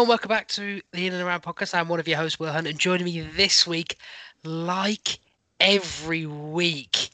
Hello 0.00 0.06
and 0.06 0.08
welcome 0.08 0.30
back 0.30 0.48
to 0.48 0.80
the 0.92 1.06
In 1.06 1.12
and 1.12 1.22
Around 1.22 1.42
podcast. 1.42 1.74
I'm 1.74 1.86
one 1.86 2.00
of 2.00 2.08
your 2.08 2.16
hosts, 2.16 2.40
Will 2.40 2.50
Hunt, 2.50 2.66
and 2.66 2.78
joining 2.78 3.04
me 3.04 3.20
this 3.20 3.66
week, 3.66 3.98
like 4.44 5.18
every 5.60 6.24
week, 6.24 7.10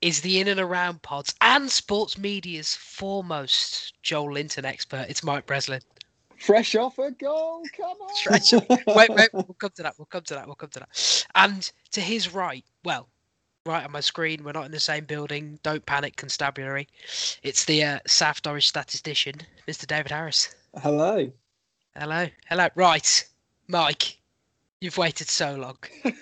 is 0.00 0.22
the 0.22 0.40
In 0.40 0.48
and 0.48 0.58
Around 0.58 1.02
pods 1.02 1.34
and 1.42 1.70
sports 1.70 2.16
media's 2.16 2.74
foremost 2.74 3.92
Joelinton 4.02 4.64
expert. 4.64 5.04
It's 5.10 5.22
Mike 5.22 5.44
Breslin. 5.44 5.82
Fresh 6.38 6.76
off 6.76 6.98
a 6.98 7.10
goal, 7.10 7.62
come 7.76 7.98
on. 8.00 8.14
Stretch 8.14 8.54
it. 8.54 8.66
wait, 8.86 9.10
wait, 9.10 9.28
we'll 9.34 9.56
come 9.58 9.72
to 9.76 9.82
that. 9.82 9.98
We'll 9.98 10.06
come 10.06 10.22
to 10.22 10.34
that. 10.34 10.46
We'll 10.46 10.54
come 10.54 10.70
to 10.70 10.78
that. 10.78 11.26
And 11.34 11.70
to 11.90 12.00
his 12.00 12.32
right, 12.32 12.64
well, 12.84 13.10
right 13.66 13.84
on 13.84 13.92
my 13.92 14.00
screen, 14.00 14.44
we're 14.44 14.52
not 14.52 14.64
in 14.64 14.72
the 14.72 14.80
same 14.80 15.04
building. 15.04 15.58
Don't 15.62 15.84
panic, 15.84 16.16
constabulary. 16.16 16.88
It's 17.42 17.66
the 17.66 17.84
uh, 17.84 17.98
South 18.06 18.40
Norwich 18.46 18.66
statistician, 18.66 19.34
Mr. 19.68 19.86
David 19.86 20.10
Harris. 20.10 20.54
Hello. 20.78 21.30
Hello, 21.96 22.24
hello. 22.48 22.68
Right, 22.76 23.28
Mike, 23.66 24.16
you've 24.80 24.96
waited 24.96 25.28
so 25.28 25.56
long, 25.56 25.76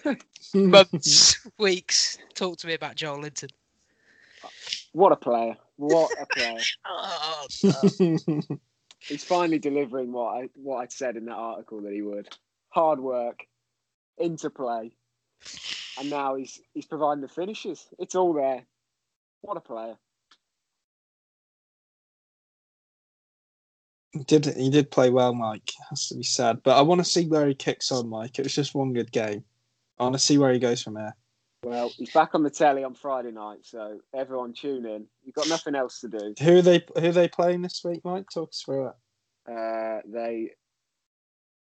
months, 0.54 1.46
weeks. 1.58 2.16
Talk 2.34 2.56
to 2.58 2.66
me 2.66 2.72
about 2.72 2.96
Joelinton. 2.96 3.50
What 4.92 5.12
a 5.12 5.16
player. 5.16 5.56
What 5.76 6.10
a 6.20 6.26
player. 6.26 6.56
Oh, 6.90 7.46
He's 9.00 9.24
finally 9.24 9.58
delivering 9.58 10.10
what 10.10 10.42
I 10.42 10.48
what 10.54 10.78
I'd 10.78 10.92
said 10.92 11.16
in 11.16 11.26
that 11.26 11.36
article 11.36 11.82
that 11.82 11.92
he 11.92 12.00
would. 12.02 12.28
Hard 12.70 12.98
work, 12.98 13.46
interplay, 14.18 14.90
and 15.98 16.08
now 16.10 16.34
he's 16.34 16.60
he's 16.72 16.86
providing 16.86 17.20
the 17.20 17.28
finishes. 17.28 17.86
It's 17.98 18.14
all 18.14 18.32
there. 18.32 18.64
What 19.42 19.58
a 19.58 19.60
player. 19.60 19.96
He 24.18 24.24
did 24.24 24.46
he 24.56 24.68
did 24.68 24.90
play 24.90 25.10
well, 25.10 25.32
Mike? 25.32 25.70
Has 25.90 26.08
to 26.08 26.16
be 26.16 26.24
said, 26.24 26.62
but 26.64 26.76
I 26.76 26.82
want 26.82 27.00
to 27.00 27.04
see 27.04 27.26
where 27.26 27.46
he 27.46 27.54
kicks 27.54 27.92
on, 27.92 28.08
Mike. 28.08 28.38
It 28.38 28.42
was 28.42 28.54
just 28.54 28.74
one 28.74 28.92
good 28.92 29.12
game. 29.12 29.44
I 29.98 30.02
want 30.02 30.14
to 30.14 30.18
see 30.18 30.38
where 30.38 30.52
he 30.52 30.58
goes 30.58 30.82
from 30.82 30.96
here. 30.96 31.14
Well, 31.62 31.92
he's 31.96 32.10
back 32.10 32.34
on 32.34 32.42
the 32.42 32.50
telly 32.50 32.82
on 32.82 32.94
Friday 32.94 33.30
night, 33.30 33.60
so 33.62 34.00
everyone 34.12 34.54
tune 34.54 34.86
in. 34.86 35.06
You've 35.24 35.36
got 35.36 35.48
nothing 35.48 35.76
else 35.76 36.00
to 36.00 36.08
do. 36.08 36.34
Who 36.40 36.58
are 36.58 36.62
they? 36.62 36.84
Who 36.98 37.08
are 37.08 37.12
they 37.12 37.28
playing 37.28 37.62
this 37.62 37.82
week, 37.84 38.00
Mike? 38.04 38.26
Talk 38.32 38.48
us 38.48 38.62
through 38.64 38.88
it. 38.88 38.94
Uh, 39.48 40.00
they 40.06 40.50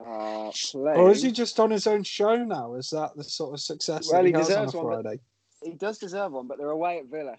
are 0.01 0.51
playing. 0.71 0.99
Or 0.99 1.09
is 1.09 1.23
he 1.23 1.31
just 1.31 1.57
on 1.57 1.71
his 1.71 1.87
own 1.87 2.03
show 2.03 2.35
now? 2.43 2.75
Is 2.75 2.89
that 2.89 3.15
the 3.15 3.23
sort 3.23 3.53
of 3.53 3.61
success 3.61 4.09
Well, 4.11 4.21
that 4.21 4.27
he, 4.27 4.33
he 4.33 4.37
has 4.37 4.51
on 4.51 4.65
deserves 4.65 4.73
one, 4.75 5.03
Friday? 5.03 5.21
He 5.63 5.71
does 5.71 5.99
deserve 5.99 6.33
one, 6.33 6.47
but 6.47 6.57
they're 6.57 6.69
away 6.69 6.99
at 6.99 7.05
Villa. 7.05 7.37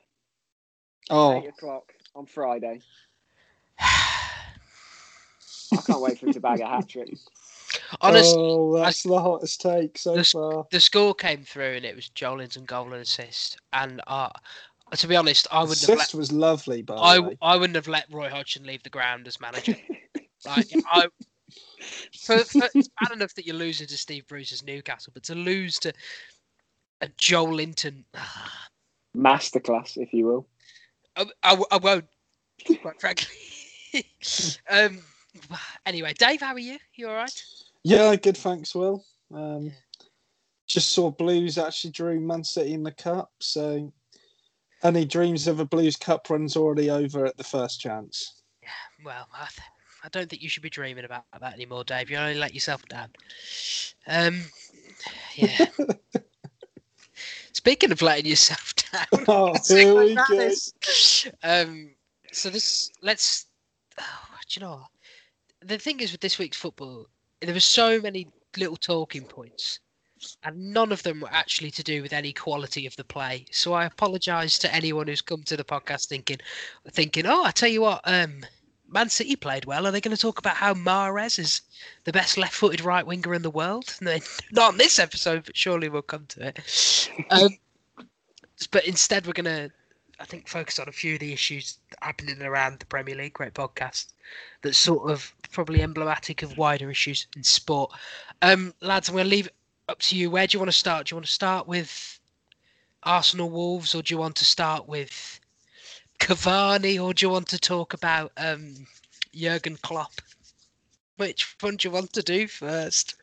Oh, 1.10 1.34
Eight 1.34 1.48
o'clock 1.48 1.92
on 2.14 2.24
Friday. 2.24 2.80
I 5.72 5.76
can't 5.82 6.00
wait 6.00 6.18
for 6.18 6.26
him 6.26 6.32
to 6.32 6.40
bag 6.40 6.60
a 6.60 6.66
hat 6.66 6.88
trick. 6.88 7.14
Honestly, 8.00 8.34
oh, 8.38 8.76
that's 8.76 9.02
the 9.02 9.18
hottest 9.18 9.60
take 9.60 9.96
so 9.98 10.16
This- 10.16 10.32
far. 10.32 10.66
the 10.70 10.80
score 10.80 11.14
came 11.14 11.42
through 11.42 11.74
and 11.76 11.84
it 11.84 11.96
was 11.96 12.10
Joelinton 12.10 12.66
goal 12.66 12.92
and 12.92 13.02
assist. 13.02 13.58
And 13.72 14.00
uh, 14.06 14.28
to 14.94 15.06
be 15.06 15.16
honest, 15.16 15.46
I 15.50 15.60
wouldn't 15.60 15.80
have 15.80 15.88
let, 15.88 15.98
Assist 15.98 16.14
was 16.14 16.32
lovely, 16.32 16.82
by 16.82 16.94
the 16.94 17.00
I, 17.00 17.18
way. 17.18 17.38
I 17.40 17.56
wouldn't 17.56 17.76
have 17.76 17.88
let 17.88 18.06
Roy 18.12 18.28
Hodgson 18.28 18.64
leave 18.64 18.82
the 18.82 18.90
ground 18.90 19.26
as 19.26 19.40
manager. 19.40 19.76
like 20.46 20.66
I, 20.92 21.06
for, 22.20 22.38
for, 22.38 22.68
it's 22.74 22.90
bad 23.00 23.12
enough 23.12 23.34
that 23.34 23.46
you're 23.46 23.56
losing 23.56 23.86
to 23.86 23.96
Steve 23.96 24.26
Bruce's 24.26 24.62
Newcastle, 24.62 25.12
but 25.14 25.22
to 25.24 25.34
lose 25.34 25.78
to 25.80 25.92
a 27.00 27.08
Joelinton, 27.08 28.04
Masterclass, 29.16 29.96
if 29.96 30.12
you 30.12 30.26
will. 30.26 30.46
I, 31.16 31.26
I, 31.42 31.62
I 31.72 31.76
won't. 31.78 32.06
Quite 32.80 33.00
frankly. 33.00 33.26
um. 34.70 35.02
Anyway, 35.86 36.12
Dave, 36.16 36.40
how 36.40 36.52
are 36.52 36.58
you? 36.58 36.78
You 36.94 37.08
all 37.08 37.14
right? 37.16 37.42
Yeah, 37.82 38.14
good. 38.16 38.36
Thanks, 38.36 38.74
Will. 38.74 39.04
Um, 39.34 39.72
just 40.68 40.90
saw 40.90 41.10
Blues 41.10 41.58
actually 41.58 41.90
drew 41.90 42.20
Man 42.20 42.44
City 42.44 42.72
in 42.74 42.82
the 42.84 42.92
cup, 42.92 43.32
so 43.40 43.92
any 44.84 45.04
dreams 45.04 45.48
of 45.48 45.58
a 45.60 45.64
Blues 45.64 45.96
Cup 45.96 46.28
run's 46.30 46.56
already 46.56 46.88
over 46.90 47.26
at 47.26 47.36
the 47.36 47.44
first 47.44 47.80
chance. 47.80 48.42
Yeah, 48.62 48.68
well, 49.04 49.26
I, 49.34 49.46
th- 49.46 49.68
I 50.04 50.08
don't 50.10 50.30
think 50.30 50.42
you 50.42 50.48
should 50.48 50.62
be 50.62 50.70
dreaming 50.70 51.04
about 51.04 51.24
that 51.40 51.54
anymore, 51.54 51.82
Dave. 51.84 52.10
You 52.10 52.16
only 52.18 52.34
let 52.34 52.54
yourself 52.54 52.86
down. 52.88 53.08
Um. 54.06 54.42
Yeah. 55.34 55.66
Speaking 57.52 57.90
of 57.92 58.02
letting 58.02 58.26
yourself 58.26 58.74
down, 58.92 59.24
Oh, 59.28 59.54
here 59.68 59.94
we 59.98 60.14
go. 60.14 60.22
this. 60.30 60.72
Um, 61.42 61.90
so 62.32 62.50
this, 62.50 62.90
let's. 63.02 63.46
Oh, 64.00 64.04
do 64.48 64.60
you 64.60 64.66
know 64.66 64.72
what? 64.72 64.86
The 65.64 65.78
thing 65.78 66.00
is 66.00 66.12
with 66.12 66.20
this 66.20 66.38
week's 66.38 66.56
football, 66.56 67.06
there 67.40 67.54
were 67.54 67.60
so 67.60 68.00
many 68.00 68.28
little 68.56 68.76
talking 68.76 69.24
points, 69.24 69.80
and 70.42 70.72
none 70.72 70.92
of 70.92 71.02
them 71.02 71.20
were 71.20 71.32
actually 71.32 71.70
to 71.72 71.82
do 71.82 72.02
with 72.02 72.12
any 72.12 72.32
quality 72.32 72.86
of 72.86 72.96
the 72.96 73.04
play. 73.04 73.46
So 73.50 73.72
I 73.72 73.84
apologise 73.84 74.58
to 74.58 74.74
anyone 74.74 75.08
who's 75.08 75.22
come 75.22 75.42
to 75.44 75.56
the 75.56 75.64
podcast 75.64 76.06
thinking, 76.06 76.38
thinking, 76.90 77.26
oh, 77.26 77.44
I 77.44 77.50
tell 77.50 77.68
you 77.68 77.82
what, 77.82 78.00
um, 78.04 78.44
Man 78.92 79.08
City 79.08 79.36
played 79.36 79.64
well. 79.64 79.86
Are 79.86 79.90
they 79.90 80.00
going 80.00 80.14
to 80.14 80.20
talk 80.20 80.38
about 80.38 80.56
how 80.56 80.74
Mahrez 80.74 81.38
is 81.38 81.62
the 82.04 82.12
best 82.12 82.36
left-footed 82.36 82.82
right 82.82 83.06
winger 83.06 83.34
in 83.34 83.42
the 83.42 83.50
world? 83.50 83.96
No, 84.02 84.18
not 84.50 84.72
on 84.72 84.78
this 84.78 84.98
episode, 84.98 85.44
but 85.46 85.56
surely 85.56 85.88
we'll 85.88 86.02
come 86.02 86.26
to 86.26 86.48
it. 86.48 87.08
Um, 87.30 87.56
but 88.70 88.84
instead, 88.86 89.26
we're 89.26 89.32
going 89.32 89.44
to, 89.46 89.70
I 90.22 90.24
think, 90.24 90.46
focus 90.46 90.78
on 90.78 90.88
a 90.88 90.92
few 90.92 91.14
of 91.14 91.20
the 91.20 91.32
issues 91.32 91.78
happening 92.00 92.40
around 92.42 92.78
the 92.78 92.86
Premier 92.86 93.16
League. 93.16 93.32
Great 93.32 93.54
podcast 93.54 94.12
that's 94.62 94.78
sort 94.78 95.10
of 95.10 95.34
probably 95.50 95.82
emblematic 95.82 96.44
of 96.44 96.56
wider 96.56 96.88
issues 96.90 97.26
in 97.34 97.42
sport. 97.42 97.90
Um, 98.40 98.72
lads, 98.80 99.08
I'm 99.08 99.16
going 99.16 99.24
to 99.24 99.30
leave 99.30 99.48
it 99.48 99.54
up 99.88 99.98
to 99.98 100.16
you. 100.16 100.30
Where 100.30 100.46
do 100.46 100.54
you 100.54 100.60
want 100.60 100.70
to 100.70 100.78
start? 100.78 101.08
Do 101.08 101.12
you 101.12 101.16
want 101.16 101.26
to 101.26 101.32
start 101.32 101.66
with 101.66 102.20
Arsenal 103.02 103.50
Wolves, 103.50 103.96
or 103.96 104.02
do 104.02 104.14
you 104.14 104.18
want 104.18 104.36
to 104.36 104.44
start 104.44 104.86
with 104.86 105.40
Cavani, 106.20 107.02
or 107.02 107.12
do 107.12 107.26
you 107.26 107.30
want 107.30 107.48
to 107.48 107.58
talk 107.58 107.92
about 107.92 108.30
um, 108.36 108.86
Jurgen 109.34 109.76
Klopp? 109.82 110.12
Which 111.16 111.56
one 111.60 111.76
do 111.76 111.88
you 111.88 111.92
want 111.92 112.12
to 112.12 112.22
do 112.22 112.46
first? 112.46 113.16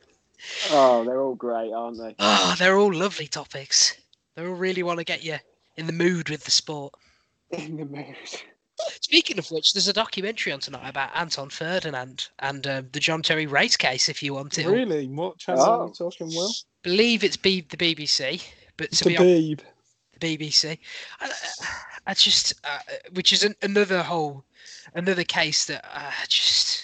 Oh, 0.70 1.06
they're 1.06 1.22
all 1.22 1.36
great, 1.36 1.72
aren't 1.72 1.98
they? 1.98 2.16
Oh, 2.20 2.56
they're 2.60 2.78
all 2.78 2.94
lovely 2.94 3.28
topics. 3.28 3.96
They 4.36 4.46
all 4.46 4.54
really 4.54 4.84
want 4.84 5.00
to 5.00 5.06
get 5.06 5.24
you 5.24 5.38
in 5.80 5.88
the 5.88 5.94
mood 5.94 6.30
with 6.30 6.44
the 6.44 6.52
sport. 6.52 6.94
In 7.52 7.78
the 7.78 7.86
mood. 7.86 8.16
Speaking 9.02 9.40
of 9.40 9.50
which, 9.50 9.74
there's 9.74 9.88
a 9.88 9.94
documentary 9.94 10.52
on 10.52 10.60
tonight 10.60 10.90
about 10.90 11.10
Anton 11.16 11.50
Ferdinand 11.50 12.28
and 12.40 12.66
um, 12.68 12.88
the 12.92 13.00
John 13.00 13.22
Terry 13.22 13.48
race 13.48 13.76
case. 13.78 14.10
If 14.10 14.22
you 14.22 14.34
want 14.34 14.60
it, 14.60 14.68
Really? 14.68 15.08
What 15.08 15.38
channel 15.38 15.64
are 15.64 15.82
Oh. 15.82 15.86
we 15.88 15.94
talking, 15.94 16.28
Will? 16.28 16.52
believe 16.84 17.24
it's 17.24 17.38
B- 17.38 17.66
the 17.70 17.78
BBC, 17.78 18.44
but 18.78 18.92
to 18.92 19.04
The 19.06 19.10
be 19.10 19.18
honest, 19.18 19.34
Beeb. 19.42 19.60
the 20.20 20.38
BBC. 20.38 20.78
I, 21.22 21.32
I 22.08 22.14
just, 22.14 22.54
uh, 22.66 22.80
which 23.14 23.32
is 23.34 23.44
an, 23.44 23.56
another 23.62 24.04
whole, 24.04 24.44
another 24.96 25.24
case 25.24 25.66
that 25.66 25.86
I 25.94 26.14
just, 26.28 26.84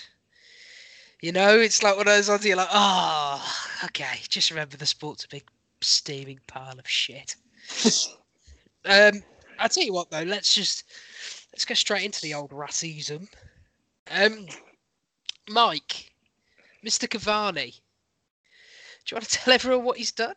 you 1.22 1.32
know, 1.34 1.60
it's 1.60 1.84
like 1.84 1.96
one 1.98 2.08
of 2.08 2.14
those 2.14 2.30
ones 2.30 2.46
you're 2.46 2.58
like, 2.58 2.68
oh, 2.72 3.56
okay, 3.86 4.20
just 4.30 4.52
remember 4.52 4.78
the 4.78 4.86
sport's 4.86 5.26
a 5.26 5.30
big 5.30 5.44
steaming 5.82 6.40
pile 6.48 6.78
of 6.80 6.88
shit. 6.90 7.36
um, 8.86 9.24
I'll 9.60 9.70
tell 9.70 9.84
you 9.84 9.94
what 9.94 10.10
though, 10.12 10.24
let's 10.24 10.54
just 10.54 10.86
let's 11.54 11.66
go 11.66 11.74
straight 11.74 12.04
into 12.04 12.22
the 12.22 12.34
old 12.34 12.52
racism. 12.52 13.28
Um, 14.12 14.48
Mike, 15.50 16.12
Mr. 16.86 17.08
Cavani, 17.08 17.72
do 19.06 19.12
you 19.12 19.16
want 19.16 19.26
to 19.26 19.30
tell 19.38 19.54
everyone 19.54 19.86
what 19.86 19.98
he's 19.98 20.12
done? 20.12 20.36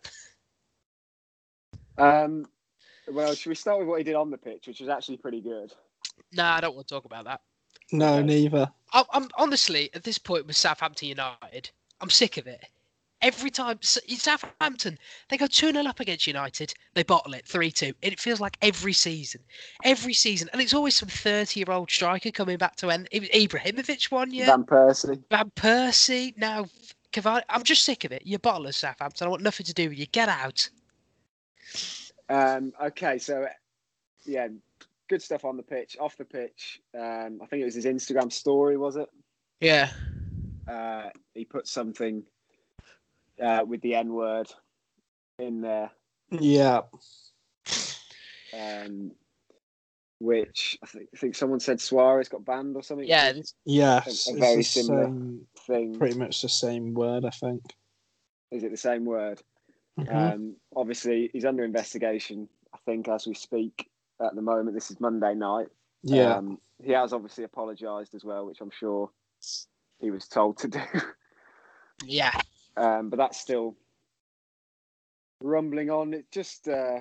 Um, 1.96 2.46
well, 3.08 3.34
should 3.34 3.48
we 3.48 3.54
start 3.54 3.78
with 3.78 3.88
what 3.88 3.98
he 3.98 4.04
did 4.04 4.14
on 4.14 4.30
the 4.30 4.38
pitch, 4.38 4.66
which 4.66 4.80
was 4.80 4.88
actually 4.88 5.16
pretty 5.16 5.40
good? 5.40 5.72
No, 6.32 6.44
I 6.44 6.60
don't 6.60 6.74
want 6.74 6.86
to 6.88 6.94
talk 6.94 7.04
about 7.04 7.24
that. 7.24 7.40
No, 7.90 8.22
neither. 8.22 8.70
I'm, 8.92 9.04
I'm 9.12 9.28
honestly 9.36 9.90
at 9.94 10.04
this 10.04 10.18
point 10.18 10.46
with 10.46 10.56
Southampton 10.56 11.08
United, 11.08 11.70
I'm 12.00 12.10
sick 12.10 12.36
of 12.36 12.46
it. 12.46 12.64
Every 13.20 13.50
time 13.50 13.78
Southampton, 13.82 14.96
they 15.28 15.36
go 15.36 15.48
2 15.48 15.72
0 15.72 15.84
up 15.86 15.98
against 15.98 16.26
United, 16.26 16.72
they 16.94 17.02
bottle 17.02 17.34
it 17.34 17.46
3 17.46 17.70
2. 17.70 17.92
It 18.00 18.20
feels 18.20 18.40
like 18.40 18.56
every 18.62 18.92
season. 18.92 19.40
Every 19.82 20.14
season. 20.14 20.48
And 20.52 20.62
it's 20.62 20.74
always 20.74 20.96
some 20.96 21.08
30 21.08 21.58
year 21.60 21.70
old 21.70 21.90
striker 21.90 22.30
coming 22.30 22.58
back 22.58 22.76
to 22.76 22.90
end. 22.90 23.08
Ibrahimovic 23.12 24.10
one 24.12 24.32
year, 24.32 24.46
Van 24.46 24.64
Persie. 24.64 25.20
Van 25.30 25.50
Persie, 25.56 26.36
now 26.36 26.66
Cavani. 27.12 27.42
I'm 27.48 27.64
just 27.64 27.84
sick 27.84 28.04
of 28.04 28.12
it. 28.12 28.22
You 28.24 28.38
bottle 28.38 28.68
us, 28.68 28.76
Southampton. 28.76 29.26
I 29.26 29.30
want 29.30 29.42
nothing 29.42 29.66
to 29.66 29.74
do 29.74 29.88
with 29.88 29.98
you. 29.98 30.06
Get 30.06 30.28
out. 30.28 30.68
Um, 32.28 32.72
okay, 32.80 33.18
so 33.18 33.48
yeah, 34.26 34.48
good 35.08 35.22
stuff 35.22 35.44
on 35.44 35.56
the 35.56 35.62
pitch. 35.62 35.96
Off 35.98 36.16
the 36.16 36.24
pitch, 36.24 36.80
um, 36.94 37.40
I 37.42 37.46
think 37.46 37.62
it 37.62 37.64
was 37.64 37.74
his 37.74 37.86
Instagram 37.86 38.32
story, 38.32 38.76
was 38.76 38.96
it? 38.96 39.08
Yeah. 39.60 39.90
Uh, 40.68 41.08
he 41.34 41.44
put 41.44 41.66
something 41.66 42.22
uh, 43.42 43.64
with 43.66 43.80
the 43.82 43.94
N 43.94 44.12
word 44.12 44.48
in 45.38 45.60
there. 45.60 45.90
Yeah. 46.30 46.82
Um, 48.52 49.12
which 50.20 50.78
I 50.82 50.86
think, 50.86 51.08
I 51.14 51.18
think 51.18 51.34
someone 51.36 51.60
said 51.60 51.80
Suarez 51.80 52.28
got 52.28 52.44
banned 52.44 52.74
or 52.76 52.82
something. 52.82 53.06
Yeah, 53.06 53.28
It's 53.28 53.54
Yes, 53.64 54.06
A- 54.06 54.30
a 54.30 54.34
it's 54.34 54.40
very 54.40 54.62
similar. 54.62 55.04
same- 55.04 55.46
thing. 55.66 55.98
pretty 55.98 56.18
much 56.18 56.42
the 56.42 56.48
same 56.48 56.94
word, 56.94 57.24
I 57.24 57.30
think. 57.30 57.62
Is 58.50 58.64
it 58.64 58.70
the 58.70 58.76
same 58.76 59.04
word? 59.04 59.42
Mhm. 59.98 60.32
Um, 60.34 60.56
obviously, 60.74 61.28
he's 61.32 61.44
under 61.44 61.64
investigation. 61.64 62.48
I 62.72 62.78
think 62.86 63.08
as 63.08 63.26
we 63.26 63.34
speak 63.34 63.90
at 64.20 64.34
the 64.34 64.42
moment. 64.42 64.74
This 64.74 64.90
is 64.90 64.98
Monday 65.00 65.34
night. 65.34 65.68
yeah, 66.02 66.36
Um, 66.36 66.60
he 66.82 66.92
has 66.92 67.12
obviously 67.12 67.44
apologised 67.44 68.14
as 68.14 68.24
well, 68.24 68.46
which 68.46 68.60
I'm 68.60 68.70
sure 68.70 69.10
he 70.00 70.10
was 70.10 70.26
told 70.28 70.58
to 70.58 70.68
do. 70.68 70.80
Yeah. 72.04 72.32
Um, 72.78 73.10
but 73.10 73.16
that's 73.16 73.38
still 73.38 73.76
rumbling 75.42 75.90
on. 75.90 76.14
It's 76.14 76.30
just 76.30 76.68
uh, 76.68 77.00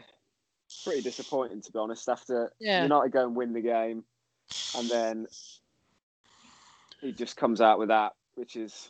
pretty 0.83 1.01
disappointing, 1.01 1.61
to 1.61 1.71
be 1.71 1.79
honest. 1.79 2.09
After 2.09 2.51
Yeah. 2.59 2.83
United 2.83 3.11
go 3.11 3.25
and 3.25 3.35
win 3.35 3.53
the 3.53 3.61
game, 3.61 4.03
and 4.75 4.89
then 4.89 5.27
he 6.99 7.11
just 7.11 7.37
comes 7.37 7.61
out 7.61 7.77
with 7.77 7.89
that, 7.89 8.13
which 8.35 8.55
is, 8.55 8.89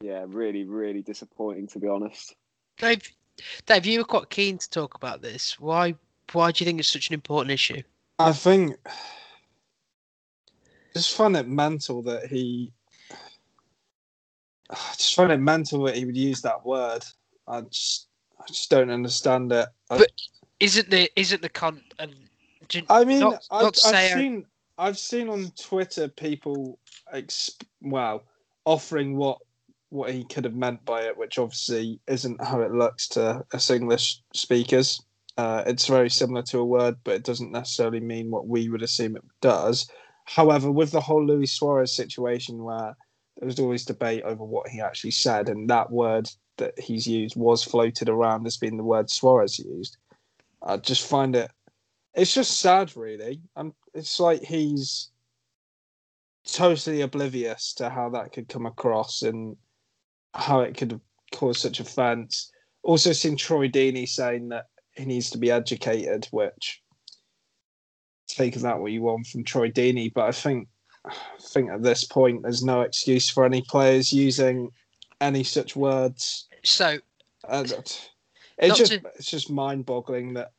yeah, 0.00 0.24
really, 0.28 0.64
really 0.64 1.02
disappointing, 1.02 1.66
to 1.68 1.78
be 1.78 1.88
honest. 1.88 2.34
Dave, 2.78 3.10
Dave, 3.66 3.86
you 3.86 4.00
were 4.00 4.04
quite 4.04 4.28
keen 4.28 4.58
to 4.58 4.70
talk 4.70 4.94
about 4.94 5.22
this. 5.22 5.58
Why? 5.58 5.94
Why 6.32 6.52
do 6.52 6.64
you 6.64 6.66
think 6.66 6.80
it's 6.80 6.88
such 6.88 7.08
an 7.08 7.14
important 7.14 7.52
issue? 7.52 7.82
I 8.18 8.32
think 8.32 8.76
just 10.94 11.16
find 11.16 11.36
it 11.36 11.48
mental 11.48 12.02
that 12.02 12.26
he. 12.26 12.72
I 14.70 14.94
just 14.96 15.14
find 15.14 15.32
it 15.32 15.38
mental 15.38 15.82
that 15.84 15.96
he 15.96 16.04
would 16.04 16.16
use 16.16 16.42
that 16.42 16.64
word. 16.64 17.04
I 17.46 17.62
just, 17.62 18.08
I 18.40 18.44
just 18.48 18.70
don't 18.70 18.90
understand 18.90 19.52
it. 19.52 19.68
I, 19.90 19.98
But- 19.98 20.12
Isn't 20.60 20.90
the 20.90 21.10
isn't 21.18 21.42
the 21.42 21.48
con? 21.48 21.82
And 21.98 22.14
do 22.68 22.80
I 22.88 23.04
mean, 23.04 23.20
not- 23.20 23.44
I've, 23.50 23.62
not 23.62 23.78
I've 23.86 24.12
seen, 24.12 24.46
I've 24.78 24.98
seen 24.98 25.28
on 25.28 25.50
Twitter 25.60 26.08
people, 26.08 26.78
exp- 27.14 27.62
well, 27.80 28.24
offering 28.64 29.16
what 29.16 29.38
what 29.90 30.10
he 30.10 30.24
could 30.24 30.44
have 30.44 30.56
meant 30.56 30.84
by 30.84 31.02
it, 31.02 31.16
which 31.16 31.38
obviously 31.38 32.00
isn't 32.08 32.42
how 32.42 32.60
it 32.60 32.72
looks 32.72 33.06
to 33.08 33.44
us 33.52 33.70
English 33.70 34.20
speakers. 34.34 35.00
Uh, 35.36 35.62
it's 35.66 35.86
very 35.86 36.10
similar 36.10 36.42
to 36.42 36.58
a 36.58 36.64
word, 36.64 36.96
but 37.04 37.14
it 37.14 37.24
doesn't 37.24 37.52
necessarily 37.52 38.00
mean 38.00 38.30
what 38.30 38.48
we 38.48 38.68
would 38.68 38.82
assume 38.82 39.16
it 39.16 39.22
does. 39.40 39.88
However, 40.24 40.70
with 40.70 40.90
the 40.90 41.00
whole 41.00 41.24
Luis 41.24 41.52
Suarez 41.52 41.94
situation, 41.94 42.64
where 42.64 42.96
there 43.36 43.46
was 43.46 43.58
always 43.58 43.84
debate 43.84 44.22
over 44.24 44.44
what 44.44 44.68
he 44.68 44.80
actually 44.80 45.10
said, 45.10 45.48
and 45.48 45.68
that 45.70 45.90
word 45.90 46.28
that 46.56 46.78
he's 46.78 47.06
used 47.06 47.36
was 47.36 47.64
floated 47.64 48.08
around 48.08 48.46
as 48.46 48.56
being 48.56 48.76
the 48.76 48.84
word 48.84 49.10
Suarez 49.10 49.58
used. 49.58 49.96
I 50.62 50.76
just 50.76 51.06
find 51.06 51.34
it 51.34 51.50
it's 52.14 52.34
just 52.34 52.60
sad 52.60 52.96
really 52.96 53.40
um 53.56 53.74
it's 53.92 54.18
like 54.20 54.42
he's 54.42 55.10
totally 56.46 57.00
oblivious 57.00 57.74
to 57.74 57.88
how 57.88 58.08
that 58.10 58.32
could 58.32 58.48
come 58.48 58.66
across 58.66 59.22
and 59.22 59.56
how 60.34 60.60
it 60.60 60.76
could 60.76 61.00
cause 61.32 61.60
such 61.60 61.80
offense 61.80 62.50
also 62.82 63.12
seen 63.12 63.36
troy 63.36 63.68
deeney 63.68 64.08
saying 64.08 64.48
that 64.48 64.66
he 64.96 65.04
needs 65.04 65.30
to 65.30 65.38
be 65.38 65.50
educated 65.50 66.26
which 66.30 66.82
take 68.28 68.54
that 68.54 68.78
what 68.78 68.92
you 68.92 69.02
want 69.02 69.26
from 69.26 69.42
troy 69.42 69.70
deeney 69.70 70.12
but 70.12 70.24
i 70.24 70.32
think 70.32 70.68
think 71.40 71.70
at 71.70 71.82
this 71.82 72.04
point 72.04 72.42
there's 72.42 72.64
no 72.64 72.80
excuse 72.82 73.28
for 73.28 73.44
any 73.44 73.62
players 73.62 74.12
using 74.12 74.70
any 75.20 75.44
such 75.44 75.76
words 75.76 76.48
so 76.62 76.98
and 77.48 77.70
it's 78.58 78.78
just 78.78 78.92
to- 78.92 79.02
it's 79.16 79.30
just 79.30 79.50
mind-boggling 79.50 80.34
that 80.34 80.52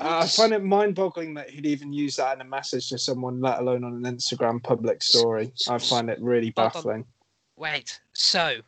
I 0.00 0.26
find 0.26 0.52
it 0.54 0.62
mind-boggling 0.62 1.34
that 1.34 1.50
he'd 1.50 1.66
even 1.66 1.92
use 1.92 2.16
that 2.16 2.34
in 2.34 2.40
a 2.40 2.44
message 2.44 2.88
to 2.88 2.98
someone, 2.98 3.40
let 3.40 3.58
alone 3.58 3.84
on 3.84 4.02
an 4.02 4.16
Instagram 4.16 4.62
public 4.62 5.02
story. 5.02 5.52
I 5.68 5.76
find 5.76 6.08
it 6.08 6.18
really 6.22 6.50
baffling. 6.50 7.04
Wait, 7.56 8.00
so 8.14 8.60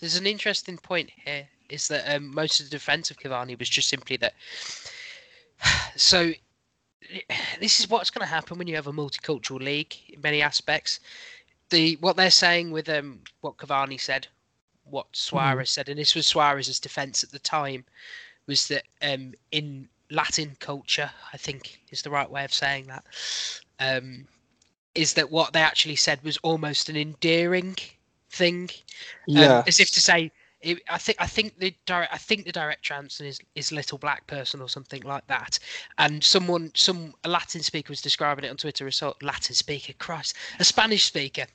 there's 0.00 0.16
an 0.16 0.26
interesting 0.26 0.76
point 0.76 1.10
here 1.24 1.46
is 1.68 1.86
that 1.88 2.12
um, 2.12 2.34
most 2.34 2.58
of 2.58 2.66
the 2.66 2.70
defense 2.70 3.10
of 3.10 3.18
Cavani 3.18 3.56
was 3.58 3.68
just 3.68 3.88
simply 3.88 4.16
that. 4.16 4.34
So 5.96 6.32
this 7.60 7.80
is 7.80 7.88
what's 7.88 8.10
going 8.10 8.26
to 8.26 8.32
happen 8.32 8.58
when 8.58 8.66
you 8.66 8.76
have 8.76 8.86
a 8.86 8.92
multicultural 8.92 9.60
league 9.60 9.94
in 10.08 10.20
many 10.20 10.42
aspects. 10.42 11.00
The 11.70 11.96
what 12.00 12.16
they're 12.16 12.30
saying 12.30 12.70
with 12.70 12.88
um 12.88 13.20
what 13.40 13.56
Cavani 13.58 14.00
said, 14.00 14.26
what 14.84 15.06
Suarez 15.12 15.70
said, 15.70 15.88
and 15.88 15.98
this 15.98 16.14
was 16.14 16.26
Suarez's 16.26 16.80
defense 16.80 17.22
at 17.22 17.30
the 17.30 17.38
time, 17.38 17.84
was 18.46 18.68
that 18.68 18.84
um 19.02 19.34
in 19.52 19.88
Latin 20.10 20.56
culture, 20.60 21.10
I 21.32 21.36
think 21.36 21.80
is 21.90 22.02
the 22.02 22.10
right 22.10 22.30
way 22.30 22.44
of 22.44 22.52
saying 22.54 22.86
that. 22.86 23.04
Um, 23.80 24.26
is 24.94 25.14
that 25.14 25.30
what 25.30 25.52
they 25.52 25.60
actually 25.60 25.96
said 25.96 26.24
was 26.24 26.38
almost 26.38 26.88
an 26.88 26.96
endearing 26.96 27.76
thing, 28.30 28.70
um, 29.36 29.42
Yeah, 29.42 29.62
as 29.66 29.78
if 29.78 29.90
to 29.92 30.00
say, 30.00 30.32
it, 30.60 30.82
I 30.88 30.98
think 30.98 31.18
I 31.20 31.26
think 31.26 31.58
the 31.58 31.74
direct 31.86 32.12
I 32.12 32.18
think 32.18 32.44
the 32.44 32.52
direct 32.52 32.82
translation 32.82 33.26
is 33.26 33.40
is 33.54 33.72
little 33.72 33.98
black 33.98 34.26
person 34.26 34.60
or 34.60 34.68
something 34.68 35.02
like 35.02 35.26
that. 35.28 35.58
And 35.98 36.22
someone 36.22 36.72
some 36.74 37.14
a 37.24 37.28
Latin 37.28 37.62
speaker 37.62 37.90
was 37.90 38.02
describing 38.02 38.44
it 38.44 38.50
on 38.50 38.56
Twitter 38.56 38.86
as 38.86 38.96
sort 38.96 39.22
Latin 39.22 39.54
speaker, 39.54 39.92
Christ, 39.98 40.34
a 40.58 40.64
Spanish 40.64 41.04
speaker 41.04 41.46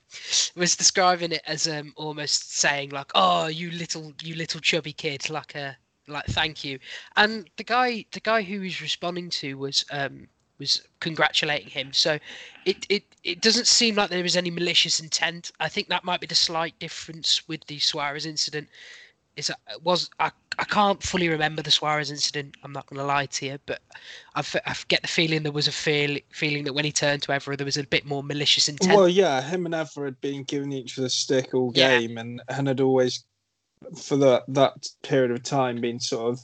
was 0.56 0.76
describing 0.76 1.34
it 1.34 1.42
as 1.46 1.68
um 1.68 1.94
almost 1.98 2.56
saying 2.56 2.90
like, 2.90 3.12
oh 3.16 3.48
you 3.48 3.72
little 3.72 4.14
you 4.22 4.36
little 4.36 4.62
chubby 4.62 4.94
kid, 4.94 5.30
like 5.30 5.56
a 5.56 5.78
like 6.08 6.26
thank 6.28 6.64
you. 6.64 6.80
And 7.16 7.50
the 7.58 7.64
guy 7.64 8.06
the 8.12 8.20
guy 8.22 8.42
who 8.44 8.62
was 8.62 8.82
responding 8.82 9.30
to 9.32 9.58
was 9.58 9.86
um 9.92 10.28
was 10.60 10.82
congratulating 11.00 11.70
him. 11.70 11.94
So 11.94 12.20
it, 12.66 12.86
it 12.90 13.04
it 13.24 13.42
doesn't 13.42 13.68
seem 13.68 13.96
like 13.96 14.10
there 14.10 14.24
was 14.24 14.38
any 14.38 14.52
malicious 14.52 15.00
intent. 15.00 15.52
I 15.60 15.70
think 15.70 15.88
that 15.88 16.04
might 16.04 16.22
be 16.22 16.28
the 16.28 16.36
slight 16.36 16.78
difference 16.80 17.48
with 17.48 17.66
the 17.68 17.80
Suarez 17.80 18.26
incident. 18.26 18.68
Is 19.36 19.50
it 19.50 19.56
uh, 19.68 19.80
was 19.84 20.10
I, 20.20 20.32
I 20.60 20.64
can't 20.66 21.02
fully 21.02 21.28
remember 21.30 21.62
the 21.64 21.72
Suarez 21.72 22.12
incident. 22.12 22.56
I'm 22.64 22.72
not 22.72 22.86
going 22.86 23.00
to 23.00 23.06
lie 23.06 23.26
to 23.26 23.46
you, 23.46 23.58
but 23.66 23.82
I, 24.36 24.44
I 24.66 24.76
get 24.88 25.02
the 25.02 25.08
feeling 25.08 25.42
there 25.42 25.52
was 25.52 25.68
a 25.68 25.72
feel, 25.72 26.20
feeling 26.30 26.64
that 26.66 26.74
when 26.74 26.86
he 26.86 26.92
turned 26.92 27.24
to 27.24 27.32
Evra, 27.32 27.58
there 27.58 27.66
was 27.66 27.78
a 27.78 27.84
bit 27.84 28.06
more 28.06 28.24
malicious 28.24 28.70
intent. 28.70 28.96
well, 28.96 29.10
yeah, 29.10 29.42
him 29.42 29.66
and 29.66 29.74
Evra 29.74 30.06
had 30.06 30.22
been 30.22 30.44
giving 30.44 30.72
each 30.72 30.98
other 31.00 31.08
a 31.08 31.10
stick 31.10 31.54
all 31.56 31.72
Yeah. 31.74 32.00
game, 32.00 32.18
and 32.20 32.42
and 32.48 32.68
had 32.68 32.80
always, 32.82 33.26
for 34.00 34.18
that 34.18 34.44
that 34.50 34.86
period 35.02 35.32
of 35.32 35.42
time, 35.42 35.82
been 35.82 36.00
sort 36.00 36.34
of, 36.34 36.40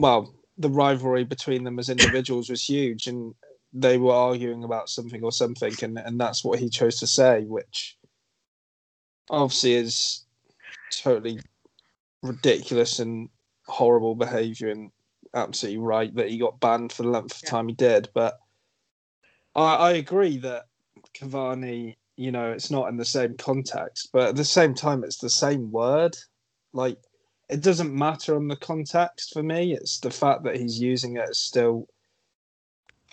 well, 0.00 0.34
the 0.58 0.70
rivalry 0.70 1.24
between 1.24 1.64
them 1.64 1.78
as 1.78 1.88
individuals 1.88 2.50
was 2.50 2.64
huge, 2.64 3.06
and 3.06 3.34
they 3.72 3.98
were 3.98 4.12
arguing 4.14 4.64
about 4.64 4.88
something 4.88 5.22
or 5.22 5.32
something, 5.32 5.76
and 5.82 5.98
and 5.98 6.20
that's 6.20 6.44
what 6.44 6.58
he 6.58 6.68
chose 6.68 6.98
to 7.00 7.06
say, 7.06 7.44
which 7.44 7.96
obviously 9.30 9.74
is 9.74 10.24
totally 10.90 11.38
ridiculous 12.22 12.98
and 12.98 13.28
horrible 13.66 14.14
behaviour 14.14 14.70
and 14.70 14.90
absolutely 15.34 15.78
right 15.78 16.14
that 16.14 16.30
he 16.30 16.38
got 16.38 16.60
banned 16.60 16.92
for 16.92 17.02
the 17.02 17.10
length 17.10 17.36
of 17.36 17.42
Yeah. 17.44 17.50
time 17.50 17.68
he 17.68 17.74
did. 17.74 18.08
But 18.14 18.38
I, 19.54 19.74
I 19.76 19.92
agree 19.92 20.38
that 20.38 20.64
Cavani, 21.14 21.96
you 22.16 22.32
know, 22.32 22.52
it's 22.52 22.70
not 22.70 22.88
in 22.88 22.96
the 22.96 23.04
same 23.04 23.36
context, 23.36 24.10
but 24.12 24.28
at 24.28 24.36
the 24.36 24.44
same 24.44 24.74
time, 24.74 25.04
it's 25.04 25.18
the 25.18 25.30
same 25.30 25.70
word. 25.70 26.16
Like, 26.72 26.98
it 27.48 27.62
doesn't 27.62 27.94
matter 27.94 28.36
on 28.36 28.48
the 28.48 28.56
context 28.56 29.32
for 29.32 29.42
me. 29.42 29.72
It's 29.74 30.00
the 30.00 30.10
fact 30.10 30.44
that 30.44 30.56
he's 30.56 30.80
using 30.80 31.16
it 31.16 31.28
as 31.30 31.38
still. 31.38 31.88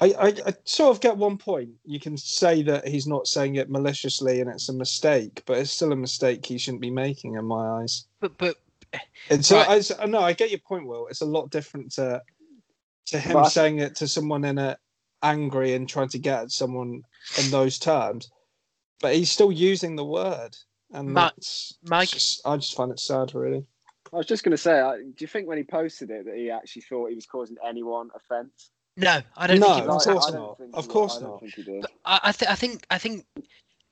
I, 0.02 0.08
I, 0.20 0.28
I 0.48 0.54
sort 0.66 0.94
of 0.94 1.02
get 1.02 1.16
one 1.16 1.38
point. 1.38 1.70
You 1.86 2.02
can 2.02 2.18
say 2.18 2.62
that 2.64 2.86
he's 2.86 3.08
not 3.08 3.28
saying 3.28 3.56
it 3.56 3.70
maliciously 3.70 4.42
and 4.42 4.50
it's 4.50 4.68
a 4.68 4.74
mistake, 4.74 5.42
but 5.46 5.58
it's 5.58 5.72
still 5.72 5.94
a 5.94 5.96
mistake 5.96 6.46
he 6.46 6.58
shouldn't 6.58 6.82
be 6.82 6.90
making 6.92 7.36
in 7.36 7.46
my 7.46 7.82
eyes. 7.82 8.06
But 8.20 8.38
but 8.38 8.58
It's, 9.30 9.52
Right. 9.52 9.92
I, 10.00 10.06
no, 10.06 10.20
I 10.20 10.34
get 10.34 10.50
your 10.52 10.60
point, 10.60 10.86
Will. 10.86 11.08
It's 11.08 11.22
a 11.22 11.26
lot 11.26 11.50
different 11.50 11.94
to 11.94 12.22
to 13.08 13.20
him 13.20 13.34
But 13.34 13.50
saying 13.50 13.80
it 13.80 13.96
to 13.98 14.08
someone 14.08 14.44
in 14.44 14.58
a 14.58 14.78
angry 15.22 15.74
and 15.76 15.88
trying 15.88 16.10
to 16.10 16.20
get 16.20 16.42
at 16.44 16.52
someone 16.52 17.04
in 17.38 17.50
those 17.52 17.80
terms. 17.80 18.30
But 19.00 19.16
he's 19.16 19.30
still 19.32 19.52
using 19.52 19.96
the 19.96 20.04
word, 20.06 20.58
and 20.92 21.14
Ma- 21.14 21.30
that's 21.36 21.78
Mike- 21.84 22.10
just- 22.10 22.42
I 22.46 22.58
just 22.58 22.76
find 22.76 22.92
it 22.92 23.00
sad, 23.00 23.34
really. 23.36 23.66
I 24.16 24.18
was 24.18 24.28
just 24.28 24.46
going 24.46 24.52
to 24.52 24.58
say, 24.58 24.80
I- 24.80 24.98
do 25.00 25.14
you 25.20 25.28
think 25.28 25.46
when 25.48 25.58
he 25.58 25.66
posted 25.66 26.10
it 26.10 26.26
that 26.26 26.36
he 26.36 26.50
actually 26.50 26.84
thought 26.84 27.10
he 27.10 27.16
was 27.16 27.26
causing 27.26 27.58
anyone 27.68 28.10
offence? 28.16 28.72
no, 28.96 29.20
I 29.36 29.48
don't 29.48 29.60
No, 29.60 29.66
think 29.68 29.78
it 29.80 29.82
of 29.90 29.96
was. 29.96 30.08
I- 30.08 30.14
course 30.14 30.32
don't 30.32 30.74
Of 30.74 30.88
course 30.88 31.14
don't 31.18 31.24
not. 31.32 31.40
think 31.42 31.54
he 31.56 31.64
did. 31.64 31.82
But 31.82 31.92
I, 32.06 32.20
I, 32.24 32.32
th- 32.32 32.50
I 32.50 32.56
think 32.56 32.86
I 32.90 32.98
think 32.98 33.26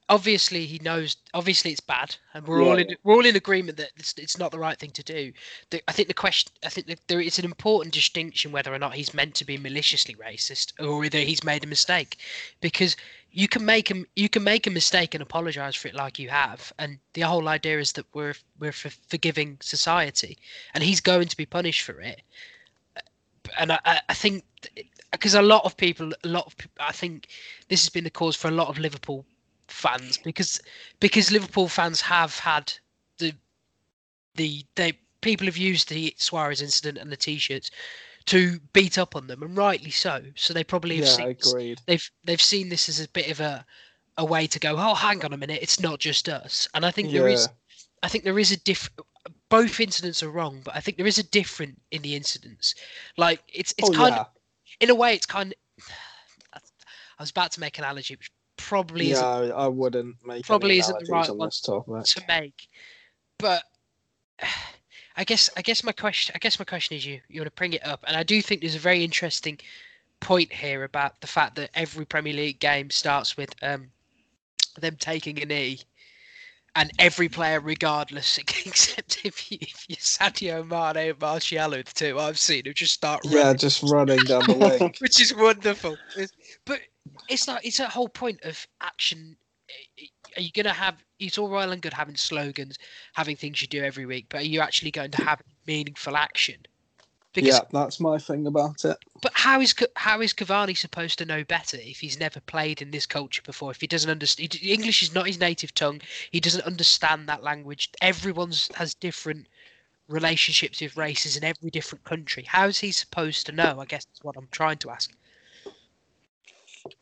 obviously 0.10 0.66
he 0.66 0.80
knows 0.80 1.16
obviously 1.34 1.72
it's 1.72 1.80
bad 1.80 2.16
and 2.34 2.46
we're 2.48 2.62
all 2.62 2.78
in 2.78 2.96
we're 3.04 3.14
all 3.14 3.26
in 3.26 3.36
agreement 3.36 3.78
that 3.78 3.92
it's, 3.96 4.14
it's 4.18 4.38
not 4.38 4.52
the 4.52 4.60
right 4.60 4.78
thing 4.78 4.92
to 4.92 5.04
do. 5.04 5.32
The, 5.70 5.82
i 5.88 5.92
think 5.92 6.08
the 6.08 6.14
question 6.14 6.52
i 6.66 6.70
think 6.70 6.88
that 6.88 7.00
there 7.08 7.22
is 7.22 7.40
an 7.40 7.46
important 7.46 7.94
distinction 7.94 8.52
whether 8.52 8.74
or 8.74 8.80
not 8.80 8.94
he's 8.96 9.14
meant 9.14 9.36
to 9.36 9.46
be 9.46 9.58
maliciously 9.58 10.16
racist 10.16 10.74
or 10.80 11.00
whether 11.00 11.20
he's 11.20 11.44
made 11.44 11.64
a 11.64 11.68
mistake 11.68 12.18
because 12.62 12.96
you 13.32 13.48
can 13.48 13.66
make 13.66 13.90
him 13.90 14.06
you 14.16 14.30
can 14.30 14.44
make 14.44 14.68
a 14.68 14.72
mistake 14.72 15.16
and 15.16 15.22
apologize 15.24 15.76
for 15.76 15.88
it 15.88 15.96
like 15.96 16.20
you 16.20 16.30
have 16.30 16.72
and 16.78 17.00
the 17.14 17.22
whole 17.22 17.48
idea 17.48 17.80
is 17.80 17.94
that 17.94 18.06
we're 18.14 18.36
we're 18.60 18.70
a 18.70 18.92
forgiving 19.10 19.58
society 19.62 20.38
and 20.74 20.84
he's 20.84 21.02
going 21.02 21.28
to 21.28 21.38
be 21.38 21.46
punished 21.46 21.82
for 21.82 22.00
it. 22.00 22.22
And 23.58 23.72
I, 23.74 24.02
I- 24.08 24.14
think 24.14 24.44
because 25.12 25.36
a 25.36 25.42
lot 25.42 25.66
of 25.66 25.76
people, 25.76 26.12
a 26.24 26.28
lot 26.28 26.46
of 26.48 26.56
I 26.80 26.92
think 26.92 27.28
this 27.68 27.84
has 27.84 27.90
been 27.90 28.04
the 28.06 28.10
cause 28.10 28.36
for 28.36 28.48
a 28.48 28.52
lot 28.52 28.70
of 28.70 28.80
Liverpool 28.80 29.26
fans 29.68 30.18
because 30.18 30.62
because 31.00 31.32
Liverpool 31.32 31.68
fans 31.68 32.02
have 32.02 32.38
had 32.40 32.74
the 33.18 33.34
the 34.36 34.66
they 34.76 34.94
people 35.22 35.48
have 35.48 35.58
used 35.58 35.90
the 35.90 36.14
Suarez 36.18 36.62
incident 36.62 36.98
and 36.98 37.12
the 37.12 37.18
t-shirts 37.18 37.72
to 38.26 38.60
beat 38.74 38.98
up 38.98 39.16
on 39.16 39.28
them 39.28 39.42
and 39.42 39.56
rightly 39.58 39.92
so. 39.92 40.24
So 40.36 40.54
they 40.54 40.64
probably 40.64 40.98
have 40.98 41.06
Yeah, 41.06 41.12
seen 41.12 41.36
this- 41.38 41.52
agreed. 41.52 41.82
they've 41.86 42.12
they've 42.24 42.42
seen 42.42 42.70
this 42.70 42.90
as 42.90 43.00
a 43.00 43.08
bit 43.10 43.30
of 43.30 43.40
a 43.40 43.66
a 44.18 44.26
way 44.26 44.46
to 44.48 44.60
go. 44.60 44.76
Oh, 44.78 44.94
hang 44.94 45.26
on 45.26 45.34
a 45.34 45.38
minute, 45.38 45.60
it's 45.62 45.80
not 45.80 46.00
just 46.00 46.30
us. 46.30 46.68
And 46.74 46.86
I 46.86 46.92
think 46.92 47.12
there 47.12 47.28
is 47.28 47.50
I 48.04 48.10
think 48.10 48.24
there 48.26 48.40
is 48.40 48.52
a 48.52 48.58
diff. 48.58 48.90
Both 49.50 49.80
incidents 49.80 50.22
are 50.22 50.30
wrong, 50.30 50.62
but 50.64 50.76
I 50.76 50.82
think 50.82 50.98
there 50.98 51.08
is 51.08 51.18
a 51.18 51.24
different 51.24 51.82
in 51.92 52.02
the 52.02 52.16
incidents. 52.16 52.76
Like 53.18 53.42
it's 53.48 53.74
it's 53.78 53.90
oh, 53.90 53.94
kind 53.94 54.14
yeah. 54.16 54.22
of 54.22 54.28
in 54.82 54.90
a 54.90 54.96
way 54.96 55.14
it's 55.16 55.26
kind 55.26 55.54
of. 55.54 55.86
I 57.20 57.22
was 57.24 57.30
about 57.30 57.52
to 57.54 57.60
make 57.60 57.78
an 57.78 57.84
analogy, 57.84 58.16
which 58.16 58.32
probably 58.58 59.08
yeah, 59.08 59.40
isn't 59.40 59.52
I 59.56 59.68
wouldn't 59.68 60.16
make 60.26 60.46
probably 60.46 60.80
isn't 60.80 61.00
the 61.00 61.12
right 61.12 61.30
on 61.30 61.38
one 61.38 61.50
topic. 61.50 62.06
to 62.06 62.22
make. 62.28 62.68
But 63.38 63.64
I 65.16 65.24
guess 65.24 65.50
I 65.56 65.62
guess 65.62 65.84
my 65.84 65.92
question 65.92 66.34
I 66.36 66.40
guess 66.40 66.58
my 66.58 66.66
question 66.66 66.98
is 66.98 67.06
you 67.06 67.20
you 67.28 67.42
want 67.42 67.54
to 67.54 67.60
bring 67.60 67.74
it 67.74 67.86
up, 67.86 68.04
and 68.08 68.16
I 68.18 68.24
do 68.24 68.42
think 68.42 68.62
there's 68.62 68.76
a 68.76 68.80
very 68.80 69.04
interesting 69.04 69.60
point 70.20 70.52
here 70.52 70.84
about 70.84 71.20
the 71.22 71.28
fact 71.28 71.56
that 71.56 71.70
every 71.76 72.06
Premier 72.06 72.34
League 72.34 72.60
game 72.60 72.90
starts 72.90 73.36
with 73.38 73.54
um, 73.62 73.90
them 74.80 74.96
taking 74.98 75.42
a 75.42 75.46
knee, 75.46 75.80
and 76.76 76.92
every 76.98 77.30
player, 77.30 77.60
regardless, 77.60 78.38
except 78.66 79.20
if 79.24 79.52
you 79.52 79.60
if 79.62 79.86
you're 79.88 79.98
Sadio 79.98 80.68
Mane 80.68 81.10
and 81.10 81.22
Martial, 81.22 81.70
the 81.70 81.84
two 81.84 82.18
I've 82.20 82.40
seen, 82.40 82.64
who 82.66 82.74
just 82.74 82.94
start 82.94 83.22
running 83.26 83.40
Yeah, 83.40 83.54
just 83.54 83.84
running 83.84 84.24
down 84.24 84.48
the 84.48 84.54
wing. 84.80 84.94
which 85.00 85.22
is 85.22 85.36
wonderful. 85.36 85.98
But 86.66 86.80
it's 87.30 87.48
like 87.48 87.66
it's 87.66 87.80
a 87.80 87.88
whole 87.88 88.10
point 88.10 88.42
of 88.44 88.68
action. 88.82 89.36
Are 90.38 90.42
you 90.42 90.52
going 90.52 90.66
to 90.66 90.74
have? 90.74 90.96
It's 91.20 91.38
all 91.38 91.50
well 91.50 91.72
and 91.72 91.82
good 91.82 91.94
having 91.94 92.18
slogans, 92.18 92.78
having 93.14 93.36
things 93.36 93.62
you 93.62 93.68
do 93.68 93.84
every 93.84 94.06
week, 94.06 94.26
but 94.30 94.42
are 94.42 94.46
you 94.46 94.62
actually 94.62 94.92
going 94.92 95.12
to 95.12 95.24
have 95.24 95.42
meaningful 95.68 96.18
action? 96.18 96.58
Because, 97.34 97.56
yeah, 97.56 97.62
that's 97.72 98.00
my 98.00 98.20
thing 98.20 98.46
about 98.46 98.86
it. 98.86 98.98
but 99.22 99.32
how 99.34 99.60
is 99.60 99.74
how 99.96 100.22
is 100.22 100.34
Cavani 100.34 100.78
supposed 100.78 101.18
to 101.18 101.26
know 101.26 101.44
better 101.44 101.78
if 101.78 102.00
he's 102.00 102.20
never 102.20 102.40
played 102.42 102.82
in 102.82 102.92
this 102.92 103.08
culture 103.08 103.42
before? 103.42 103.72
If 103.72 103.82
he 103.82 103.88
doesn't 103.88 104.10
understand, 104.10 104.60
English 104.62 105.02
is 105.02 105.16
not 105.16 105.28
his 105.28 105.40
native 105.40 105.74
tongue. 105.74 106.02
He 106.30 106.40
doesn't 106.40 106.66
understand 106.66 107.28
that 107.28 107.44
language. 107.44 107.90
Everyone's 108.02 108.70
has 108.76 108.94
different 108.94 109.48
relationships 110.08 110.82
with 110.82 110.98
races 110.98 111.38
in 111.38 111.44
every 111.44 111.72
different 111.72 112.04
country. 112.04 112.44
How 112.44 112.68
is 112.68 112.80
he 112.80 112.92
supposed 112.92 113.46
to 113.48 113.52
know? 113.52 113.80
I 113.80 113.86
guess 113.86 114.06
that's 114.06 114.24
what 114.24 114.38
I'm 114.38 114.50
trying 114.52 114.78
to 114.80 114.92
ask. 114.92 115.12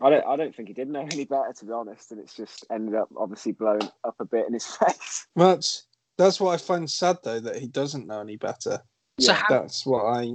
I 0.02 0.10
don't. 0.10 0.26
I 0.28 0.36
don't 0.36 0.56
think 0.56 0.68
he 0.68 0.74
did 0.74 0.90
know 0.90 1.08
any 1.12 1.26
better, 1.26 1.54
to 1.58 1.66
be 1.66 1.72
honest. 1.72 2.12
And 2.12 2.20
it's 2.20 2.36
just 2.36 2.66
ended 2.72 2.96
up 2.96 3.10
obviously 3.18 3.52
blowing 3.54 3.90
up 4.04 4.16
a 4.20 4.26
bit 4.26 4.46
in 4.48 4.54
his 4.54 4.66
face. 4.78 5.28
That's 5.36 5.88
that's 6.18 6.40
what 6.40 6.54
I 6.54 6.58
find 6.58 6.90
sad 6.90 7.18
though 7.24 7.40
that 7.40 7.58
he 7.58 7.68
doesn't 7.68 8.08
know 8.08 8.22
any 8.22 8.38
better. 8.38 8.80
So 9.20 9.32
Yeah, 9.32 9.34
how, 9.34 9.62
That's 9.62 9.86
what 9.86 10.06
I. 10.06 10.34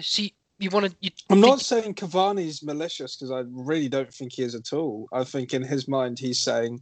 see 0.00 0.34
you 0.58 0.70
want 0.70 0.86
to 0.86 0.96
you 1.00 1.10
I'm 1.30 1.36
think- 1.40 1.46
not 1.46 1.60
saying 1.60 1.94
Cavani's 1.94 2.62
malicious 2.62 3.16
because 3.16 3.30
I 3.30 3.44
really 3.50 3.88
don't 3.88 4.12
think 4.12 4.32
he 4.34 4.42
is 4.42 4.54
at 4.54 4.72
all. 4.72 5.06
I 5.12 5.24
think 5.24 5.54
in 5.54 5.62
his 5.62 5.86
mind 5.88 6.18
he's 6.18 6.40
saying 6.40 6.80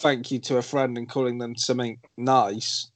thank 0.00 0.30
you 0.30 0.38
to 0.40 0.56
a 0.58 0.62
friend 0.62 0.96
and 0.98 1.08
calling 1.08 1.38
them 1.38 1.54
something 1.56 1.98
nice 2.16 2.90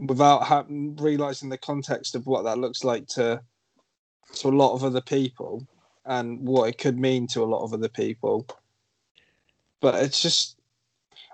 without 0.00 0.42
ha- 0.44 0.64
realizing 0.68 1.48
the 1.50 1.58
context 1.58 2.14
of 2.14 2.26
what 2.26 2.44
that 2.44 2.58
looks 2.58 2.84
like 2.84 3.06
to 3.08 3.40
to 4.34 4.48
a 4.48 4.50
lot 4.50 4.74
of 4.74 4.84
other 4.84 5.00
people 5.00 5.66
and 6.04 6.40
what 6.40 6.68
it 6.68 6.78
could 6.78 6.98
mean 6.98 7.26
to 7.28 7.42
a 7.42 7.46
lot 7.46 7.62
of 7.62 7.72
other 7.72 7.88
people. 7.88 8.46
But 9.80 9.96
it's 10.02 10.22
just 10.22 10.56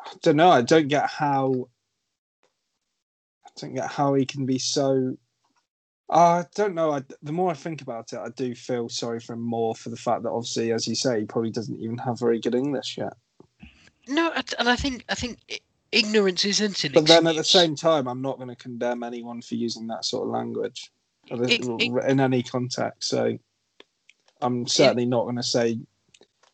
I 0.06 0.12
don't 0.22 0.36
know. 0.36 0.50
I 0.50 0.62
don't 0.62 0.88
get 0.88 1.08
how 1.08 1.68
I 3.44 3.50
don't 3.60 3.74
get 3.74 3.90
how 3.90 4.14
he 4.14 4.24
can 4.26 4.46
be 4.46 4.58
so 4.58 5.16
I 6.08 6.44
don't 6.54 6.74
know. 6.74 6.92
I, 6.92 7.02
the 7.22 7.32
more 7.32 7.50
I 7.50 7.54
think 7.54 7.82
about 7.82 8.12
it, 8.12 8.18
I 8.18 8.28
do 8.28 8.54
feel 8.54 8.88
sorry 8.88 9.18
for 9.18 9.32
him 9.32 9.40
more 9.40 9.74
for 9.74 9.88
the 9.88 9.96
fact 9.96 10.22
that 10.22 10.30
obviously, 10.30 10.72
as 10.72 10.86
you 10.86 10.94
say, 10.94 11.20
he 11.20 11.26
probably 11.26 11.50
doesn't 11.50 11.80
even 11.80 11.98
have 11.98 12.20
very 12.20 12.38
good 12.38 12.54
English 12.54 12.96
yet. 12.96 13.14
no 14.06 14.32
and 14.60 14.68
i 14.68 14.76
think 14.76 15.04
i 15.08 15.16
think 15.16 15.60
ignorance 15.92 16.44
isn't 16.44 16.84
an 16.84 16.92
But 16.92 17.06
then 17.06 17.26
at 17.26 17.36
the 17.36 17.44
same 17.44 17.74
time, 17.74 18.06
I'm 18.06 18.22
not 18.22 18.36
going 18.36 18.48
to 18.48 18.56
condemn 18.56 19.02
anyone 19.02 19.40
for 19.42 19.54
using 19.54 19.86
that 19.88 20.04
sort 20.04 20.26
of 20.26 20.32
language 20.32 20.90
in 21.30 22.20
any 22.20 22.42
context. 22.42 23.08
So 23.08 23.38
I'm 24.40 24.66
certainly 24.66 25.06
not 25.06 25.24
going 25.24 25.36
to 25.36 25.42
say 25.42 25.78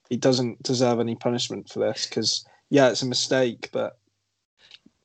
he 0.09 0.17
doesn't 0.17 0.63
deserve 0.63 1.01
any 1.01 1.15
punishment 1.15 1.69
for 1.69 1.81
this 1.81 2.07
because, 2.07 2.45
yeah, 2.71 2.91
it's 2.91 3.03
a 3.03 3.07
mistake, 3.07 3.69
but 3.73 3.99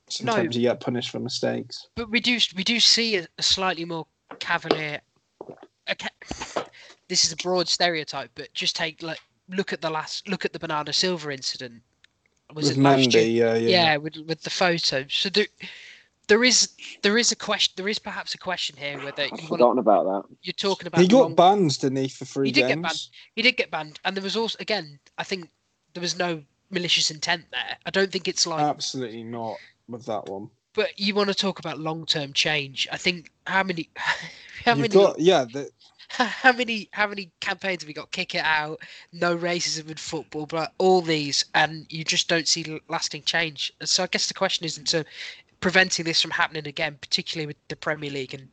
sometimes 0.10 0.56
you 0.56 0.62
get 0.64 0.80
punished 0.80 1.10
for 1.10 1.20
mistakes. 1.20 1.88
but 1.96 2.10
we 2.10 2.20
do 2.20 2.40
we 2.56 2.64
do 2.64 2.80
see 2.80 3.18
a, 3.18 3.28
a 3.38 3.44
slightly 3.44 3.84
more 3.86 4.06
cavalier 4.40 5.02
ca- 6.00 6.64
this 7.10 7.26
is 7.26 7.32
a 7.34 7.36
broad 7.38 7.68
stereotype 7.68 8.30
but 8.36 8.54
just 8.54 8.76
take 8.76 9.02
like 9.02 9.20
look 9.50 9.74
at 9.74 9.82
the 9.82 9.90
last 9.90 10.28
look 10.30 10.46
at 10.46 10.54
the 10.54 10.60
bernardo 10.60 10.92
silva 10.94 11.30
incident 11.32 11.82
was 12.54 12.70
With 12.70 12.78
it 12.78 12.82
last 12.82 13.10
Mendy, 13.10 13.14
year? 13.14 13.26
yeah, 13.26 13.56
yeah. 13.56 13.70
yeah, 13.70 13.98
with 13.98 14.16
with 14.26 14.42
the 14.44 14.50
photo 14.50 15.06
so 15.10 15.28
there, 15.30 15.48
there 16.28 16.44
is 16.44 16.70
there 17.02 17.18
is 17.18 17.32
a 17.32 17.36
question 17.36 17.74
there 17.78 17.88
is 17.88 18.00
perhaps 18.00 18.34
a 18.34 18.38
question 18.38 18.76
here 18.78 18.98
whether 19.04 19.24
I've 19.24 19.32
you 19.32 19.38
want 19.38 19.48
forgotten 19.50 19.80
about 19.80 20.04
that. 20.06 20.36
you're 20.42 20.54
talking 20.54 20.88
about 20.88 21.02
He 21.02 21.08
got 21.08 21.22
wrong- 21.22 21.36
banned, 21.36 21.80
didn't 21.80 21.98
he, 21.98 22.08
for 22.10 22.26
three 22.26 22.48
He 22.48 22.52
did 22.52 22.68
get 22.68 22.82
banned. 22.82 23.02
he 23.36 23.42
did 23.42 23.58
get 23.58 23.72
banned 23.72 24.00
and 24.06 24.16
there 24.16 24.24
was 24.24 24.36
also 24.36 24.58
again 24.60 25.00
i 25.18 25.24
think 25.24 25.50
there 25.94 26.02
was 26.02 26.18
no 26.18 26.42
malicious 26.70 27.12
intent 27.12 27.46
there 27.52 27.78
i 27.86 27.90
don't 27.90 28.12
think 28.12 28.28
it's 28.28 28.46
like 28.46 28.62
Absolutely 28.62 29.24
not 29.24 29.56
with 29.88 30.06
that 30.06 30.26
one. 30.28 30.50
but 30.74 30.98
you 31.00 31.16
want 31.16 31.30
to 31.30 31.36
talk 31.36 31.60
about 31.60 31.80
long-term 31.80 32.34
change 32.34 32.88
i 32.92 32.98
think 32.98 33.32
how 33.46 33.64
many 33.64 33.90
how 34.66 34.72
You've 34.74 34.80
many 34.80 34.94
got, 34.94 35.20
yeah, 35.20 35.46
the, 35.46 35.70
how 36.10 36.52
many 36.52 36.90
how 36.92 37.08
many 37.08 37.32
campaigns 37.40 37.84
have 37.84 37.88
we 37.88 37.94
got 37.94 38.12
kick 38.12 38.36
it 38.36 38.44
out 38.44 38.80
no 39.14 39.38
racism 39.38 39.90
in 39.90 39.96
football 39.98 40.46
but 40.46 40.74
all 40.78 41.02
these 41.02 41.46
and 41.56 41.86
you 41.90 42.04
just 42.04 42.28
don't 42.28 42.48
see 42.48 42.82
lasting 42.90 43.24
change 43.24 43.72
so 43.84 44.04
i 44.04 44.08
guess 44.08 44.28
the 44.28 44.34
question 44.34 44.66
is 44.66 44.78
into 44.78 45.06
preventing 45.60 46.06
this 46.06 46.22
from 46.22 46.32
happening 46.32 46.68
again 46.68 46.98
particularly 47.02 47.48
with 47.48 47.58
the 47.68 47.76
premier 47.76 48.10
league 48.12 48.34
and 48.34 48.48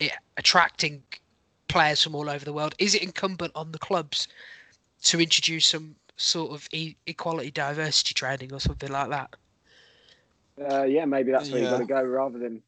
it 0.00 0.12
attracting 0.36 1.02
players 1.68 2.02
from 2.02 2.14
all 2.14 2.28
over 2.28 2.44
the 2.44 2.52
world 2.52 2.74
is 2.78 2.94
it 2.94 3.02
incumbent 3.02 3.52
on 3.54 3.72
the 3.72 3.78
clubs 3.78 4.28
to 5.02 5.20
introduce 5.20 5.66
some 5.66 5.94
sort 6.16 6.50
of 6.52 6.68
e- 6.72 6.96
equality 7.06 7.50
diversity 7.50 8.14
training 8.14 8.52
or 8.52 8.60
something 8.60 8.90
like 8.90 9.08
that 9.10 9.34
Uh, 10.60 10.82
yeah, 10.82 11.04
maybe 11.04 11.30
that's 11.30 11.52
where 11.52 11.60
Yeah. 11.60 11.66
you 11.66 11.70
got 11.70 11.78
to 11.78 11.84
go 11.86 12.02
rather 12.02 12.38
than, 12.38 12.62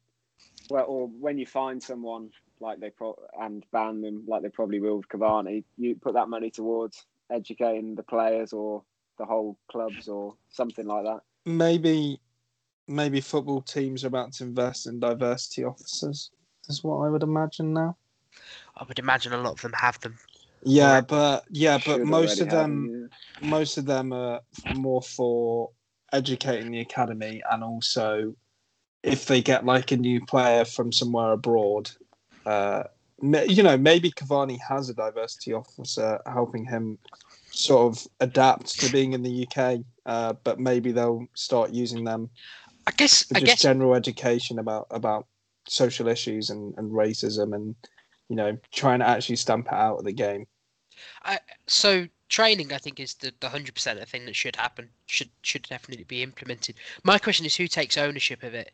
well, 0.69 0.85
or 0.87 1.07
when 1.07 1.37
you 1.37 1.45
find 1.45 1.83
someone 1.83 2.31
like 2.61 2.79
they 2.79 2.89
pro 2.89 3.17
and 3.39 3.65
ban 3.71 4.01
them 4.01 4.23
like 4.27 4.43
they 4.43 4.49
probably 4.49 4.79
will 4.79 4.97
with 4.97 5.09
Cavani, 5.09 5.63
you 5.77 5.95
put 5.95 6.13
that 6.13 6.29
money 6.29 6.49
towards 6.49 7.05
educating 7.29 7.95
the 7.95 8.03
players 8.03 8.53
or 8.53 8.83
the 9.17 9.25
whole 9.25 9.57
clubs 9.69 10.07
or 10.07 10.35
something 10.51 10.85
like 10.85 11.03
that. 11.03 11.19
maybe 11.45 12.19
maybe 12.91 13.21
football 13.21 13.61
teams 13.61 14.03
are 14.03 14.07
about 14.07 14.33
to 14.33 14.43
invest 14.43 14.87
in 14.87 14.99
diversity 14.99 15.63
officers 15.63 16.31
is 16.69 16.83
what 16.83 16.97
i 17.05 17.09
would 17.09 17.23
imagine 17.23 17.73
now. 17.73 17.97
I 18.77 18.83
would 18.87 18.99
imagine 18.99 19.33
a 19.33 19.37
lot 19.41 19.53
of 19.53 19.61
them 19.61 19.73
have 19.73 19.99
them. 19.99 20.17
Yeah 20.63 20.95
Right. 20.95 21.07
but 21.07 21.45
yeah 21.49 21.77
but 21.77 21.99
Should 21.99 22.07
most 22.07 22.39
of 22.41 22.49
have 22.49 22.57
them 22.57 23.09
most 23.41 23.77
of 23.77 23.85
them 23.85 24.13
are 24.13 24.41
more 24.73 25.01
for 25.01 25.71
educating 26.13 26.71
the 26.71 26.81
academy 26.81 27.41
and 27.51 27.63
also 27.63 28.35
if 29.03 29.25
they 29.25 29.41
get 29.41 29.65
like 29.65 29.91
a 29.91 29.97
new 29.97 30.23
player 30.25 30.65
from 30.65 30.91
somewhere 30.91 31.31
abroad 31.31 31.89
uh 32.45 32.83
you 33.21 33.63
know 33.63 33.77
maybe 33.77 34.11
Cavani 34.11 34.59
has 34.67 34.89
a 34.89 34.93
diversity 34.93 35.53
officer 35.53 36.19
helping 36.25 36.65
him 36.65 36.97
sort 37.51 37.93
of 37.95 38.07
adapt 38.19 38.79
to 38.79 38.89
being 38.89 39.13
in 39.13 39.23
the 39.23 39.47
UK 39.47 39.79
uh, 40.05 40.33
but 40.43 40.59
maybe 40.59 40.91
they'll 40.91 41.25
start 41.35 41.71
using 41.71 42.03
them 42.03 42.29
i 42.87 42.91
guess 42.91 43.25
i 43.31 43.39
just 43.39 43.45
guess 43.45 43.61
general 43.61 43.95
education 43.95 44.59
about 44.59 44.87
about 44.91 45.27
social 45.67 46.07
issues 46.07 46.49
and, 46.49 46.73
and 46.77 46.91
racism 46.91 47.53
and 47.55 47.75
you 48.29 48.35
know 48.35 48.57
trying 48.71 48.99
to 48.99 49.07
actually 49.07 49.35
stamp 49.35 49.67
it 49.67 49.73
out 49.73 49.97
of 49.99 50.05
the 50.05 50.11
game 50.13 50.45
so 51.67 52.07
training 52.29 52.73
i 52.73 52.77
think 52.77 52.99
is 52.99 53.13
the, 53.15 53.31
the 53.39 53.47
100% 53.47 54.01
a 54.01 54.05
thing 54.05 54.25
that 54.25 54.35
should 54.35 54.55
happen 54.55 54.89
should 55.05 55.29
should 55.41 55.63
definitely 55.63 56.05
be 56.05 56.23
implemented 56.23 56.75
my 57.03 57.17
question 57.17 57.45
is 57.45 57.55
who 57.55 57.67
takes 57.67 57.97
ownership 57.97 58.43
of 58.43 58.53
it 58.53 58.71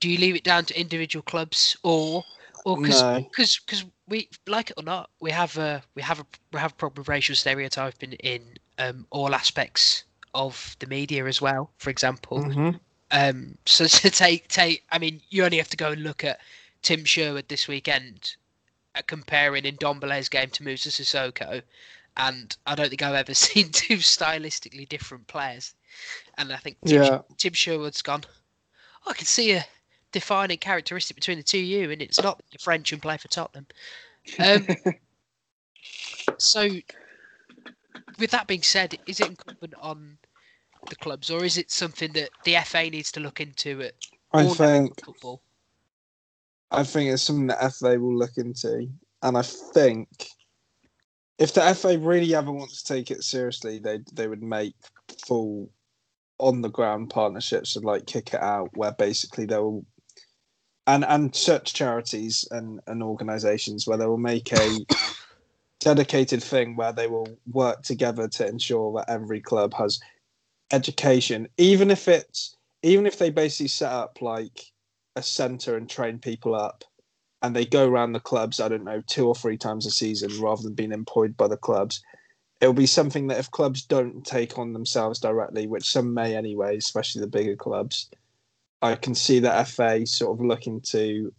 do 0.00 0.08
you 0.08 0.18
leave 0.18 0.36
it 0.36 0.44
down 0.44 0.64
to 0.64 0.78
individual 0.78 1.22
clubs 1.22 1.76
or 1.82 2.24
or 2.64 2.76
because 2.76 3.02
No. 3.02 3.26
because 3.30 3.84
we 4.08 4.28
like 4.46 4.70
it 4.70 4.74
or 4.76 4.82
not 4.82 5.10
we 5.20 5.30
have 5.30 5.56
a 5.58 5.82
we 5.94 6.02
have 6.02 6.20
a 6.20 6.26
we 6.52 6.60
have 6.60 6.72
a 6.72 6.76
problem 6.76 7.00
with 7.00 7.08
racial 7.08 7.34
stereotyping 7.34 8.12
in 8.14 8.42
um 8.78 9.06
all 9.10 9.34
aspects 9.34 10.04
of 10.34 10.76
the 10.78 10.86
media 10.86 11.24
as 11.26 11.40
well 11.40 11.70
for 11.78 11.90
example 11.90 12.38
Mhm. 12.38 12.78
Um, 13.10 13.56
so 13.66 13.86
to 13.88 14.10
take 14.10 14.48
take, 14.48 14.84
I 14.90 14.98
mean, 14.98 15.20
you 15.30 15.44
only 15.44 15.58
have 15.58 15.70
to 15.70 15.76
go 15.76 15.92
and 15.92 16.02
look 16.02 16.24
at 16.24 16.40
Tim 16.82 17.04
Sherwood 17.04 17.48
this 17.48 17.68
weekend, 17.68 18.36
at 18.94 19.06
comparing 19.06 19.64
Ndombele's 19.64 20.28
game 20.28 20.50
to 20.50 20.62
Moussa 20.64 20.90
Sissoko, 20.90 21.62
and 22.16 22.56
I 22.66 22.74
don't 22.74 22.88
think 22.88 23.02
I've 23.02 23.14
ever 23.14 23.34
seen 23.46 23.70
two 23.70 23.98
stylistically 23.98 24.88
different 24.88 25.26
players. 25.26 25.74
And 26.36 26.52
I 26.52 26.56
think 26.56 26.76
Tim, 26.84 27.02
Yeah. 27.02 27.20
Tim 27.36 27.52
Sherwood's 27.52 28.02
gone. 28.02 28.24
"Oh, 29.06 29.10
I 29.10 29.14
can 29.14 29.26
see 29.26 29.52
a 29.52 29.64
defining 30.12 30.58
characteristic 30.58 31.14
between 31.16 31.38
the 31.38 31.44
two 31.44 31.58
of 31.58 31.64
you, 31.64 31.90
and 31.90 32.02
it's 32.02 32.20
not 32.20 32.38
that 32.38 32.44
you're 32.50 32.58
French 32.60 32.92
and 32.92 33.02
play 33.02 33.16
for 33.16 33.28
Tottenham. 33.28 33.66
Um, 34.38 34.66
so, 36.38 36.68
with 38.18 38.30
that 38.30 38.46
being 38.46 38.62
said, 38.62 38.98
is 39.06 39.20
it 39.20 39.28
incumbent 39.28 39.74
on 39.80 40.18
the 40.88 40.96
clubs, 40.96 41.30
or 41.30 41.44
is 41.44 41.58
it 41.58 41.70
something 41.70 42.12
that 42.12 42.30
the 42.44 42.56
FA 42.64 42.90
needs 42.90 43.12
to 43.12 43.20
look 43.20 43.40
into 43.40 43.82
at 43.82 43.94
I 44.32 44.46
think 44.46 45.04
football? 45.04 45.42
I 46.70 46.84
think 46.84 47.10
it's 47.10 47.22
something 47.22 47.46
that 47.48 47.72
FA 47.74 47.98
will 47.98 48.16
look 48.16 48.36
into, 48.36 48.88
and 49.22 49.36
I 49.36 49.42
think 49.42 50.08
if 51.38 51.54
the 51.54 51.74
FA 51.74 51.98
really 51.98 52.34
ever 52.34 52.52
wants 52.52 52.82
to 52.82 52.94
take 52.94 53.10
it 53.10 53.22
seriously, 53.22 53.78
they 53.78 54.00
they 54.12 54.28
would 54.28 54.42
make 54.42 54.74
full 55.26 55.70
on 56.38 56.60
the 56.60 56.70
ground 56.70 57.10
partnerships 57.10 57.76
and 57.76 57.84
like 57.84 58.06
kick 58.06 58.34
it 58.34 58.42
out, 58.42 58.70
where 58.76 58.92
basically 58.92 59.46
they 59.46 59.58
will 59.58 59.84
and 60.86 61.04
and 61.04 61.34
such 61.34 61.74
charities 61.74 62.46
and 62.50 62.80
and 62.86 63.02
organisations 63.02 63.86
where 63.86 63.98
they 63.98 64.06
will 64.06 64.18
make 64.18 64.52
a 64.52 64.78
dedicated 65.80 66.42
thing 66.42 66.74
where 66.74 66.92
they 66.92 67.06
will 67.06 67.38
work 67.52 67.82
together 67.82 68.26
to 68.26 68.46
ensure 68.46 68.92
that 68.94 69.08
every 69.08 69.40
club 69.40 69.72
has 69.74 70.00
education, 70.70 71.48
even 71.56 71.90
if 71.90 72.08
it's 72.08 72.56
even 72.82 73.06
if 73.06 73.18
they 73.18 73.30
basically 73.30 73.68
set 73.68 73.92
up 73.92 74.18
like 74.20 74.60
a 75.16 75.22
centre 75.22 75.76
and 75.76 75.90
train 75.90 76.18
people 76.18 76.54
up 76.54 76.84
and 77.42 77.54
they 77.54 77.64
go 77.64 77.88
around 77.88 78.12
the 78.12 78.20
clubs, 78.20 78.60
I 78.60 78.68
don't 78.68 78.84
know, 78.84 79.02
two 79.06 79.26
or 79.26 79.34
three 79.34 79.56
times 79.56 79.86
a 79.86 79.90
season 79.90 80.30
rather 80.40 80.62
than 80.62 80.74
being 80.74 80.92
employed 80.92 81.36
by 81.36 81.48
the 81.48 81.56
clubs. 81.56 82.02
It'll 82.60 82.74
be 82.74 82.86
something 82.86 83.28
that 83.28 83.38
if 83.38 83.50
clubs 83.50 83.82
don't 83.84 84.24
take 84.24 84.58
on 84.58 84.72
themselves 84.72 85.20
directly, 85.20 85.66
which 85.66 85.90
some 85.90 86.14
may 86.14 86.36
anyway, 86.36 86.76
especially 86.76 87.20
the 87.20 87.28
bigger 87.28 87.56
clubs, 87.56 88.10
I 88.82 88.94
can 88.94 89.14
see 89.14 89.38
the 89.38 89.64
FA 89.64 90.06
sort 90.06 90.38
of 90.38 90.44
looking 90.44 90.80
to 90.82 91.32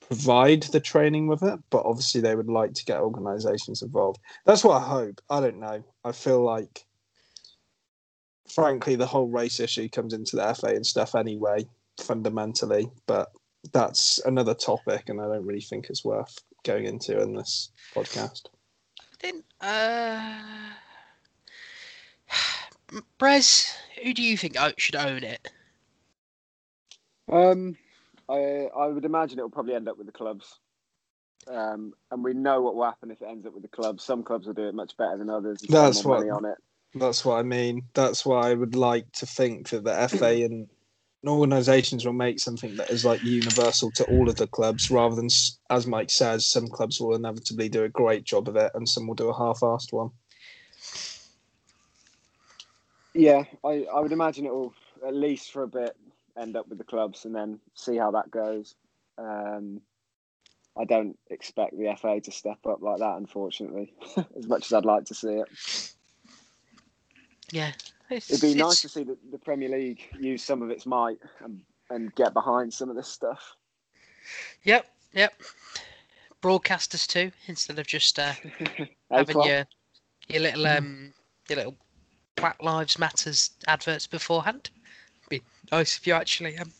provide 0.00 0.64
the 0.64 0.80
training 0.80 1.28
with 1.28 1.42
it, 1.42 1.58
but 1.70 1.86
obviously 1.86 2.20
they 2.20 2.34
would 2.34 2.48
like 2.48 2.74
to 2.74 2.84
get 2.84 3.00
organisations 3.00 3.82
involved. 3.82 4.18
That's 4.44 4.64
what 4.64 4.82
I 4.82 4.86
hope. 4.86 5.20
I 5.30 5.40
don't 5.40 5.60
know. 5.60 5.84
I 6.04 6.12
feel 6.12 6.42
like, 6.42 6.84
frankly, 8.54 8.96
the 8.96 9.06
whole 9.06 9.28
race 9.28 9.60
issue 9.60 9.88
comes 9.88 10.12
into 10.12 10.36
the 10.36 10.54
FA 10.54 10.68
and 10.68 10.86
stuff 10.86 11.14
anyway, 11.14 11.66
fundamentally. 11.98 12.90
But 13.06 13.30
that's 13.72 14.18
another 14.24 14.54
topic, 14.54 15.08
and 15.08 15.20
I 15.20 15.24
don't 15.24 15.46
really 15.46 15.60
think 15.60 15.88
it's 15.88 16.04
worth 16.04 16.38
going 16.64 16.86
into 16.86 17.20
in 17.20 17.34
this 17.34 17.70
podcast. 17.94 18.46
Then, 19.22 19.42
uh, 19.60 20.42
Brez, 23.18 23.72
who 24.02 24.14
do 24.14 24.22
you 24.22 24.36
think 24.36 24.56
should 24.76 24.96
own 24.96 25.22
it? 25.22 25.48
Um, 27.30 27.76
I 28.28 28.68
I 28.76 28.86
would 28.86 29.04
imagine 29.04 29.38
it 29.38 29.42
will 29.42 29.50
probably 29.50 29.74
end 29.74 29.88
up 29.88 29.98
with 29.98 30.06
the 30.06 30.12
clubs. 30.12 30.58
Um, 31.48 31.94
and 32.10 32.22
we 32.22 32.34
know 32.34 32.60
what 32.60 32.74
will 32.76 32.84
happen 32.84 33.10
if 33.10 33.22
it 33.22 33.28
ends 33.28 33.46
up 33.46 33.54
with 33.54 33.62
the 33.62 33.68
clubs. 33.68 34.04
Some 34.04 34.22
clubs 34.22 34.46
will 34.46 34.54
do 34.54 34.68
it 34.68 34.74
much 34.74 34.96
better 34.96 35.16
than 35.16 35.30
others. 35.30 35.62
That's 35.68 36.04
what- 36.04 36.18
money 36.18 36.30
on 36.30 36.44
it. 36.44 36.58
That's 36.94 37.24
what 37.24 37.38
I 37.38 37.42
mean. 37.42 37.82
That's 37.94 38.26
why 38.26 38.50
I 38.50 38.54
would 38.54 38.74
like 38.74 39.10
to 39.12 39.26
think 39.26 39.68
that 39.70 39.84
the 39.84 40.08
FA 40.08 40.26
and 40.44 40.68
organisations 41.26 42.04
will 42.04 42.12
make 42.12 42.40
something 42.40 42.76
that 42.76 42.90
is 42.90 43.04
like 43.04 43.22
universal 43.22 43.90
to 43.92 44.04
all 44.04 44.28
of 44.28 44.36
the 44.36 44.46
clubs, 44.46 44.90
rather 44.90 45.14
than, 45.14 45.28
as 45.70 45.86
Mike 45.86 46.10
says, 46.10 46.46
some 46.46 46.66
clubs 46.68 47.00
will 47.00 47.14
inevitably 47.14 47.68
do 47.68 47.84
a 47.84 47.88
great 47.88 48.24
job 48.24 48.48
of 48.48 48.56
it 48.56 48.72
and 48.74 48.88
some 48.88 49.06
will 49.06 49.14
do 49.14 49.28
a 49.28 49.36
half-assed 49.36 49.92
one. 49.92 50.10
Yeah, 53.14 53.44
I, 53.64 53.86
I 53.92 54.00
would 54.00 54.12
imagine 54.12 54.46
it 54.46 54.52
will 54.52 54.74
at 55.06 55.14
least 55.14 55.52
for 55.52 55.62
a 55.62 55.68
bit 55.68 55.96
end 56.38 56.56
up 56.56 56.68
with 56.68 56.78
the 56.78 56.84
clubs 56.84 57.24
and 57.24 57.34
then 57.34 57.58
see 57.74 57.96
how 57.96 58.12
that 58.12 58.30
goes. 58.30 58.74
Um, 59.18 59.80
I 60.78 60.84
don't 60.84 61.18
expect 61.28 61.76
the 61.76 61.94
FA 62.00 62.20
to 62.20 62.30
step 62.30 62.58
up 62.66 62.80
like 62.80 63.00
that, 63.00 63.16
unfortunately, 63.16 63.92
as 64.38 64.46
much 64.46 64.66
as 64.66 64.72
I'd 64.72 64.84
like 64.84 65.06
to 65.06 65.14
see 65.14 65.34
it. 65.34 65.48
Yeah, 67.52 67.72
it's, 68.10 68.30
It'd 68.30 68.42
be 68.42 68.52
it's- 68.52 68.66
nice 68.66 68.80
to 68.82 68.88
see 68.88 69.02
the, 69.04 69.16
the 69.30 69.38
Premier 69.38 69.68
League 69.68 70.08
use 70.18 70.42
some 70.44 70.62
of 70.62 70.70
its 70.70 70.86
might 70.86 71.18
and, 71.44 71.60
and 71.90 72.14
get 72.14 72.32
behind 72.32 72.72
some 72.72 72.88
of 72.90 72.96
this 72.96 73.08
stuff. 73.08 73.56
Yep, 74.64 74.86
yep. 75.12 75.32
Broadcasters 76.42 77.06
too, 77.06 77.30
instead 77.46 77.78
of 77.78 77.86
just 77.86 78.18
uh, 78.18 78.32
having 79.10 79.42
your 79.42 79.66
your 80.28 80.40
little 80.42 80.66
um 80.66 81.12
your 81.48 81.56
little 81.56 81.74
Black 82.36 82.62
Lives 82.62 82.98
Matters 82.98 83.50
adverts 83.66 84.06
beforehand. 84.06 84.70
Be 85.28 85.42
nice 85.72 85.96
if 85.98 86.06
you 86.06 86.14
actually 86.14 86.56
um 86.58 86.70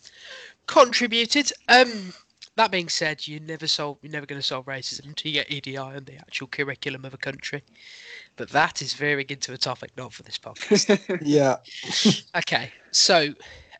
contributed. 0.66 1.52
Um, 1.68 2.12
that 2.56 2.70
being 2.70 2.88
said, 2.88 3.26
you 3.26 3.40
never 3.40 3.66
solve 3.66 3.98
you're 4.02 4.12
never 4.12 4.26
going 4.26 4.40
to 4.40 4.46
solve 4.46 4.66
racism 4.66 5.06
until 5.06 5.30
you 5.30 5.38
get 5.38 5.50
EDI 5.50 5.76
and 5.76 6.06
the 6.06 6.16
actual 6.16 6.46
curriculum 6.46 7.04
of 7.04 7.14
a 7.14 7.18
country. 7.18 7.62
But 8.36 8.50
that 8.50 8.82
is 8.82 8.92
veering 8.94 9.26
into 9.28 9.52
a 9.52 9.58
topic 9.58 9.90
not 9.96 10.12
for 10.12 10.22
this 10.22 10.38
podcast. 10.38 10.98
Yeah, 11.22 11.56
Okay, 12.36 12.70
so 12.90 13.34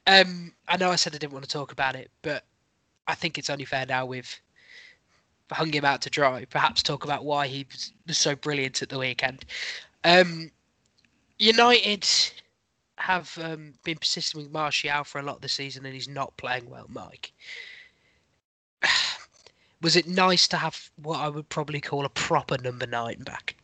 um, 0.06 0.52
I 0.68 0.76
know 0.76 0.90
I 0.90 0.96
said 0.96 1.14
I 1.14 1.18
didn't 1.18 1.33
want 1.33 1.44
to 1.44 1.50
talk 1.50 1.72
about 1.72 1.96
it, 1.96 2.11
but 2.22 2.44
I 3.06 3.14
think 3.14 3.38
it's 3.38 3.50
only 3.50 3.64
fair 3.64 3.87
now 3.87 4.06
we've 4.06 4.40
hung 5.50 5.72
him 5.72 5.85
out 5.85 6.02
to 6.02 6.11
dry. 6.11 6.44
Perhaps 6.44 6.83
talk 6.83 7.04
about 7.04 7.24
why 7.24 7.48
he 7.48 7.66
was, 7.70 7.92
was 8.06 8.18
so 8.18 8.37
brilliant 8.37 8.83
at 8.83 8.88
the 8.88 8.98
weekend. 8.98 9.44
Um, 10.04 10.50
United 11.38 12.09
have 12.96 13.37
um, 13.42 13.72
been 13.83 13.96
persistent 13.96 14.42
with 14.42 14.52
Martial 14.52 15.04
for 15.04 15.18
a 15.18 15.22
lot 15.22 15.37
of 15.37 15.42
the 15.42 15.48
season, 15.48 15.85
and 15.87 15.94
he's 15.94 16.09
not 16.09 16.37
playing 16.37 16.68
well, 16.68 16.87
Mike. 16.88 17.33
Was 19.83 19.97
it 19.97 20.07
nice 20.07 20.47
to 20.49 20.57
have 20.59 20.90
what 20.97 21.21
I 21.21 21.29
would 21.29 21.49
probably 21.49 21.81
call 21.81 22.05
a 22.05 22.11
proper 22.11 22.59
number 22.59 22.87
nine 22.87 23.21
back? 23.21 23.57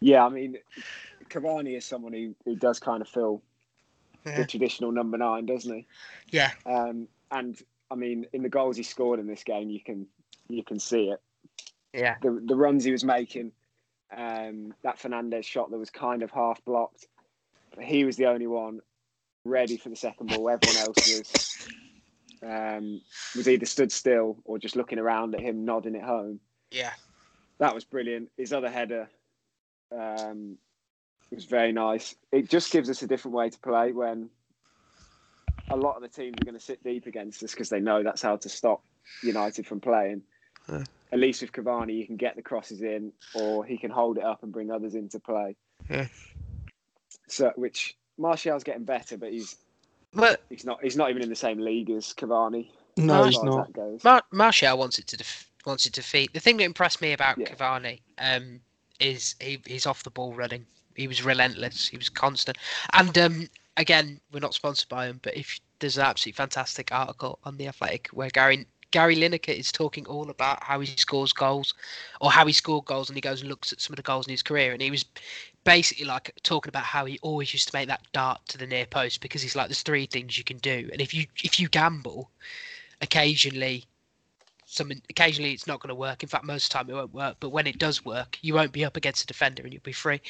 Yeah, 0.00 0.24
I 0.24 0.28
mean, 0.28 0.58
Cavani 1.28 1.76
is 1.76 1.84
someone 1.84 2.12
who, 2.12 2.34
who 2.44 2.54
does 2.54 2.78
kind 2.78 3.00
of 3.02 3.08
fill 3.08 3.42
Yeah. 4.26 4.36
the 4.36 4.46
traditional 4.46 4.92
number 4.92 5.18
nine, 5.18 5.46
doesn't 5.46 5.74
he? 5.74 5.86
Yeah, 6.30 6.50
Um, 6.66 7.08
and 7.30 7.60
I 7.90 7.94
mean, 7.94 8.26
in 8.32 8.42
the 8.42 8.48
goals 8.48 8.76
he 8.76 8.82
scored 8.82 9.18
in 9.20 9.26
this 9.26 9.42
game, 9.42 9.70
you 9.70 9.80
can 9.80 10.06
you 10.48 10.62
can 10.62 10.78
see 10.78 11.08
it. 11.10 11.20
yeah, 11.92 12.16
The 12.22 12.40
the 12.44 12.56
runs 12.56 12.84
he 12.84 12.92
was 12.92 13.04
making, 13.04 13.52
um, 14.16 14.74
that 14.82 14.98
Fernandes 14.98 15.44
shot 15.44 15.70
that 15.70 15.78
was 15.78 15.90
kind 15.90 16.22
of 16.22 16.30
half 16.30 16.62
blocked. 16.64 17.06
But 17.74 17.84
he 17.84 18.04
was 18.04 18.16
the 18.16 18.26
only 18.26 18.46
one 18.46 18.80
ready 19.44 19.76
for 19.76 19.88
the 19.88 19.96
second 19.96 20.28
ball. 20.28 20.48
Everyone 20.48 20.76
else 20.76 20.96
was 21.16 21.68
um, 22.42 23.00
was 23.36 23.48
either 23.48 23.66
stood 23.66 23.92
still 23.92 24.38
or 24.44 24.58
just 24.58 24.76
looking 24.76 24.98
around 24.98 25.34
at 25.34 25.40
him, 25.40 25.64
nodding 25.64 25.94
it 25.94 26.02
home. 26.02 26.40
yeah. 26.70 26.92
That 27.58 27.74
was 27.74 27.84
brilliant. 27.84 28.30
His 28.36 28.52
other 28.52 28.70
header 28.70 29.10
um, 29.90 30.58
was 31.32 31.44
very 31.44 31.72
nice. 31.72 32.14
It 32.30 32.48
just 32.48 32.70
gives 32.70 32.88
us 32.88 33.02
a 33.02 33.08
different 33.08 33.34
way 33.36 33.50
to 33.50 33.58
play 33.58 33.90
when 33.90 34.30
a 35.70 35.76
lot 35.76 35.96
of 35.96 36.02
the 36.02 36.08
teams 36.08 36.36
are 36.40 36.44
going 36.44 36.56
to 36.56 36.64
sit 36.64 36.82
deep 36.84 37.06
against 37.06 37.42
us 37.42 37.50
because 37.50 37.68
they 37.68 37.80
know 37.80 38.02
that's 38.04 38.22
how 38.22 38.36
to 38.36 38.48
stop 38.48 38.82
United 39.22 39.66
from 39.66 39.80
playing. 39.80 40.22
Yeah. 40.68 40.84
At 41.12 41.18
least 41.18 41.40
with 41.40 41.52
Cavani, 41.52 41.96
you 41.96 42.06
can 42.06 42.16
get 42.16 42.36
the 42.36 42.42
crosses 42.42 42.82
in, 42.82 43.12
or 43.34 43.64
he 43.64 43.78
can 43.78 43.90
hold 43.90 44.18
it 44.18 44.24
up 44.24 44.42
and 44.42 44.52
bring 44.52 44.70
others 44.70 44.94
into 44.94 45.18
play. 45.18 45.56
Yeah. 45.88 46.06
So, 47.28 47.52
which 47.56 47.96
Martial's 48.18 48.64
getting 48.64 48.84
better, 48.84 49.16
but 49.16 49.32
he's 49.32 49.56
But 50.14 50.42
he's 50.48 50.64
not 50.64 50.82
he's 50.82 50.96
not 50.96 51.10
even 51.10 51.22
in 51.22 51.28
the 51.28 51.36
same 51.36 51.58
league 51.58 51.90
as 51.90 52.12
Cavani. 52.14 52.68
no, 52.96 53.22
No, 53.22 53.24
he's 53.24 53.36
as 53.36 53.40
far 53.40 53.48
as 53.48 53.56
not. 53.56 53.66
that 53.66 53.72
goes. 53.72 54.04
Mar- 54.04 54.22
Martial 54.32 54.78
wants 54.78 54.98
it 54.98 55.06
to 55.08 55.16
def- 55.16 55.50
wants 55.66 55.86
it 55.86 55.92
to 55.94 56.00
defeat. 56.00 56.32
The 56.32 56.40
thing 56.40 56.56
that 56.58 56.64
impressed 56.64 57.00
me 57.00 57.12
about 57.12 57.38
Yeah. 57.38 57.46
Cavani 57.52 58.00
um, 58.18 58.60
is 59.00 59.34
he, 59.40 59.60
he's 59.66 59.86
off 59.86 60.02
the 60.04 60.10
ball 60.10 60.32
running. 60.34 60.66
He 60.96 61.06
was 61.06 61.22
relentless. 61.24 61.88
He 61.88 61.96
was 61.96 62.08
constant. 62.08 62.58
And 62.92 63.16
um, 63.18 63.48
again, 63.76 64.20
we're 64.32 64.40
not 64.40 64.54
sponsored 64.54 64.88
by 64.88 65.06
him, 65.06 65.20
but 65.22 65.36
if 65.36 65.60
there's 65.78 65.96
an 65.98 66.04
absolutely 66.04 66.36
fantastic 66.36 66.90
article 66.90 67.38
on 67.44 67.56
the 67.56 67.68
Athletic 67.68 68.08
where 68.08 68.30
Gary 68.30 68.66
Gary 68.90 69.16
Lineker 69.16 69.56
is 69.56 69.70
talking 69.70 70.06
all 70.06 70.30
about 70.30 70.62
how 70.62 70.80
he 70.80 70.86
scores 70.96 71.32
goals, 71.32 71.74
or 72.20 72.30
how 72.30 72.46
he 72.46 72.52
scored 72.52 72.86
goals, 72.86 73.08
and 73.08 73.16
he 73.16 73.20
goes 73.20 73.40
and 73.40 73.50
looks 73.50 73.72
at 73.72 73.80
some 73.80 73.92
of 73.92 73.96
the 73.96 74.02
goals 74.02 74.26
in 74.26 74.30
his 74.30 74.42
career, 74.42 74.72
and 74.72 74.80
he 74.80 74.90
was 74.90 75.04
basically 75.64 76.06
like 76.06 76.32
talking 76.42 76.70
about 76.70 76.84
how 76.84 77.04
he 77.04 77.18
always 77.20 77.52
used 77.52 77.68
to 77.68 77.76
make 77.76 77.88
that 77.88 78.06
dart 78.12 78.40
to 78.48 78.56
the 78.56 78.66
near 78.66 78.86
post 78.86 79.20
because 79.20 79.42
he's 79.42 79.54
like, 79.54 79.68
there's 79.68 79.82
three 79.82 80.06
things 80.06 80.38
you 80.38 80.44
can 80.44 80.58
do, 80.58 80.88
and 80.92 81.00
if 81.00 81.12
you 81.12 81.26
if 81.44 81.60
you 81.60 81.68
gamble, 81.68 82.30
occasionally 83.02 83.84
some 84.68 84.90
occasionally 85.08 85.52
it's 85.52 85.66
not 85.66 85.80
going 85.80 85.88
to 85.88 85.94
work. 85.94 86.22
In 86.22 86.28
fact, 86.28 86.44
most 86.44 86.64
of 86.64 86.68
the 86.68 86.74
time 86.74 86.90
it 86.90 86.94
won't 86.94 87.14
work. 87.14 87.36
But 87.40 87.50
when 87.50 87.66
it 87.66 87.78
does 87.78 88.04
work, 88.04 88.38
you 88.42 88.54
won't 88.54 88.72
be 88.72 88.84
up 88.84 88.96
against 88.96 89.24
a 89.24 89.26
defender 89.26 89.62
and 89.62 89.72
you'll 89.72 89.82
be 89.82 89.92
free. 89.92 90.20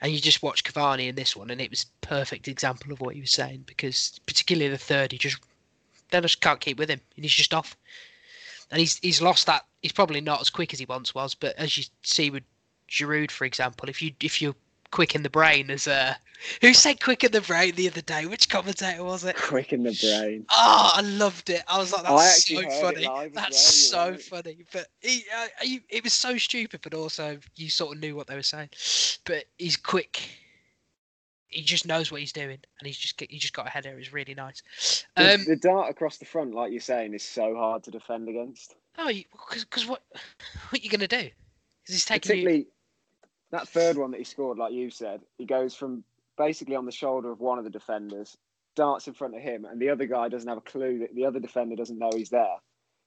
And 0.00 0.10
you 0.10 0.20
just 0.20 0.42
watch 0.42 0.64
Cavani 0.64 1.08
in 1.08 1.14
this 1.14 1.36
one, 1.36 1.50
and 1.50 1.60
it 1.60 1.70
was 1.70 1.86
perfect 2.00 2.48
example 2.48 2.92
of 2.92 3.00
what 3.00 3.14
he 3.14 3.20
was 3.20 3.30
saying 3.30 3.64
because 3.66 4.20
particularly 4.26 4.70
the 4.70 4.78
third, 4.78 5.12
he 5.12 5.18
just 5.18 5.38
they 6.14 6.20
just 6.20 6.40
can't 6.40 6.60
keep 6.60 6.78
with 6.78 6.88
him, 6.88 7.00
and 7.16 7.24
he's 7.24 7.34
just 7.34 7.54
off. 7.54 7.76
and 8.70 8.80
he's 8.80 8.98
he's 8.98 9.22
lost 9.22 9.46
that. 9.46 9.64
He's 9.82 9.92
probably 9.92 10.20
not 10.20 10.40
as 10.40 10.50
quick 10.50 10.72
as 10.72 10.78
he 10.78 10.86
once 10.86 11.14
was, 11.14 11.34
but 11.34 11.56
as 11.56 11.76
you 11.76 11.84
see 12.02 12.30
with 12.30 12.44
Giroud, 12.88 13.30
for 13.30 13.44
example, 13.44 13.88
if 13.88 14.00
you 14.00 14.12
if 14.20 14.40
you're 14.40 14.54
quick 14.90 15.14
in 15.14 15.22
the 15.22 15.30
brain, 15.30 15.70
as 15.70 15.88
uh, 15.88 16.14
who 16.60 16.72
said 16.74 17.02
quick 17.02 17.24
in 17.24 17.32
the 17.32 17.40
brain 17.40 17.74
the 17.74 17.88
other 17.88 18.00
day? 18.00 18.26
Which 18.26 18.48
commentator 18.48 19.02
was 19.02 19.24
it? 19.24 19.36
Quick 19.36 19.72
in 19.72 19.82
the 19.82 19.98
brain. 20.00 20.46
Oh, 20.50 20.90
I 20.94 21.00
loved 21.00 21.50
it. 21.50 21.62
I 21.68 21.78
was 21.78 21.92
like, 21.92 22.04
that's 22.04 22.46
so 22.46 22.62
funny. 22.80 23.08
That's 23.34 23.92
well, 23.92 24.06
so 24.06 24.10
right. 24.10 24.22
funny. 24.22 24.58
But 24.72 24.86
he, 25.00 25.24
uh, 25.36 25.46
he, 25.62 25.80
it 25.88 26.04
was 26.04 26.12
so 26.12 26.36
stupid, 26.38 26.80
but 26.82 26.94
also 26.94 27.38
you 27.56 27.68
sort 27.68 27.96
of 27.96 28.02
knew 28.02 28.14
what 28.14 28.26
they 28.26 28.36
were 28.36 28.42
saying. 28.42 28.70
But 29.24 29.44
he's 29.58 29.76
quick. 29.76 30.22
He 31.54 31.62
just 31.62 31.86
knows 31.86 32.10
what 32.10 32.20
he's 32.20 32.32
doing, 32.32 32.58
and 32.78 32.86
he's 32.86 32.98
just 32.98 33.20
he 33.20 33.38
just 33.38 33.54
got 33.54 33.66
a 33.66 33.70
header. 33.70 33.90
It 33.90 33.96
was 33.96 34.12
really 34.12 34.34
nice. 34.34 34.62
The, 35.16 35.34
Um, 35.34 35.44
the 35.46 35.56
dart 35.56 35.90
across 35.90 36.18
the 36.18 36.24
front, 36.24 36.54
like 36.54 36.72
you're 36.72 36.80
saying, 36.80 37.14
is 37.14 37.22
so 37.22 37.54
hard 37.56 37.82
to 37.84 37.90
defend 37.90 38.28
against. 38.28 38.74
oh, 38.98 39.10
because 39.32 39.86
what 39.86 40.02
what 40.70 40.82
you 40.82 40.90
gonna 40.90 41.06
do? 41.08 41.22
'Cause 41.86 41.94
he's 41.94 42.04
taking 42.04 42.36
you. 42.38 42.42
Particularly 42.44 42.66
that 43.50 43.68
third 43.68 43.96
one 43.96 44.10
that 44.10 44.18
he 44.18 44.24
scored, 44.24 44.58
like 44.58 44.72
you 44.72 44.90
said, 44.90 45.20
he 45.38 45.44
goes 45.44 45.74
from 45.74 46.02
basically 46.36 46.74
on 46.76 46.86
the 46.86 46.92
shoulder 46.92 47.30
of 47.30 47.40
one 47.40 47.58
of 47.58 47.64
the 47.64 47.70
defenders, 47.70 48.36
darts 48.74 49.06
in 49.06 49.14
front 49.14 49.36
of 49.36 49.42
him, 49.42 49.64
and 49.64 49.80
the 49.80 49.90
other 49.90 50.06
guy 50.06 50.28
doesn't 50.28 50.48
have 50.48 50.58
a 50.58 50.62
clue 50.62 50.98
that 51.00 51.14
the 51.14 51.24
other 51.24 51.38
defender 51.38 51.76
doesn't 51.76 51.98
know 51.98 52.10
he's 52.16 52.30
there. 52.30 52.56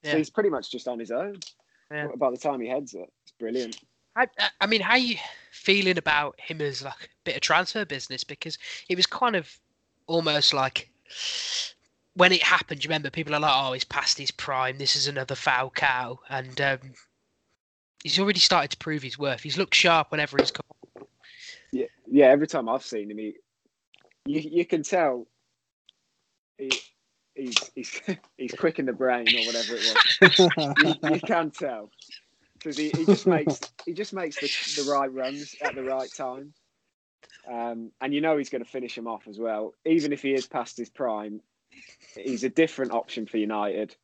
Yeah. 0.04 0.12
So 0.12 0.18
he's 0.20 0.30
pretty 0.30 0.50
much 0.50 0.72
just 0.72 0.88
on 0.88 1.00
his 1.00 1.12
own. 1.12 1.40
Yeah. 1.92 2.08
By 2.16 2.32
the 2.32 2.38
time 2.38 2.62
he 2.62 2.68
heads 2.70 2.94
it, 2.94 3.12
it's 3.24 3.32
brilliant. 3.40 3.82
I, 4.18 4.28
I- 4.60 4.68
mean, 4.68 4.82
how 4.82 4.96
you 4.96 5.16
feeling 5.52 5.98
about 5.98 6.40
him 6.40 6.60
as 6.62 6.84
like 6.84 7.04
a 7.04 7.08
bit 7.24 7.36
of 7.36 7.42
transfer 7.42 7.86
business? 7.86 8.24
Because 8.24 8.58
it 8.90 8.96
was 8.96 9.06
kind 9.06 9.36
of 9.36 9.60
almost 10.08 10.54
like 10.54 10.90
when 12.16 12.32
it 12.32 12.42
happened. 12.44 12.84
You 12.84 12.90
remember 12.90 13.10
people 13.12 13.36
are 13.36 13.40
like, 13.40 13.54
"Oh, 13.54 13.74
he's 13.74 13.84
past 13.84 14.18
his 14.18 14.32
prime. 14.32 14.78
This 14.78 14.96
is 14.96 15.08
another 15.08 15.36
Falcao," 15.36 16.18
and 16.30 16.60
um, 16.60 16.80
he's 18.04 18.20
already 18.20 18.40
started 18.40 18.72
to 18.72 18.78
prove 18.78 19.04
his 19.04 19.20
worth. 19.20 19.42
He's 19.44 19.58
looked 19.58 19.76
sharp 19.76 20.12
whenever 20.12 20.40
he's 20.40 20.52
come. 20.52 21.08
Yeah, 21.72 21.86
yeah. 22.10 22.26
Every 22.26 22.48
time 22.48 22.68
I've 22.70 22.84
seen 22.84 23.12
him, 23.12 23.18
he, 23.18 23.36
you 24.26 24.40
you 24.42 24.66
can 24.66 24.82
tell 24.82 25.28
he, 26.58 26.72
he's 27.36 27.72
he's 27.76 28.02
he's 28.38 28.54
quick 28.54 28.80
in 28.80 28.88
the 28.88 28.94
brain 28.94 29.28
or 29.28 29.46
whatever 29.46 29.76
it 29.76 29.82
was. 30.22 30.96
you, 31.04 31.14
you 31.14 31.22
can 31.22 31.52
tell 31.52 31.92
because 32.58 32.78
he, 32.78 32.90
he 32.90 33.06
just 33.06 33.28
makes 33.28 33.60
he 33.86 33.94
just 33.94 34.14
makes 34.14 34.38
the, 34.38 34.82
the 34.84 34.92
right 34.92 35.12
runs 35.12 35.56
at 35.62 35.76
the 35.76 35.84
right 35.84 36.10
time, 36.16 36.54
um, 37.52 37.92
and 38.02 38.14
you 38.14 38.22
know 38.22 38.38
he's 38.38 38.50
going 38.50 38.64
to 38.64 38.70
finish 38.70 38.98
him 38.98 39.08
off 39.08 39.28
as 39.28 39.40
well. 39.40 39.74
Even 39.86 40.14
if 40.14 40.22
he 40.22 40.34
is 40.34 40.48
past 40.48 40.78
his 40.78 40.90
prime, 40.90 41.42
he's 42.16 42.44
a 42.44 42.50
different 42.50 42.92
option 42.92 43.26
for 43.26 43.38
United, 43.38 43.96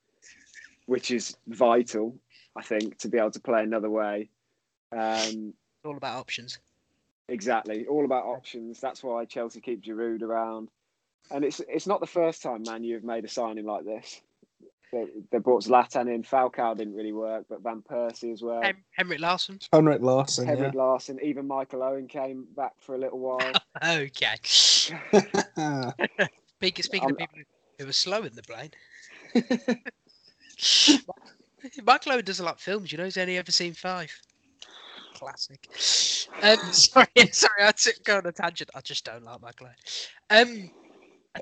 which 0.85 1.11
is 1.11 1.35
vital, 1.47 2.15
I 2.55 2.61
think, 2.61 2.97
to 2.99 3.09
be 3.09 3.17
able 3.17 3.31
to 3.31 3.39
play 3.39 3.63
another 3.63 3.89
way. 3.89 4.29
Um, 4.91 5.53
It's 5.79 5.85
all 5.85 5.97
about 5.97 6.19
options. 6.19 6.59
Exactly, 7.29 7.85
all 7.87 8.05
about 8.05 8.25
options. 8.25 8.79
That's 8.79 9.03
why 9.03 9.25
Chelsea 9.25 9.61
keep 9.61 9.81
Giroud 9.83 10.21
around, 10.21 10.69
and 11.31 11.43
it's 11.43 11.61
it's 11.67 11.87
not 11.87 11.99
the 11.99 12.07
first 12.07 12.41
time 12.41 12.63
Man 12.63 12.83
you 12.83 12.95
have 12.95 13.03
made 13.03 13.25
a 13.25 13.29
signing 13.29 13.65
like 13.65 13.85
this. 13.85 14.21
They, 14.93 15.07
they 15.31 15.39
brought 15.39 15.63
Zlatan 15.63 16.13
in. 16.13 16.21
Falcao 16.21 16.77
didn't 16.77 16.93
really 16.93 17.13
work, 17.13 17.45
but 17.49 17.63
Van 17.63 17.81
Persie 17.81 18.31
as 18.31 18.43
well. 18.43 18.61
Hem- 18.61 18.83
Henrik 18.91 19.19
Larsson. 19.19 19.57
Henrik 19.71 20.03
Larsson, 20.03 20.45
Henrik 20.45 20.75
Larsson, 20.75 21.17
even 21.23 21.47
Michael 21.47 21.81
Owen 21.81 22.07
came 22.07 22.45
back 22.55 22.73
for 22.79 22.93
a 22.93 22.99
little 22.99 23.17
while. 23.19 23.51
Okay. 23.83 24.35
yeah. 25.57 25.91
Speaking 26.57 26.83
speaking 26.83 27.09
of 27.09 27.17
I'm- 27.19 27.27
people 27.27 27.39
who 27.79 27.87
were 27.87 27.91
slow 27.91 28.21
in 28.21 28.35
the 28.35 28.43
brain, 28.43 28.69
Michael 31.83 32.11
Owen 32.11 32.23
does 32.23 32.39
a 32.39 32.43
lot 32.43 32.53
of 32.55 32.61
films. 32.61 32.91
You 32.91 32.99
know, 32.99 33.05
he's 33.05 33.17
only 33.17 33.39
ever 33.39 33.51
seen 33.51 33.73
five. 33.73 34.11
Classic. 35.15 35.67
Um, 36.43 36.57
sorry, 36.71 37.07
sorry, 37.31 37.63
I 37.63 37.71
took 37.71 38.03
go 38.03 38.17
on 38.17 38.27
a 38.27 38.31
tangent. 38.31 38.69
I 38.75 38.81
just 38.81 39.05
don't 39.05 39.23
like 39.23 39.41
Michael 39.41 39.67
Owen. 39.67 39.75
Um, 40.29 40.69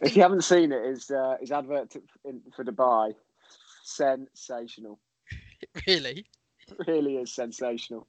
if 0.02 0.16
you 0.16 0.22
haven't 0.22 0.46
seen 0.46 0.72
it, 0.72 0.86
his 0.86 1.12
uh, 1.12 1.36
his 1.42 1.52
advert 1.52 1.90
to, 1.92 2.02
in, 2.24 2.40
for 2.56 2.64
Dubai, 2.64 3.14
sensational. 3.96 5.00
really 5.88 6.26
Really 6.88 7.18
is 7.18 7.34
sensational. 7.34 8.08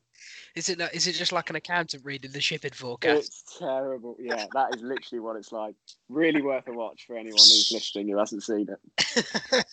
is 0.55 0.69
it. 0.69 0.81
Is 0.93 1.07
it 1.07 1.15
just 1.15 1.33
like 1.33 1.51
an 1.51 1.57
accountant 1.57 2.05
reading 2.05 2.33
the 2.33 2.41
shipping 2.41 2.73
forecast? 2.73 3.29
It's 3.29 3.59
terrible. 3.59 4.17
Yeah, 4.21 4.47
that 4.55 4.75
is 4.75 4.83
literally 4.83 5.21
what 5.21 5.37
it's 5.37 5.53
like. 5.53 5.75
Really 6.09 6.43
worth 6.43 6.69
a 6.69 6.73
watch 6.73 7.05
for 7.07 7.17
anyone 7.17 7.39
who's 7.39 7.71
listening 7.73 8.09
who 8.09 8.19
hasn't 8.19 8.43
seen 8.43 8.69
it. 8.69 9.65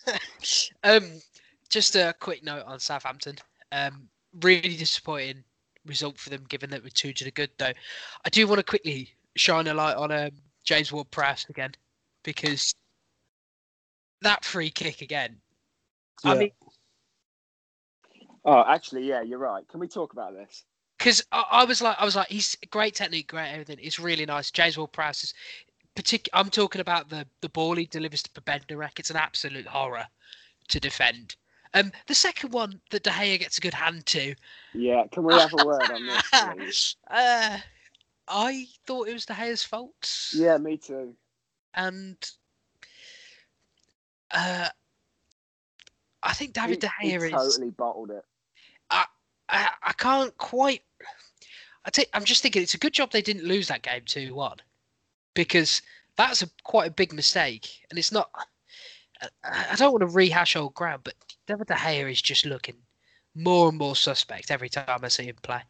um, 0.84 1.20
just 1.68 1.96
a 1.96 2.14
quick 2.18 2.42
note 2.44 2.64
on 2.66 2.80
Southampton. 2.80 3.36
Um, 3.72 4.08
really 4.42 4.76
disappointing 4.76 5.44
result 5.86 6.18
for 6.18 6.30
them, 6.30 6.44
given 6.48 6.70
that 6.70 6.82
we're 6.82 6.90
two 6.90 7.12
to 7.12 7.24
the 7.24 7.30
good. 7.30 7.50
Though, 7.58 7.72
I 8.24 8.28
do 8.30 8.46
want 8.46 8.58
to 8.58 8.64
quickly 8.64 9.10
shine 9.36 9.66
a 9.68 9.74
light 9.74 9.96
on 9.96 10.10
um, 10.10 10.30
James 10.64 10.92
Ward-Prowse 10.92 11.46
again 11.48 11.72
because 12.24 12.74
that 14.22 14.44
free 14.44 14.70
kick 14.70 15.00
again. 15.00 15.36
I 16.24 16.34
mean, 16.34 16.52
Oh, 18.44 18.64
actually, 18.66 19.06
yeah, 19.06 19.20
you're 19.20 19.38
right. 19.38 19.66
Can 19.68 19.80
we 19.80 19.88
talk 19.88 20.12
about 20.12 20.32
this? 20.32 20.64
because 20.98 21.22
I, 21.32 21.44
I 21.50 21.64
was 21.64 21.80
like, 21.82 21.96
I 21.98 22.04
was 22.04 22.16
like, 22.16 22.28
he's 22.28 22.56
great 22.70 22.94
technique, 22.94 23.28
great 23.30 23.50
everything. 23.52 23.78
It's 23.80 23.98
really 23.98 24.26
nice. 24.26 24.50
James 24.50 24.76
Ward-Prowse 24.78 25.24
is 25.24 25.34
particular. 25.94 26.38
I'm 26.38 26.50
talking 26.50 26.80
about 26.80 27.08
the 27.08 27.26
the 27.40 27.48
ball 27.48 27.76
he 27.76 27.86
delivers 27.86 28.22
to 28.22 28.40
Bednarek. 28.40 28.98
It's 28.98 29.10
an 29.10 29.16
absolute 29.16 29.66
horror 29.66 30.06
to 30.68 30.80
defend. 30.80 31.36
Um, 31.74 31.92
the 32.06 32.14
second 32.14 32.52
one 32.52 32.80
that 32.90 33.02
De 33.02 33.10
Gea 33.10 33.38
gets 33.38 33.58
a 33.58 33.60
good 33.60 33.74
hand 33.74 34.04
to. 34.06 34.34
Yeah, 34.74 35.04
can 35.12 35.24
we 35.24 35.34
have 35.34 35.52
a 35.52 35.64
word 35.64 35.90
on 35.90 36.06
this, 36.06 36.30
please? 36.56 36.96
uh, 37.10 37.58
I 38.28 38.66
thought 38.86 39.08
it 39.08 39.12
was 39.12 39.26
De 39.26 39.34
Gea's 39.34 39.62
fault. 39.64 40.30
Yeah, 40.34 40.58
me 40.58 40.76
too. 40.76 41.14
and 41.74 42.16
uh, 44.32 44.68
I 46.22 46.32
think 46.32 46.52
David 46.52 46.80
De 46.80 46.90
he, 47.00 47.08
Gea 47.08 47.20
he 47.20 47.26
is. 47.26 47.32
totally 47.32 47.70
bottled 47.70 48.10
it. 48.10 48.24
I, 49.52 49.68
I 49.82 49.92
can't 49.94 50.36
quite. 50.38 50.82
I 51.84 51.90
think 51.90 52.08
I'm 52.14 52.24
just 52.24 52.40
thinking 52.40 52.62
it's 52.62 52.74
a 52.74 52.78
good 52.78 52.92
job 52.92 53.10
they 53.10 53.20
didn't 53.20 53.44
lose 53.44 53.66
that 53.66 53.82
game 53.82 54.02
two 54.06 54.32
one, 54.32 54.58
because 55.34 55.82
that's 56.16 56.42
a 56.42 56.48
quite 56.62 56.88
a 56.88 56.92
big 56.92 57.12
mistake, 57.12 57.68
and 57.90 57.98
it's 57.98 58.12
not. 58.12 58.30
I, 59.42 59.66
I 59.72 59.74
don't 59.74 59.92
want 59.92 60.02
to 60.02 60.16
rehash 60.16 60.54
old 60.54 60.74
ground, 60.74 61.02
but 61.02 61.14
David 61.48 61.66
De 61.66 61.74
Gea 61.74 62.10
is 62.10 62.22
just 62.22 62.46
looking 62.46 62.76
more 63.34 63.68
and 63.68 63.78
more 63.78 63.96
suspect 63.96 64.52
every 64.52 64.68
time 64.68 65.00
I 65.02 65.08
see 65.08 65.24
him 65.24 65.36
play. 65.42 65.62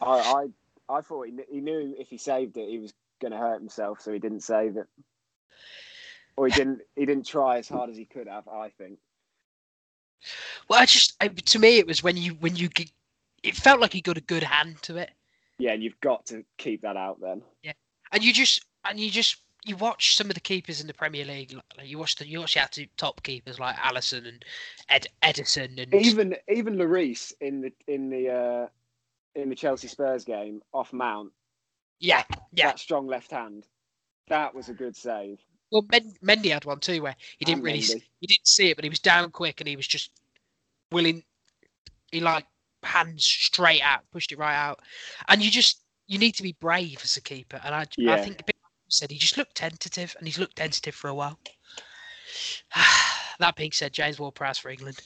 I, 0.00 0.46
I, 0.88 0.94
I 0.98 1.00
thought 1.00 1.26
he, 1.26 1.34
he 1.50 1.60
knew 1.60 1.94
if 1.98 2.08
he 2.08 2.18
saved 2.18 2.58
it, 2.58 2.68
he 2.68 2.78
was 2.78 2.92
going 3.20 3.32
to 3.32 3.38
hurt 3.38 3.60
himself, 3.60 4.02
so 4.02 4.12
he 4.12 4.18
didn't 4.18 4.42
save 4.42 4.76
it, 4.76 4.86
or 6.36 6.48
he 6.48 6.52
didn't. 6.52 6.80
He 6.96 7.06
didn't 7.06 7.26
try 7.26 7.58
as 7.58 7.68
hard 7.68 7.88
as 7.88 7.96
he 7.96 8.04
could 8.04 8.28
have. 8.28 8.46
I 8.46 8.68
think. 8.76 8.98
Well, 10.68 10.80
I 10.80 10.86
just 10.86 11.14
I, 11.20 11.28
to 11.28 11.58
me 11.58 11.78
it 11.78 11.86
was 11.86 12.02
when 12.02 12.16
you 12.16 12.32
when 12.34 12.56
you 12.56 12.68
it 13.42 13.56
felt 13.56 13.80
like 13.80 13.92
he 13.92 14.00
got 14.00 14.18
a 14.18 14.22
good 14.22 14.42
hand 14.42 14.82
to 14.82 14.96
it, 14.96 15.10
Yeah, 15.58 15.72
and 15.72 15.82
you've 15.82 16.00
got 16.00 16.26
to 16.26 16.44
keep 16.58 16.82
that 16.82 16.96
out 16.96 17.20
then. 17.20 17.42
Yeah, 17.62 17.72
and 18.12 18.22
you 18.22 18.32
just 18.32 18.64
and 18.84 18.98
you 19.00 19.10
just 19.10 19.36
you 19.64 19.76
watch 19.76 20.16
some 20.16 20.28
of 20.28 20.34
the 20.34 20.40
keepers 20.40 20.80
in 20.80 20.86
the 20.86 20.94
Premier 20.94 21.24
League. 21.24 21.52
Like, 21.76 21.88
you 21.88 21.98
watch 21.98 22.16
the 22.16 22.26
you 22.26 22.40
watch 22.40 22.54
the 22.54 22.60
absolute 22.60 22.90
top 22.96 23.22
keepers 23.22 23.58
like 23.58 23.76
Alisson 23.76 24.26
and 24.28 24.44
Ed, 24.88 25.06
Ederson 25.22 25.80
and 25.82 25.94
Even 25.94 26.36
even 26.48 26.76
Lloris 26.76 27.32
in 27.40 27.60
the 27.60 27.72
in 27.86 28.10
the 28.10 28.30
uh, 28.30 28.66
in 29.34 29.48
the 29.48 29.54
Chelsea 29.56 29.88
Spurs 29.88 30.24
game 30.24 30.62
off 30.72 30.92
Mount, 30.92 31.32
yeah 32.00 32.24
yeah. 32.52 32.66
that 32.66 32.78
strong 32.78 33.06
left 33.06 33.30
hand, 33.30 33.66
that 34.28 34.54
was 34.54 34.68
a 34.68 34.74
good 34.74 34.96
save. 34.96 35.38
Well, 35.70 35.82
Mendy 35.82 36.50
had 36.50 36.64
one 36.64 36.80
too 36.80 37.02
where 37.02 37.14
he 37.38 37.44
didn't 37.44 37.58
And 37.58 37.64
really 37.64 37.78
s- 37.80 37.94
Mendy. 37.94 38.02
he 38.20 38.26
didn't 38.26 38.48
see 38.48 38.70
it, 38.70 38.76
but 38.76 38.84
he 38.84 38.88
was 38.90 39.00
down 39.00 39.30
quick 39.30 39.60
and 39.60 39.68
he 39.68 39.76
was 39.76 39.86
just 39.86 40.10
willing. 40.92 41.22
He 42.10 42.20
like 42.20 42.46
hands 42.82 43.24
straight 43.24 43.82
out, 43.82 44.00
pushed 44.12 44.32
it 44.32 44.38
right 44.38 44.56
out, 44.56 44.80
and 45.28 45.42
you 45.42 45.50
just 45.50 45.82
you 46.06 46.18
need 46.18 46.32
to 46.36 46.42
be 46.42 46.56
brave 46.60 47.00
as 47.02 47.16
a 47.16 47.20
keeper. 47.20 47.60
And 47.64 47.74
I 47.74 47.86
I 48.08 48.18
think 48.18 48.40
a 48.40 48.44
bit 48.44 48.56
said 48.88 49.10
he 49.10 49.18
just 49.18 49.36
looked 49.36 49.54
tentative, 49.54 50.14
and 50.18 50.26
he's 50.26 50.38
looked 50.38 50.56
tentative 50.56 50.94
for 50.94 51.08
a 51.08 51.14
while. 51.14 51.38
that 53.38 53.56
being 53.56 53.72
said, 53.72 53.92
James 53.92 54.18
Ward-Prowse 54.18 54.58
for 54.58 54.70
England. 54.70 54.98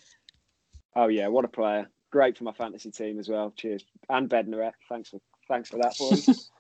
Oh 0.95 1.09
yeah, 1.09 1.29
what 1.29 1.45
a 1.45 1.49
player! 1.49 1.89
Great 2.11 2.37
for 2.37 2.45
my 2.45 2.53
fantasy 2.53 2.91
team 2.91 3.19
as 3.19 3.29
well. 3.29 3.53
Cheers, 3.57 3.85
and 4.09 4.29
Bednarek. 4.29 4.73
Thanks 4.89 5.11
for 5.11 5.21
thanks 5.49 5.69
for 5.69 5.79
that, 5.79 5.97
boys. 5.99 6.51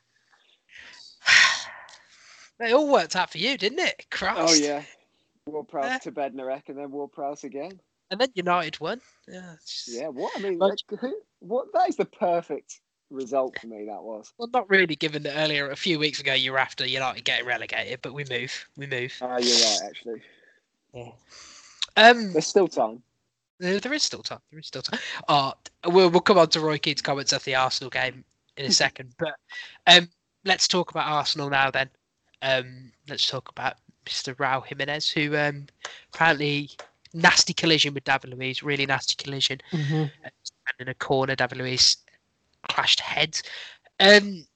It 2.60 2.74
all 2.74 2.92
worked 2.92 3.16
out 3.16 3.30
for 3.30 3.38
you, 3.38 3.58
didn't 3.58 3.80
it? 3.80 3.94
Oh, 3.98 4.04
Christ. 4.10 4.62
oh 4.62 4.64
yeah, 4.64 4.82
Ward 5.46 5.68
Prowse 5.68 5.86
Yeah. 5.86 5.98
to 5.98 6.12
Bednarek, 6.12 6.68
and 6.68 6.78
then 6.78 6.90
Ward 6.92 7.10
Prowse 7.12 7.42
again. 7.42 7.80
And 8.12 8.20
then 8.20 8.28
United 8.34 8.78
won. 8.78 9.00
Yeah. 9.26 9.54
just- 9.66 9.88
Yeah, 9.88 10.08
what 10.08 10.32
I 10.36 10.40
mean, 10.40 10.58
Like- 10.58 10.74
like, 10.90 11.00
who, 11.00 11.14
what 11.40 11.72
that 11.72 11.88
is 11.88 11.96
the 11.96 12.04
perfect 12.04 12.80
result 13.10 13.58
for 13.58 13.66
me. 13.68 13.86
That 13.86 14.02
was. 14.02 14.32
Well, 14.36 14.48
not 14.52 14.68
really, 14.68 14.94
given 14.96 15.22
that 15.22 15.34
earlier 15.36 15.70
a 15.70 15.76
few 15.76 15.98
weeks 15.98 16.20
ago 16.20 16.34
you 16.34 16.52
were 16.52 16.58
after 16.58 16.86
United 16.86 17.24
getting 17.24 17.46
relegated, 17.46 18.00
but 18.02 18.12
we 18.12 18.24
move, 18.30 18.68
we 18.76 18.86
move. 18.86 19.14
Oh, 19.22 19.38
you're 19.38 19.56
right. 19.56 19.78
Actually, 19.86 20.22
Yeah. 20.92 21.10
Um, 21.96 22.32
there's 22.34 22.46
still 22.46 22.68
time. 22.68 23.02
There, 23.58 23.80
there 23.80 23.92
is 23.94 24.02
still 24.02 24.22
time. 24.22 24.40
There 24.50 24.60
is 24.60 24.66
still 24.66 24.82
time. 24.82 25.00
Oh, 25.28 25.54
we'll 25.86 26.10
we'll 26.10 26.20
come 26.20 26.38
on 26.38 26.48
to 26.50 26.60
Roy 26.60 26.76
Keane's 26.78 27.00
comments 27.02 27.32
after 27.32 27.46
the 27.46 27.54
Arsenal 27.54 27.90
game 27.90 28.24
in 28.58 28.66
a 28.66 28.70
second, 28.84 29.14
but 29.18 29.34
um, 29.86 30.08
let's 30.44 30.68
talk 30.68 30.90
about 30.90 31.06
Arsenal 31.10 31.48
now. 31.48 31.70
Then 31.70 31.88
um, 32.42 32.92
let's 33.08 33.26
talk 33.26 33.48
about 33.48 33.76
Mr. 34.04 34.34
Raul 34.36 34.66
Jimenez, 34.66 35.10
who 35.10 35.34
um, 35.36 35.66
apparently 36.12 36.70
nasty 37.14 37.52
collision 37.52 37.94
with 37.94 38.04
David 38.04 38.30
Luiz, 38.30 38.62
really 38.62 38.86
nasty 38.86 39.14
collision, 39.22 39.60
Mhm. 39.72 40.10
and 40.22 40.32
in 40.78 40.88
a 40.88 40.94
corner, 40.94 41.34
David 41.34 41.58
Luiz 41.58 41.96
clashed 42.68 43.00
heads. 43.00 43.42
Um, 44.00 44.46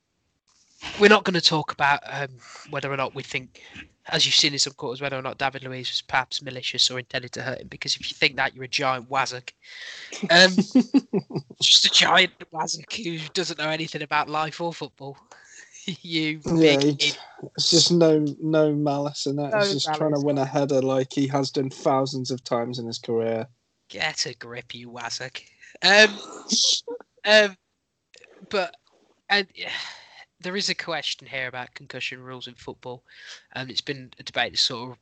we're 1.01 1.09
not 1.09 1.25
going 1.25 1.35
to 1.35 1.41
talk 1.41 1.73
about 1.73 2.01
um, 2.07 2.29
whether 2.71 2.93
or 2.93 2.97
not 2.97 3.15
we 3.15 3.23
think, 3.23 3.63
as 4.09 4.25
you've 4.25 4.35
seen 4.35 4.53
in 4.53 4.59
some 4.59 4.75
quarters, 4.75 5.01
whether 5.01 5.19
or 5.19 5.23
not 5.23 5.39
David 5.39 5.65
Luiz 5.65 5.89
was 5.91 6.03
perhaps 6.03 6.43
malicious 6.43 6.91
or 6.91 6.99
intended 6.99 7.33
to 7.33 7.43
hurt 7.43 7.61
him. 7.61 7.69
Because 7.69 7.97
if 7.97 8.09
you 8.11 8.15
think 8.15 8.37
that, 8.37 8.55
you're 8.55 8.65
a 8.65 8.69
giant 8.69 9.11
wazzock. 9.11 9.51
Um, 10.31 10.55
just 11.63 11.87
a 11.87 11.91
giant 11.91 12.33
wazzock 12.53 12.93
who 13.05 13.19
doesn't 13.33 13.59
know 13.59 13.71
anything 13.71 14.03
about 14.03 14.29
life 14.29 14.61
or 14.61 14.73
football. 14.73 15.17
you 16.03 16.41
Yeah, 16.47 16.79
big 16.79 17.03
It's 17.57 17.71
just 17.71 17.93
no 17.93 18.25
no 18.41 18.73
malice 18.75 19.27
in 19.27 19.37
that. 19.37 19.53
No 19.53 19.61
He's 19.61 19.73
just 19.73 19.95
trying 19.95 20.15
to 20.15 20.21
win 20.21 20.39
a 20.39 20.45
header 20.45 20.83
like 20.83 21.13
he 21.13 21.27
has 21.29 21.51
done 21.51 21.71
thousands 21.71 22.31
of 22.31 22.43
times 22.43 22.79
in 22.79 22.87
his 22.87 22.99
career. 22.99 23.47
Get 23.89 24.27
a 24.27 24.35
grip, 24.35 24.75
you 24.75 24.91
wazzock. 24.91 25.43
Um, 25.83 26.19
um, 27.25 27.57
but 28.49 28.75
and 29.29 29.47
there 30.41 30.57
is 30.57 30.69
a 30.69 30.75
question 30.75 31.27
here 31.27 31.47
about 31.47 31.75
concussion 31.75 32.23
rules 32.23 32.49
in 32.49 32.55
football, 32.55 33.05
and 33.55 33.71
it's 33.71 33.81
been 33.81 34.11
a 34.19 34.23
debate 34.23 34.53
that's 34.53 34.63
sort 34.63 34.93
of 34.93 34.99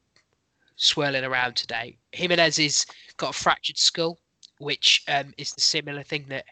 swirling 0.77 1.25
around 1.25 1.57
today. 1.57 1.97
Jimenez 2.13 2.59
has 2.59 2.87
got 3.17 3.31
a 3.31 3.39
fractured 3.39 3.79
skull, 3.79 4.19
which 4.59 5.03
um, 5.09 5.33
is 5.39 5.53
the 5.53 5.61
similar 5.61 6.03
thing 6.03 6.27
that 6.29 6.45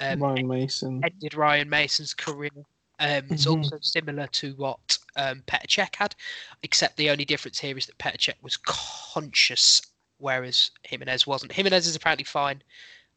um, 0.00 0.22
Ryan 0.22 0.48
Mason. 0.48 1.02
ended 1.04 1.34
Ryan 1.34 1.68
Mason's 1.68 2.14
career. 2.14 2.50
Um, 2.98 3.26
it's 3.30 3.46
Mhm. 3.46 3.58
also 3.58 3.78
similar 3.80 4.26
to 4.28 4.54
what 4.54 4.98
um, 5.16 5.42
Petr 5.46 5.66
Cech 5.66 5.96
had, 5.96 6.14
except 6.62 6.96
the 6.96 7.10
only 7.10 7.24
difference 7.24 7.58
here 7.58 7.76
is 7.76 7.86
that 7.86 7.98
Petr 7.98 8.18
Cech 8.18 8.42
was 8.42 8.56
conscious, 8.58 9.82
whereas 10.18 10.70
Jimenez 10.82 11.26
wasn't. 11.26 11.52
Jimenez 11.52 11.86
is 11.86 11.96
apparently 11.96 12.24
fine 12.24 12.62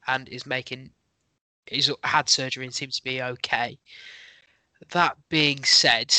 and 0.08 0.28
is 0.30 0.46
making, 0.46 0.92
he's 1.66 1.90
had 2.04 2.30
surgery 2.30 2.66
and 2.66 2.74
seems 2.74 2.98
to 2.98 3.04
be 3.04 3.22
okay. 3.22 3.78
That 4.92 5.18
being 5.30 5.64
said, 5.66 6.16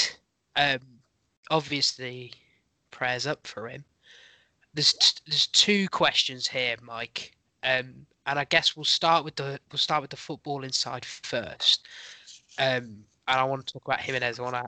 um, 0.57 1.01
obviously, 1.51 2.33
prayers 2.91 3.27
up 3.27 3.47
for 3.47 3.69
him. 3.69 3.85
There's 4.75 4.93
t- 4.93 5.21
there's 5.27 5.47
two 5.49 5.89
questions 5.89 6.47
here, 6.47 6.77
Mike, 6.83 7.33
um, 7.63 8.07
and 8.27 8.39
I 8.39 8.45
guess 8.45 8.77
we'll 8.77 8.85
start 8.85 9.25
with 9.25 9.37
the 9.37 9.59
we'll 9.73 9.79
start 9.79 10.03
with 10.03 10.11
the 10.11 10.17
football 10.17 10.63
inside 10.63 11.05
first. 11.05 11.87
Um, 12.59 13.05
and 13.31 13.39
I 13.39 13.45
want 13.45 13.67
to 13.67 13.73
talk 13.73 13.85
about 13.85 14.01
Jimenez. 14.01 14.39
I 14.39 14.43
want 14.43 14.57
to 14.57 14.67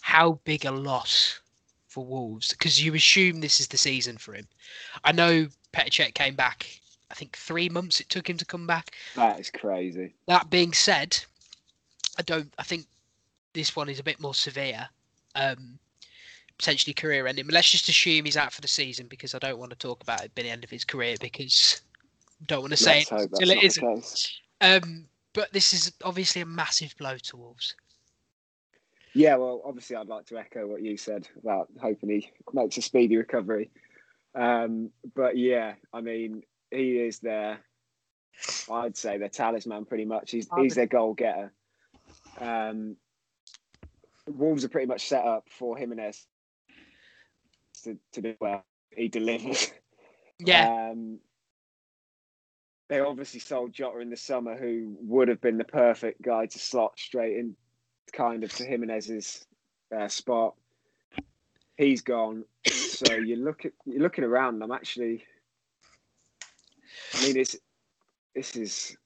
how 0.00 0.40
big 0.44 0.64
a 0.64 0.70
loss 0.72 1.40
for 1.86 2.04
Wolves 2.04 2.48
because 2.50 2.84
you 2.84 2.94
assume 2.94 3.40
this 3.40 3.60
is 3.60 3.68
the 3.68 3.76
season 3.76 4.16
for 4.18 4.34
him. 4.34 4.46
I 5.04 5.12
know 5.12 5.46
Petr 5.72 5.90
Cech 5.90 6.14
came 6.14 6.34
back. 6.34 6.80
I 7.10 7.14
think 7.14 7.36
three 7.36 7.68
months 7.68 8.00
it 8.00 8.08
took 8.08 8.28
him 8.28 8.36
to 8.38 8.44
come 8.44 8.66
back. 8.66 8.96
That 9.14 9.38
is 9.38 9.50
crazy. 9.50 10.14
That 10.26 10.50
being 10.50 10.72
said, 10.72 11.18
I 12.18 12.22
don't. 12.22 12.52
I 12.58 12.64
think 12.64 12.86
this 13.52 13.76
one 13.76 13.88
is 13.88 14.00
a 14.00 14.04
bit 14.04 14.20
more 14.20 14.34
severe. 14.34 14.88
Um, 15.34 15.78
potentially 16.58 16.94
career 16.94 17.26
ending. 17.26 17.46
But 17.46 17.54
let's 17.54 17.70
just 17.70 17.88
assume 17.88 18.24
he's 18.24 18.36
out 18.36 18.52
for 18.52 18.60
the 18.60 18.68
season 18.68 19.06
because 19.08 19.34
I 19.34 19.38
don't 19.38 19.58
want 19.58 19.70
to 19.70 19.76
talk 19.76 20.02
about 20.02 20.24
it 20.24 20.34
being 20.34 20.46
the 20.46 20.52
end 20.52 20.64
of 20.64 20.70
his 20.70 20.84
career 20.84 21.16
because 21.20 21.82
I 22.40 22.44
don't 22.46 22.60
want 22.60 22.72
to 22.72 22.76
say 22.76 23.04
Let's 23.10 23.24
it 23.24 23.30
until 23.32 23.50
it 23.50 23.62
isn't. 23.62 24.30
Um, 24.60 25.06
but 25.32 25.52
this 25.52 25.72
is 25.72 25.92
obviously 26.04 26.42
a 26.42 26.46
massive 26.46 26.94
blow 26.98 27.16
to 27.16 27.36
Wolves. 27.36 27.74
Yeah, 29.14 29.36
well, 29.36 29.62
obviously, 29.64 29.96
I'd 29.96 30.08
like 30.08 30.26
to 30.26 30.38
echo 30.38 30.66
what 30.66 30.82
you 30.82 30.96
said 30.96 31.28
about 31.38 31.68
hoping 31.80 32.10
he 32.10 32.30
makes 32.52 32.76
a 32.78 32.82
speedy 32.82 33.16
recovery. 33.16 33.70
Um, 34.34 34.90
but 35.14 35.36
yeah, 35.36 35.74
I 35.92 36.00
mean, 36.00 36.42
he 36.70 36.98
is 36.98 37.18
their, 37.18 37.58
I'd 38.70 38.96
say, 38.96 39.18
their 39.18 39.28
talisman 39.28 39.84
pretty 39.84 40.06
much. 40.06 40.30
He's, 40.30 40.48
he's 40.56 40.74
their 40.74 40.86
goal 40.86 41.12
getter. 41.12 41.52
Um, 42.40 42.96
Wolves 44.26 44.64
are 44.64 44.68
pretty 44.70 44.86
much 44.86 45.08
set 45.08 45.24
up 45.24 45.48
for 45.50 45.76
Jimenez 45.76 46.26
to, 47.84 47.98
to 48.12 48.22
do 48.22 48.34
well. 48.40 48.64
He 48.90 49.08
delivers. 49.08 49.72
Yeah, 50.38 50.90
Um, 50.90 51.18
they 52.88 53.00
obviously 53.00 53.40
sold 53.40 53.72
Jota 53.72 54.00
in 54.00 54.10
the 54.10 54.16
summer, 54.16 54.56
who 54.56 54.96
would 55.00 55.28
have 55.28 55.40
been 55.40 55.56
the 55.56 55.64
perfect 55.64 56.20
guy 56.20 56.46
to 56.46 56.58
slot 56.58 56.98
straight 56.98 57.36
in, 57.36 57.56
kind 58.12 58.44
of 58.44 58.52
to 58.54 58.64
Jimenez's 58.64 59.46
uh, 59.96 60.08
spot. 60.08 60.54
He's 61.76 62.00
gone, 62.02 62.44
so 62.66 63.14
you 63.16 63.36
look 63.36 63.64
at 63.64 63.72
you're 63.86 64.02
looking 64.02 64.24
around. 64.24 64.54
and 64.54 64.64
I'm 64.64 64.72
actually, 64.72 65.24
I 67.14 67.22
mean, 67.26 67.36
it's 67.36 67.56
this 68.34 68.56
is 68.56 68.96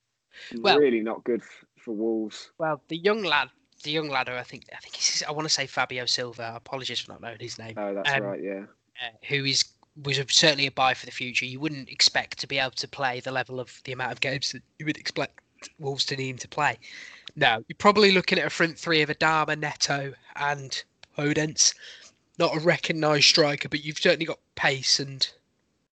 Well- 0.59 0.79
really 0.79 1.01
not 1.01 1.25
good 1.25 1.41
f- 1.43 1.65
for 1.79 1.93
Wolves. 1.95 2.51
well, 2.59 2.81
the 2.89 2.97
young 2.97 3.23
lad, 3.23 3.49
the 3.85 3.91
young 3.91 4.09
lad, 4.09 4.29
I 4.29 4.43
think, 4.43 4.65
I 4.73 4.79
think 4.79 4.95
he's, 4.97 5.23
I 5.27 5.31
want 5.33 5.47
to 5.47 5.53
say 5.55 5.67
Fabio 5.67 6.07
Silva. 6.07 6.53
Apologies 6.57 7.01
for 7.01 7.13
not 7.13 7.21
knowing 7.21 7.39
his 7.41 7.59
name. 7.59 7.75
Oh, 7.77 7.95
that's 7.95 8.11
Um, 8.13 8.23
right. 8.23 8.43
Yeah, 8.43 8.65
uh, 9.03 9.11
who 9.29 9.45
is 9.45 9.65
was 10.05 10.19
a, 10.19 10.27
certainly 10.29 10.67
a 10.67 10.71
buy 10.73 10.93
for 10.93 11.07
the 11.07 11.13
future. 11.13 11.47
You 11.47 11.59
wouldn't 11.61 11.89
expect 11.89 12.39
to 12.41 12.47
be 12.47 12.59
able 12.59 12.73
to 12.73 12.89
play 12.89 13.21
the 13.21 13.31
level 13.33 13.59
of 13.61 13.81
the 13.85 13.93
amount 13.93 14.13
of 14.13 14.21
games 14.21 14.53
that 14.53 14.63
you 14.79 14.85
would 14.87 14.99
expect 14.99 15.41
Wolves 15.79 16.05
to 16.07 16.17
need 16.17 16.31
him 16.31 16.39
to 16.39 16.49
play. 16.49 16.79
No, 17.37 17.63
you're 17.69 17.77
probably 17.79 18.13
looking 18.13 18.39
at 18.39 18.47
a 18.47 18.51
front 18.51 18.79
three 18.79 19.03
of 19.03 19.11
Adama, 19.11 19.59
Neto, 19.59 20.13
and 20.37 20.83
Podence. 21.17 21.75
Not 22.39 22.57
a 22.57 22.61
recognised 22.61 23.25
striker, 23.25 23.69
but 23.69 23.85
you've 23.85 23.99
certainly 23.99 24.27
got 24.27 24.39
pace 24.55 25.01
and 25.01 25.29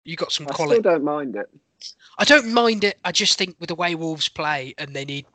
you've 0.04 0.18
got 0.18 0.32
some 0.32 0.46
I 0.48 0.52
quality. 0.52 0.78
I 0.78 0.80
still 0.80 0.92
don't 0.92 1.04
mind 1.04 1.36
it. 1.36 1.48
I 2.18 2.24
don't 2.24 2.52
mind 2.52 2.84
it. 2.84 2.98
I 3.04 3.12
just 3.12 3.38
think 3.38 3.56
with 3.60 3.68
the 3.68 3.74
way 3.74 3.94
Wolves 3.94 4.28
play, 4.28 4.74
and 4.78 4.94
they 4.94 5.04
need 5.04 5.26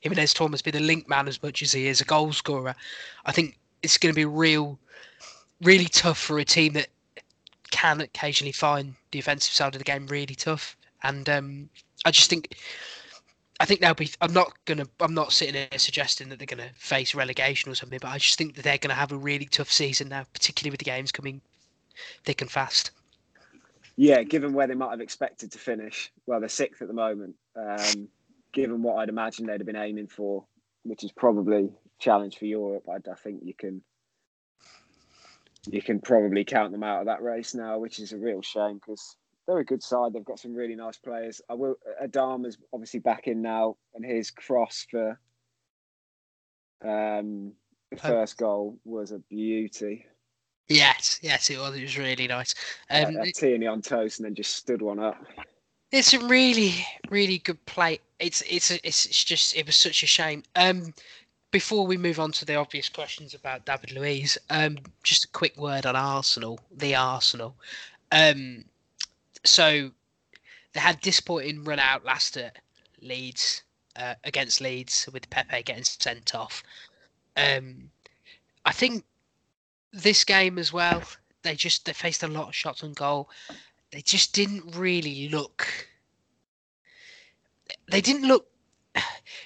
Jimenez 0.00 0.34
to 0.34 0.42
almost 0.42 0.64
be 0.64 0.70
the 0.70 0.80
link 0.80 1.08
man 1.08 1.28
as 1.28 1.42
much 1.42 1.62
as 1.62 1.72
he 1.72 1.86
is 1.86 2.00
a 2.00 2.04
goal 2.04 2.32
scorer. 2.32 2.74
I 3.26 3.32
think 3.32 3.58
it's 3.82 3.98
going 3.98 4.12
to 4.12 4.16
be 4.16 4.24
real, 4.24 4.78
really 5.60 5.86
tough 5.86 6.18
for 6.18 6.38
a 6.38 6.44
team 6.44 6.72
that 6.74 6.88
can 7.70 8.00
occasionally 8.00 8.52
find 8.52 8.94
the 9.10 9.18
offensive 9.18 9.52
side 9.52 9.74
of 9.74 9.78
the 9.78 9.84
game 9.84 10.06
really 10.06 10.34
tough. 10.34 10.76
And 11.02 11.28
um, 11.28 11.70
I 12.04 12.10
just 12.10 12.30
think, 12.30 12.56
I 13.60 13.66
think 13.66 13.80
they'll 13.82 13.92
be. 13.92 14.10
I'm 14.22 14.32
not 14.32 14.54
gonna. 14.64 14.86
I'm 15.00 15.12
not 15.12 15.32
sitting 15.32 15.54
here 15.54 15.68
suggesting 15.76 16.30
that 16.30 16.38
they're 16.38 16.46
to 16.46 16.74
face 16.76 17.14
relegation 17.14 17.70
or 17.70 17.74
something, 17.74 17.98
but 18.00 18.08
I 18.08 18.16
just 18.16 18.38
think 18.38 18.54
that 18.56 18.62
they're 18.62 18.78
to 18.78 18.94
have 18.94 19.12
a 19.12 19.16
really 19.16 19.44
tough 19.44 19.70
season 19.70 20.08
now, 20.08 20.24
particularly 20.32 20.70
with 20.70 20.78
the 20.78 20.86
games 20.86 21.12
coming 21.12 21.42
thick 22.24 22.40
and 22.40 22.50
fast. 22.50 22.90
Yeah, 23.96 24.22
given 24.22 24.54
where 24.54 24.66
they 24.66 24.74
might 24.74 24.92
have 24.92 25.02
expected 25.02 25.52
to 25.52 25.58
finish, 25.58 26.10
well, 26.26 26.40
they're 26.40 26.48
sixth 26.48 26.80
at 26.80 26.88
the 26.88 26.94
moment. 26.94 27.34
Um, 27.54 28.08
given 28.54 28.82
what 28.82 28.96
I'd 28.96 29.10
imagine 29.10 29.44
they'd 29.44 29.60
have 29.60 29.66
been 29.66 29.76
aiming 29.76 30.06
for, 30.06 30.46
which 30.84 31.04
is 31.04 31.12
probably 31.12 31.68
challenge 31.98 32.38
for 32.38 32.46
Europe, 32.46 32.84
I, 32.88 33.10
I 33.10 33.14
think 33.14 33.42
you 33.44 33.52
can 33.52 33.82
you 35.66 35.82
can 35.82 36.00
probably 36.00 36.44
count 36.44 36.72
them 36.72 36.82
out 36.82 37.00
of 37.00 37.06
that 37.06 37.22
race 37.22 37.54
now, 37.54 37.78
which 37.78 37.98
is 37.98 38.12
a 38.12 38.16
real 38.16 38.40
shame 38.40 38.76
because 38.76 39.16
they're 39.50 39.58
a 39.58 39.64
good 39.64 39.82
side. 39.82 40.12
They've 40.12 40.24
got 40.24 40.38
some 40.38 40.54
really 40.54 40.76
nice 40.76 40.96
players. 40.96 41.40
I 41.50 41.54
will. 41.54 41.74
Adama's 42.00 42.56
obviously 42.72 43.00
back 43.00 43.26
in 43.26 43.42
now, 43.42 43.76
and 43.94 44.04
his 44.04 44.30
cross 44.30 44.86
for 44.88 45.18
um, 46.84 47.52
the 47.90 47.96
first 47.96 48.38
goal 48.38 48.78
was 48.84 49.10
a 49.10 49.18
beauty. 49.18 50.06
Yes, 50.68 51.18
yes, 51.20 51.50
it 51.50 51.58
was. 51.58 51.76
It 51.76 51.82
was 51.82 51.98
really 51.98 52.28
nice. 52.28 52.54
Um, 52.90 53.16
Um, 53.16 53.26
Tierney 53.34 53.66
on 53.66 53.82
toast 53.82 54.20
and 54.20 54.26
then 54.26 54.36
just 54.36 54.54
stood 54.54 54.82
one 54.82 55.00
up. 55.00 55.16
It's 55.90 56.12
a 56.12 56.20
really, 56.28 56.86
really 57.10 57.38
good 57.38 57.64
play. 57.66 57.98
It's 58.20 58.42
it's 58.42 58.70
it's, 58.70 59.06
it's 59.06 59.24
just 59.24 59.56
it 59.56 59.66
was 59.66 59.74
such 59.74 60.04
a 60.04 60.06
shame. 60.06 60.44
Um, 60.54 60.94
before 61.50 61.84
we 61.88 61.96
move 61.96 62.20
on 62.20 62.30
to 62.30 62.44
the 62.44 62.54
obvious 62.54 62.88
questions 62.88 63.34
about 63.34 63.66
David 63.66 63.90
Luiz, 63.90 64.38
um, 64.48 64.78
just 65.02 65.24
a 65.24 65.28
quick 65.28 65.56
word 65.56 65.86
on 65.86 65.96
Arsenal, 65.96 66.60
the 66.70 66.94
Arsenal. 66.94 67.56
Um, 68.12 68.64
so 69.44 69.90
they 70.72 70.80
had 70.80 71.00
disappointing 71.00 71.64
run 71.64 71.78
out 71.78 72.04
last 72.04 72.36
at 72.36 72.58
Leeds 73.00 73.62
uh, 73.96 74.14
against 74.24 74.60
Leeds 74.60 75.08
with 75.12 75.30
Pepe 75.30 75.62
getting 75.62 75.84
sent 75.84 76.34
off. 76.34 76.62
Um, 77.36 77.90
I 78.64 78.72
think 78.72 79.04
this 79.92 80.24
game 80.24 80.58
as 80.58 80.72
well. 80.72 81.02
They 81.42 81.54
just 81.54 81.86
they 81.86 81.92
faced 81.92 82.22
a 82.22 82.28
lot 82.28 82.48
of 82.48 82.54
shots 82.54 82.84
on 82.84 82.92
goal 82.92 83.30
they 83.90 84.00
just 84.02 84.32
didn't 84.32 84.76
really 84.76 85.28
look 85.28 85.88
they 87.90 88.00
didn't 88.00 88.26
look 88.26 88.46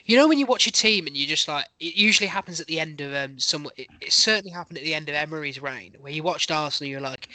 you 0.04 0.16
know 0.16 0.28
when 0.28 0.38
you 0.38 0.46
watch 0.46 0.66
a 0.66 0.72
team 0.72 1.06
and 1.06 1.16
you 1.16 1.26
just 1.26 1.48
like 1.48 1.66
it 1.80 1.94
usually 1.94 2.26
happens 2.26 2.60
at 2.60 2.66
the 2.66 2.80
end 2.80 3.00
of 3.00 3.14
um 3.14 3.38
some 3.38 3.68
it, 3.76 3.88
it 4.00 4.12
certainly 4.12 4.50
happened 4.50 4.78
at 4.78 4.84
the 4.84 4.94
end 4.94 5.08
of 5.08 5.14
Emery's 5.14 5.60
reign 5.60 5.94
where 6.00 6.12
you 6.12 6.22
watched 6.22 6.50
Arsenal 6.50 6.90
you're 6.90 7.00
like 7.00 7.28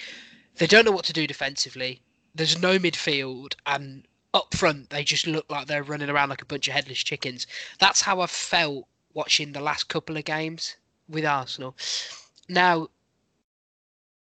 they 0.58 0.68
don't 0.68 0.86
know 0.86 0.92
what 0.92 1.06
to 1.06 1.14
do 1.14 1.28
defensively 1.28 2.02
there's 2.40 2.62
no 2.62 2.80
midfield 2.80 3.54
and 3.66 4.08
up 4.34 4.56
front 4.56 4.90
they 4.92 5.04
just 5.04 5.28
look 5.28 5.46
like 5.50 5.68
they're 5.68 5.84
running 5.84 6.10
around 6.10 6.30
like 6.30 6.42
a 6.42 6.46
bunch 6.46 6.70
of 6.70 6.74
headless 6.74 7.00
chickens. 7.00 7.46
That's 7.80 8.02
how 8.02 8.22
I 8.22 8.28
felt 8.28 8.88
watching 9.14 9.52
the 9.52 9.60
last 9.60 9.90
couple 9.90 10.16
of 10.16 10.24
games 10.24 10.78
with 11.10 11.26
Arsenal. 11.26 11.76
Now, 12.48 12.88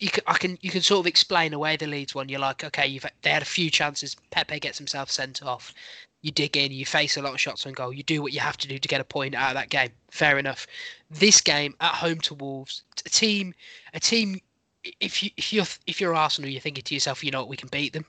you 0.00 0.10
can, 0.10 0.24
I 0.26 0.38
can 0.38 0.58
you 0.60 0.70
can 0.70 0.82
sort 0.82 1.00
of 1.00 1.06
explain 1.06 1.54
away 1.54 1.76
the 1.76 1.86
Leeds 1.86 2.12
one. 2.12 2.28
You're 2.28 2.40
like, 2.40 2.64
okay, 2.64 2.86
you've 2.88 3.06
they 3.22 3.30
had 3.30 3.42
a 3.42 3.46
few 3.46 3.70
chances. 3.70 4.16
Pepe 4.30 4.58
gets 4.58 4.78
himself 4.78 5.08
sent 5.08 5.40
off. 5.44 5.72
You 6.22 6.32
dig 6.32 6.56
in, 6.56 6.72
you 6.72 6.84
face 6.86 7.16
a 7.16 7.22
lot 7.22 7.34
of 7.34 7.40
shots 7.40 7.64
on 7.64 7.74
goal. 7.74 7.92
You 7.92 8.02
do 8.02 8.22
what 8.22 8.32
you 8.32 8.40
have 8.40 8.56
to 8.56 8.68
do 8.68 8.78
to 8.78 8.88
get 8.88 9.00
a 9.00 9.04
point 9.04 9.36
out 9.36 9.50
of 9.50 9.54
that 9.54 9.70
game. 9.70 9.90
Fair 10.10 10.36
enough. 10.36 10.66
This 11.10 11.40
game 11.40 11.76
at 11.80 11.94
home 11.94 12.18
to 12.22 12.34
Wolves, 12.34 12.82
a 13.06 13.08
team, 13.08 13.54
a 13.94 14.00
team. 14.00 14.40
If 15.00 15.22
you 15.22 15.30
if 15.36 15.52
you're 15.52 15.66
if 15.86 16.00
you're 16.00 16.14
Arsenal, 16.14 16.50
you're 16.50 16.60
thinking 16.60 16.84
to 16.84 16.94
yourself, 16.94 17.22
you 17.22 17.30
know 17.30 17.40
what, 17.40 17.48
we 17.48 17.56
can 17.56 17.68
beat 17.68 17.92
them 17.92 18.04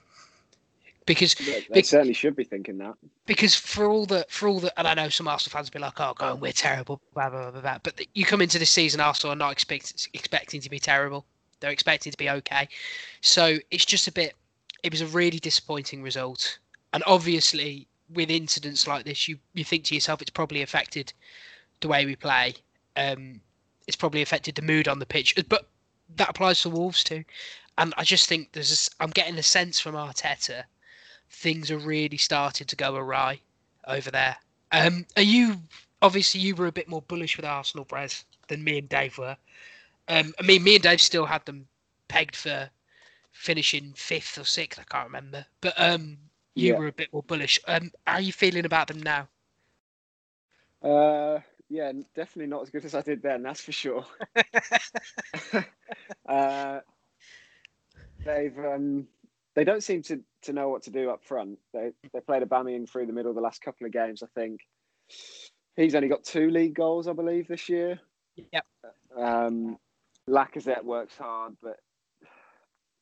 because 1.06 1.34
They, 1.34 1.66
they 1.70 1.82
certainly 1.82 2.14
should 2.14 2.36
be 2.36 2.44
thinking 2.44 2.78
that. 2.78 2.94
because 3.26 3.54
for 3.54 3.86
all 3.86 4.06
the 4.06 4.24
for 4.28 4.48
all 4.48 4.60
the 4.60 4.78
and 4.78 4.86
I 4.86 4.94
know 4.94 5.08
some 5.08 5.28
Arsenal 5.28 5.52
fans 5.52 5.68
will 5.68 5.78
be 5.80 5.82
like, 5.84 6.00
oh 6.00 6.14
go 6.16 6.32
god, 6.32 6.40
we're 6.40 6.52
terrible, 6.52 7.00
blah 7.14 7.30
blah 7.30 7.42
blah 7.42 7.50
blah. 7.50 7.60
blah. 7.60 7.78
But 7.82 8.00
you 8.14 8.24
come 8.24 8.40
into 8.40 8.58
this 8.58 8.70
season, 8.70 9.00
Arsenal 9.00 9.32
are 9.32 9.36
not 9.36 9.52
expect, 9.52 10.08
expecting 10.14 10.60
to 10.60 10.70
be 10.70 10.78
terrible. 10.78 11.26
They're 11.60 11.70
expecting 11.70 12.12
to 12.12 12.18
be 12.18 12.30
okay. 12.30 12.68
So 13.20 13.58
it's 13.70 13.84
just 13.84 14.08
a 14.08 14.12
bit. 14.12 14.34
It 14.82 14.92
was 14.92 15.00
a 15.00 15.06
really 15.06 15.38
disappointing 15.38 16.02
result, 16.02 16.58
and 16.92 17.02
obviously 17.06 17.86
with 18.12 18.30
incidents 18.30 18.86
like 18.86 19.04
this, 19.04 19.28
you 19.28 19.38
you 19.54 19.64
think 19.64 19.84
to 19.84 19.94
yourself, 19.94 20.22
it's 20.22 20.30
probably 20.30 20.62
affected 20.62 21.12
the 21.80 21.88
way 21.88 22.04
we 22.06 22.16
play. 22.16 22.54
Um, 22.96 23.40
it's 23.86 23.96
probably 23.96 24.22
affected 24.22 24.54
the 24.54 24.62
mood 24.62 24.86
on 24.86 24.98
the 24.98 25.06
pitch, 25.06 25.34
but 25.48 25.66
that 26.16 26.30
applies 26.30 26.60
to 26.62 26.70
Wolves 26.70 27.04
too. 27.04 27.24
And 27.78 27.94
I 27.96 28.04
just 28.04 28.28
think 28.28 28.52
there's, 28.52 28.70
this, 28.70 28.90
I'm 29.00 29.10
getting 29.10 29.38
a 29.38 29.42
sense 29.42 29.80
from 29.80 29.94
Arteta, 29.94 30.64
things 31.30 31.70
are 31.70 31.78
really 31.78 32.18
starting 32.18 32.66
to 32.66 32.76
go 32.76 32.94
awry 32.94 33.40
over 33.86 34.10
there. 34.10 34.36
Um, 34.70 35.06
are 35.16 35.22
you 35.22 35.56
obviously 36.02 36.40
you 36.40 36.54
were 36.54 36.66
a 36.66 36.72
bit 36.72 36.88
more 36.88 37.02
bullish 37.02 37.36
with 37.36 37.46
Arsenal, 37.46 37.86
Brez, 37.86 38.24
than 38.48 38.64
me 38.64 38.78
and 38.78 38.88
Dave 38.88 39.16
were. 39.16 39.36
Um, 40.08 40.34
I 40.38 40.42
mean, 40.42 40.62
me 40.64 40.74
and 40.74 40.82
Dave 40.82 41.00
still 41.00 41.26
had 41.26 41.44
them 41.46 41.68
pegged 42.08 42.36
for 42.36 42.70
finishing 43.30 43.92
fifth 43.94 44.36
or 44.36 44.44
sixth. 44.44 44.78
I 44.80 44.84
can't 44.84 45.06
remember, 45.06 45.46
but 45.60 45.74
um, 45.76 46.18
you 46.54 46.74
Yeah. 46.74 46.76
were 46.76 46.88
a 46.88 46.92
bit 46.92 47.12
more 47.12 47.22
bullish. 47.22 47.58
Um, 47.66 47.92
how 48.06 48.14
are 48.14 48.20
you 48.20 48.32
feeling 48.32 48.66
about 48.66 48.88
them 48.88 49.00
now? 49.02 49.28
Uh, 50.82 51.38
yeah, 51.72 51.90
definitely 52.14 52.50
not 52.50 52.62
as 52.62 52.70
good 52.70 52.84
as 52.84 52.94
I 52.94 53.00
did 53.00 53.22
then. 53.22 53.42
That's 53.42 53.62
for 53.62 53.72
sure. 53.72 54.04
uh, 56.28 56.80
they've 58.26 58.58
um, 58.58 59.06
they 59.54 59.64
don't 59.64 59.82
seem 59.82 60.02
to, 60.02 60.20
to 60.42 60.52
know 60.52 60.68
what 60.68 60.82
to 60.82 60.90
do 60.90 61.08
up 61.08 61.24
front. 61.24 61.58
They 61.72 61.92
they 62.12 62.20
played 62.20 62.42
Aubameyang 62.42 62.90
through 62.90 63.06
the 63.06 63.14
middle 63.14 63.32
the 63.32 63.40
last 63.40 63.62
couple 63.62 63.86
of 63.86 63.92
games. 63.92 64.22
I 64.22 64.26
think 64.38 64.60
he's 65.74 65.94
only 65.94 66.08
got 66.08 66.24
two 66.24 66.50
league 66.50 66.74
goals, 66.74 67.08
I 67.08 67.14
believe, 67.14 67.48
this 67.48 67.70
year. 67.70 67.98
Yep. 68.36 68.66
Um, 69.16 69.78
Lacazette 70.28 70.84
works 70.84 71.16
hard, 71.16 71.54
but 71.62 71.76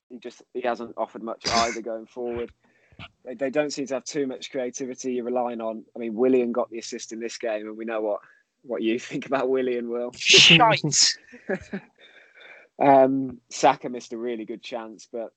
he 0.09 0.17
just 0.17 0.43
he 0.53 0.61
hasn't 0.61 0.93
offered 0.95 1.23
much 1.23 1.45
either 1.49 1.81
going 1.81 2.05
forward. 2.05 2.53
They, 3.25 3.33
they 3.33 3.49
don't 3.49 3.73
seem 3.73 3.87
to 3.87 3.95
have 3.95 4.05
too 4.05 4.27
much 4.27 4.49
creativity. 4.49 5.15
You're 5.15 5.25
relying 5.25 5.59
on. 5.59 5.83
I 5.93 5.99
mean, 5.99 6.15
Willian 6.15 6.53
got 6.53 6.69
the 6.69 6.79
assist 6.79 7.11
in 7.11 7.19
this 7.19 7.37
game, 7.37 7.67
and 7.67 7.75
we 7.75 7.83
know 7.83 7.99
what 7.99 8.21
what 8.63 8.81
you 8.81 8.99
think 8.99 9.25
about 9.25 9.49
Willie 9.49 9.77
and 9.77 9.89
Will 9.89 10.11
Shite. 10.15 11.17
um, 12.81 13.39
Saka 13.49 13.89
missed 13.89 14.13
a 14.13 14.17
really 14.17 14.45
good 14.45 14.63
chance, 14.63 15.07
but 15.11 15.33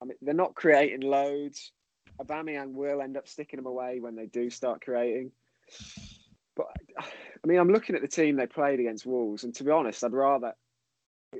I 0.00 0.06
mean 0.06 0.16
they're 0.22 0.34
not 0.34 0.54
creating 0.54 1.00
loads. 1.00 1.72
Aubameyang 2.20 2.72
will 2.72 3.02
end 3.02 3.16
up 3.16 3.28
sticking 3.28 3.58
them 3.58 3.66
away 3.66 4.00
when 4.00 4.16
they 4.16 4.26
do 4.26 4.48
start 4.48 4.80
creating. 4.80 5.32
But 6.54 6.68
I 6.98 7.46
mean, 7.46 7.58
I'm 7.58 7.70
looking 7.70 7.94
at 7.94 8.02
the 8.02 8.08
team 8.08 8.36
they 8.36 8.46
played 8.46 8.80
against 8.80 9.04
Wolves, 9.04 9.44
and 9.44 9.54
to 9.56 9.64
be 9.64 9.70
honest, 9.70 10.02
I'd 10.02 10.12
rather 10.12 10.54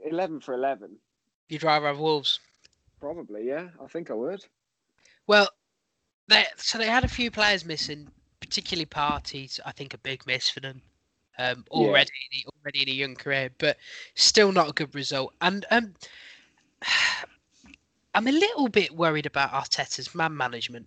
eleven 0.05 0.41
for 0.41 0.55
eleven. 0.55 0.97
You'd 1.49 1.63
rather 1.63 1.87
have 1.87 1.99
Wolves. 1.99 2.39
Probably, 3.01 3.47
yeah. 3.47 3.69
I 3.83 3.87
think 3.87 4.11
I 4.11 4.15
would. 4.15 4.45
Well, 5.27 5.49
they 6.29 6.45
so 6.57 6.77
they 6.77 6.87
had 6.87 7.05
a 7.05 7.09
few 7.09 7.31
players 7.31 7.65
missing, 7.65 8.09
particularly 8.41 8.87
Partey's. 8.87 9.59
I 9.65 9.73
think 9.73 9.95
a 9.95 9.99
big 9.99 10.27
miss 10.27 10.51
for 10.51 10.61
them. 10.61 10.83
Um, 11.39 11.65
Yeah. 11.71 11.89
already 11.89 12.11
already 12.47 12.83
in 12.83 12.89
a 12.89 12.93
young 12.93 13.15
career, 13.15 13.51
but 13.59 13.77
still 14.15 14.53
not 14.53 14.71
a 14.71 14.73
good 14.73 14.95
result. 14.95 15.35
And 15.41 15.67
um, 15.71 15.95
I'm 18.15 18.27
a 18.27 18.33
little 18.33 18.69
bit 18.69 18.97
worried 18.97 19.27
about 19.27 19.53
Arteta's 19.53 20.15
man 20.15 20.37
management. 20.37 20.87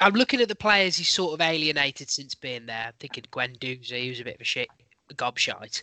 I'm 0.00 0.14
looking 0.14 0.40
at 0.40 0.48
the 0.48 0.56
players 0.56 0.96
he's 0.96 1.08
sort 1.08 1.34
of 1.34 1.40
alienated 1.40 2.10
since 2.10 2.34
being 2.34 2.66
there. 2.66 2.86
I'm 2.88 2.92
thinking 2.98 3.24
Guendouzi, 3.30 4.02
he 4.02 4.10
was 4.10 4.20
a 4.20 4.24
bit 4.24 4.34
of 4.34 4.40
a 4.40 4.44
shit, 4.44 4.68
a 5.10 5.14
gobshite. 5.14 5.82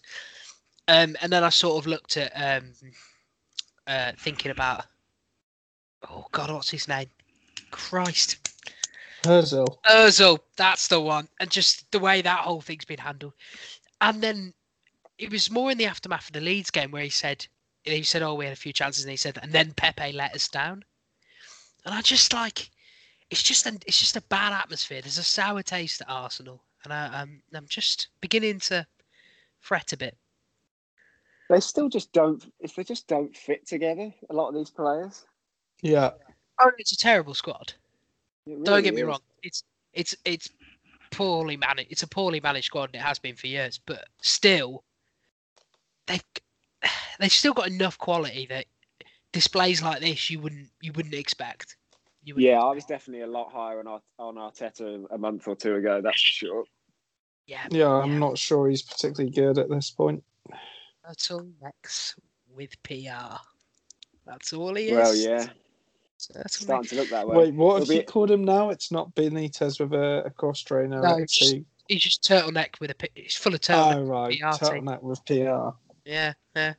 Um, 0.87 1.15
and 1.21 1.31
then 1.31 1.43
I 1.43 1.49
sort 1.49 1.81
of 1.81 1.87
looked 1.87 2.17
at 2.17 2.31
um, 2.35 2.73
uh, 3.87 4.11
thinking 4.17 4.51
about, 4.51 4.85
oh 6.09 6.25
God, 6.31 6.51
what's 6.51 6.69
his 6.69 6.87
name? 6.87 7.07
Christ. 7.71 8.50
Herzl. 9.23 9.65
Ozil, 9.89 10.39
that's 10.55 10.87
the 10.87 10.99
one. 10.99 11.27
And 11.39 11.49
just 11.49 11.89
the 11.91 11.99
way 11.99 12.21
that 12.21 12.39
whole 12.39 12.61
thing's 12.61 12.85
been 12.85 12.99
handled. 12.99 13.33
And 14.01 14.21
then 14.21 14.53
it 15.17 15.31
was 15.31 15.51
more 15.51 15.71
in 15.71 15.77
the 15.77 15.85
aftermath 15.85 16.27
of 16.27 16.33
the 16.33 16.41
Leeds 16.41 16.71
game 16.71 16.91
where 16.91 17.03
he 17.03 17.09
said, 17.09 17.45
he 17.83 18.03
said, 18.03 18.23
oh, 18.23 18.33
we 18.33 18.45
had 18.45 18.53
a 18.53 18.57
few 18.57 18.73
chances. 18.73 19.03
And 19.03 19.11
he 19.11 19.17
said, 19.17 19.37
and 19.41 19.51
then 19.51 19.73
Pepe 19.73 20.11
let 20.11 20.33
us 20.33 20.47
down. 20.47 20.83
And 21.85 21.93
I 21.93 22.01
just 22.01 22.33
like, 22.33 22.69
it's 23.29 23.43
just 23.43 23.65
an, 23.65 23.79
it's 23.85 23.99
just 23.99 24.17
a 24.17 24.21
bad 24.21 24.53
atmosphere. 24.53 25.01
There's 25.01 25.17
a 25.17 25.23
sour 25.23 25.61
taste 25.61 26.01
at 26.01 26.09
Arsenal. 26.09 26.63
And 26.83 26.91
I, 26.91 27.21
I'm, 27.21 27.41
I'm 27.53 27.67
just 27.67 28.07
beginning 28.21 28.59
to 28.61 28.85
fret 29.59 29.93
a 29.93 29.97
bit. 29.97 30.17
They 31.49 31.59
still 31.59 31.89
just 31.89 32.13
don't. 32.13 32.43
If 32.59 32.75
they 32.75 32.83
just 32.83 33.07
don't 33.07 33.35
fit 33.35 33.67
together, 33.67 34.13
a 34.29 34.33
lot 34.33 34.47
of 34.47 34.55
these 34.55 34.69
players. 34.69 35.25
Yeah. 35.81 36.11
Oh, 36.61 36.71
it's 36.77 36.93
a 36.93 36.97
terrible 36.97 37.33
squad. 37.33 37.73
It 38.45 38.63
Don't 38.63 38.83
get 38.83 38.91
really 38.91 38.95
me 38.95 39.01
is. 39.01 39.07
wrong. 39.07 39.19
It's 39.43 39.63
it's 39.93 40.15
it's 40.25 40.49
poorly 41.11 41.57
managed. 41.57 41.91
It's 41.91 42.03
a 42.03 42.07
poorly 42.07 42.39
managed 42.39 42.67
squad, 42.67 42.89
and 42.93 42.95
it 42.95 43.01
has 43.01 43.19
been 43.19 43.35
for 43.35 43.47
years. 43.47 43.79
But 43.85 44.05
still, 44.21 44.83
they've 46.07 46.23
they've 47.19 47.31
still 47.31 47.53
got 47.53 47.67
enough 47.67 47.97
quality 47.97 48.45
that 48.47 48.65
displays 49.31 49.81
like 49.81 50.01
this 50.01 50.29
you 50.29 50.39
wouldn't 50.39 50.69
you 50.81 50.91
wouldn't 50.93 51.15
expect. 51.15 51.77
You 52.23 52.35
wouldn't 52.35 52.51
Yeah, 52.51 52.59
I 52.59 52.73
was 52.73 52.85
definitely 52.85 53.23
a 53.23 53.27
lot 53.27 53.51
higher 53.51 53.79
on 53.79 53.87
Art- 53.87 54.03
on 54.19 54.35
Arteta 54.35 55.05
a 55.11 55.17
month 55.17 55.47
or 55.47 55.55
two 55.55 55.75
ago. 55.75 56.01
That's 56.01 56.21
for 56.21 56.29
sure. 56.29 56.63
Yeah, 57.47 57.65
Yeah, 57.71 57.89
I'm 57.89 58.19
not 58.19 58.37
sure 58.37 58.69
he's 58.69 58.83
particularly 58.83 59.31
good 59.31 59.57
at 59.57 59.69
this 59.69 59.89
point. 59.89 60.23
Turtle 61.05 61.47
Rex 61.59 62.15
with 62.55 62.81
PR. 62.83 63.35
That's 64.25 64.53
all 64.53 64.75
he 64.75 64.89
is. 64.89 64.91
Well, 64.91 65.15
yeah, 65.15 65.47
Turtle 66.27 66.49
starting 66.49 66.89
to 66.89 66.95
look 66.95 67.09
that 67.09 67.27
way. 67.27 67.37
Wait, 67.37 67.53
what 67.53 67.73
have 67.75 67.83
It'll 67.83 67.93
you 67.95 67.99
be- 68.01 68.05
called 68.05 68.31
him 68.31 68.43
now? 68.43 68.69
It's 68.69 68.91
not 68.91 69.13
Benitez 69.15 69.79
with 69.79 69.93
a, 69.93 70.23
a 70.25 70.29
cross 70.29 70.61
trainer. 70.61 71.01
No, 71.01 71.17
it's 71.17 71.39
it's 71.41 71.51
he- 71.51 71.65
He's 71.87 72.03
just 72.03 72.23
turtleneck 72.23 72.79
with 72.79 72.91
a. 72.91 72.95
pi- 72.95 73.09
It's 73.15 73.35
full 73.35 73.53
of 73.53 73.59
turtleneck. 73.59 73.95
Oh, 73.95 74.03
right. 74.03 74.29
PR 74.39 74.65
team. 74.65 74.85
Turtleneck 74.85 75.03
with 75.03 75.25
PR. 75.25 75.75
Yeah, 76.05 76.33
yeah. 76.55 76.73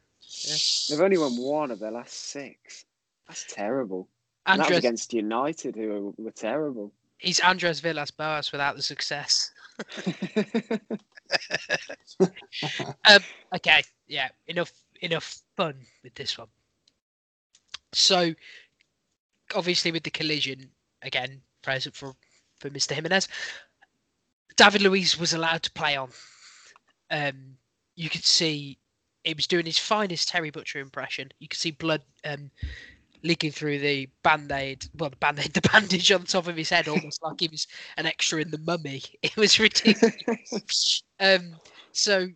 They've 0.89 1.01
only 1.01 1.19
won 1.19 1.37
one 1.37 1.71
of 1.71 1.79
their 1.81 1.91
last 1.91 2.15
six. 2.31 2.87
That's 3.29 3.45
terrible. 3.53 4.09
And 4.47 4.61
that 4.61 4.71
was 4.71 4.79
against 4.79 5.13
United, 5.13 5.77
who 5.77 6.13
were, 6.17 6.25
were 6.25 6.31
terrible. 6.31 6.93
he's 7.19 7.41
Andres 7.41 7.81
Villas 7.81 8.11
Boas 8.11 8.51
without 8.53 8.77
the 8.77 8.83
success. 8.83 9.51
Um, 13.09 13.23
okay, 13.57 13.83
yeah, 14.07 14.29
enough 14.47 14.73
enough 15.01 15.41
fun 15.57 15.75
with 16.05 16.15
this 16.15 16.37
one. 16.39 16.49
So, 17.93 18.35
obviously, 19.55 19.93
with 19.93 20.03
the 20.03 20.11
collision 20.11 20.71
again, 21.03 21.41
present 21.63 21.95
for 21.95 22.15
for 22.59 22.71
Mr. 22.71 22.93
Jimenez, 22.95 23.29
David 24.57 24.83
Luiz 24.83 25.19
was 25.19 25.33
allowed 25.33 25.63
to 25.65 25.73
play 25.73 25.97
on. 25.97 26.11
Um, 27.11 27.57
you 27.97 28.09
could 28.09 28.25
see 28.25 28.79
he 29.25 29.35
was 29.35 29.47
doing 29.47 29.67
his 29.67 29.79
finest 29.79 30.29
Terry 30.29 30.51
Butcher 30.51 30.79
impression. 30.79 31.31
You 31.41 31.49
could 31.49 31.59
see 31.59 31.73
blood 31.73 32.03
um, 32.25 32.51
leaking 33.23 33.53
through 33.53 33.79
the 33.79 34.09
band-aid, 34.23 34.87
well, 34.97 35.11
the 35.11 35.17
band-aid, 35.17 35.53
the 35.55 35.69
bandage 35.69 36.11
on 36.13 36.25
top 36.25 36.47
of 36.47 36.57
his 36.57 36.71
head, 36.71 36.89
almost 36.89 37.23
like 37.23 37.41
he 37.41 37.49
was 37.49 37.67
an 37.97 38.07
extra 38.07 38.41
in 38.41 38.51
the 38.51 38.59
Mummy. 38.59 39.03
It 39.23 39.37
was 39.37 39.59
ridiculous. 39.59 41.03
um, 41.21 41.57
so 41.93 42.29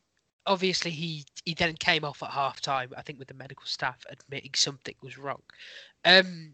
obviously 0.47 0.91
he 0.91 1.25
he 1.45 1.55
then 1.55 1.75
came 1.77 2.05
off 2.05 2.23
at 2.23 2.31
half 2.31 2.61
time 2.61 2.93
i 2.97 3.03
think 3.03 3.19
with 3.19 3.29
the 3.29 3.35
medical 3.35 3.67
staff 3.67 3.99
admitting 4.09 4.53
something 4.55 4.95
was 5.03 5.19
wrong 5.19 5.43
um 6.05 6.53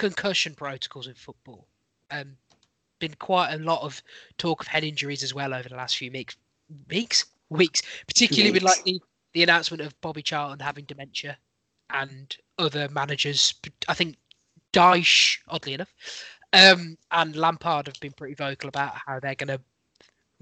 concussion 0.00 0.54
protocols 0.54 1.06
in 1.06 1.14
football 1.14 1.66
um 2.10 2.36
been 2.98 3.14
quite 3.18 3.52
a 3.52 3.58
lot 3.58 3.82
of 3.82 4.02
talk 4.38 4.60
of 4.60 4.66
head 4.66 4.84
injuries 4.84 5.22
as 5.22 5.34
well 5.34 5.54
over 5.54 5.68
the 5.68 5.76
last 5.76 5.96
few 5.96 6.10
weeks 6.10 6.36
weeks 6.88 7.26
weeks 7.48 7.82
particularly 8.06 8.50
with 8.50 8.62
like 8.62 8.82
the 8.84 9.00
the 9.32 9.42
announcement 9.42 9.80
of 9.82 9.98
bobby 10.00 10.22
charlton 10.22 10.58
having 10.58 10.84
dementia 10.84 11.36
and 11.90 12.36
other 12.58 12.88
managers 12.88 13.54
i 13.88 13.94
think 13.94 14.16
Dyche, 14.72 15.38
oddly 15.48 15.74
enough, 15.74 15.92
um, 16.52 16.96
and 17.10 17.36
Lampard 17.36 17.86
have 17.86 18.00
been 18.00 18.12
pretty 18.12 18.34
vocal 18.34 18.68
about 18.68 18.94
how 19.06 19.20
they're 19.20 19.34
going 19.34 19.48
to 19.48 19.60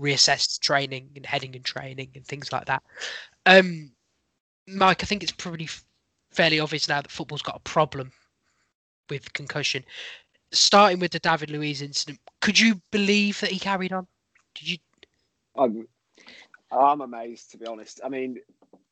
reassess 0.00 0.58
training 0.60 1.10
and 1.16 1.26
heading 1.26 1.56
and 1.56 1.64
training 1.64 2.10
and 2.14 2.26
things 2.26 2.52
like 2.52 2.66
that. 2.66 2.82
Um, 3.46 3.92
Mike, 4.66 5.02
I 5.02 5.06
think 5.06 5.22
it's 5.22 5.32
probably 5.32 5.68
fairly 6.30 6.60
obvious 6.60 6.88
now 6.88 7.00
that 7.00 7.10
football's 7.10 7.42
got 7.42 7.56
a 7.56 7.60
problem 7.60 8.12
with 9.10 9.32
concussion. 9.32 9.84
Starting 10.52 10.98
with 10.98 11.12
the 11.12 11.18
David 11.18 11.50
Luiz 11.50 11.82
incident, 11.82 12.18
could 12.40 12.58
you 12.58 12.80
believe 12.90 13.40
that 13.40 13.50
he 13.50 13.58
carried 13.58 13.92
on? 13.92 14.06
Did 14.54 14.70
you? 14.70 14.78
I'm, 15.56 15.86
I'm 16.70 17.00
amazed 17.00 17.50
to 17.50 17.58
be 17.58 17.66
honest. 17.66 18.00
I 18.04 18.08
mean, 18.08 18.38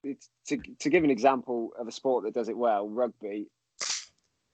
it's, 0.04 0.28
to 0.48 0.58
to 0.80 0.90
give 0.90 1.04
an 1.04 1.10
example 1.10 1.72
of 1.78 1.88
a 1.88 1.92
sport 1.92 2.24
that 2.24 2.34
does 2.34 2.48
it 2.48 2.56
well, 2.56 2.88
rugby 2.88 3.46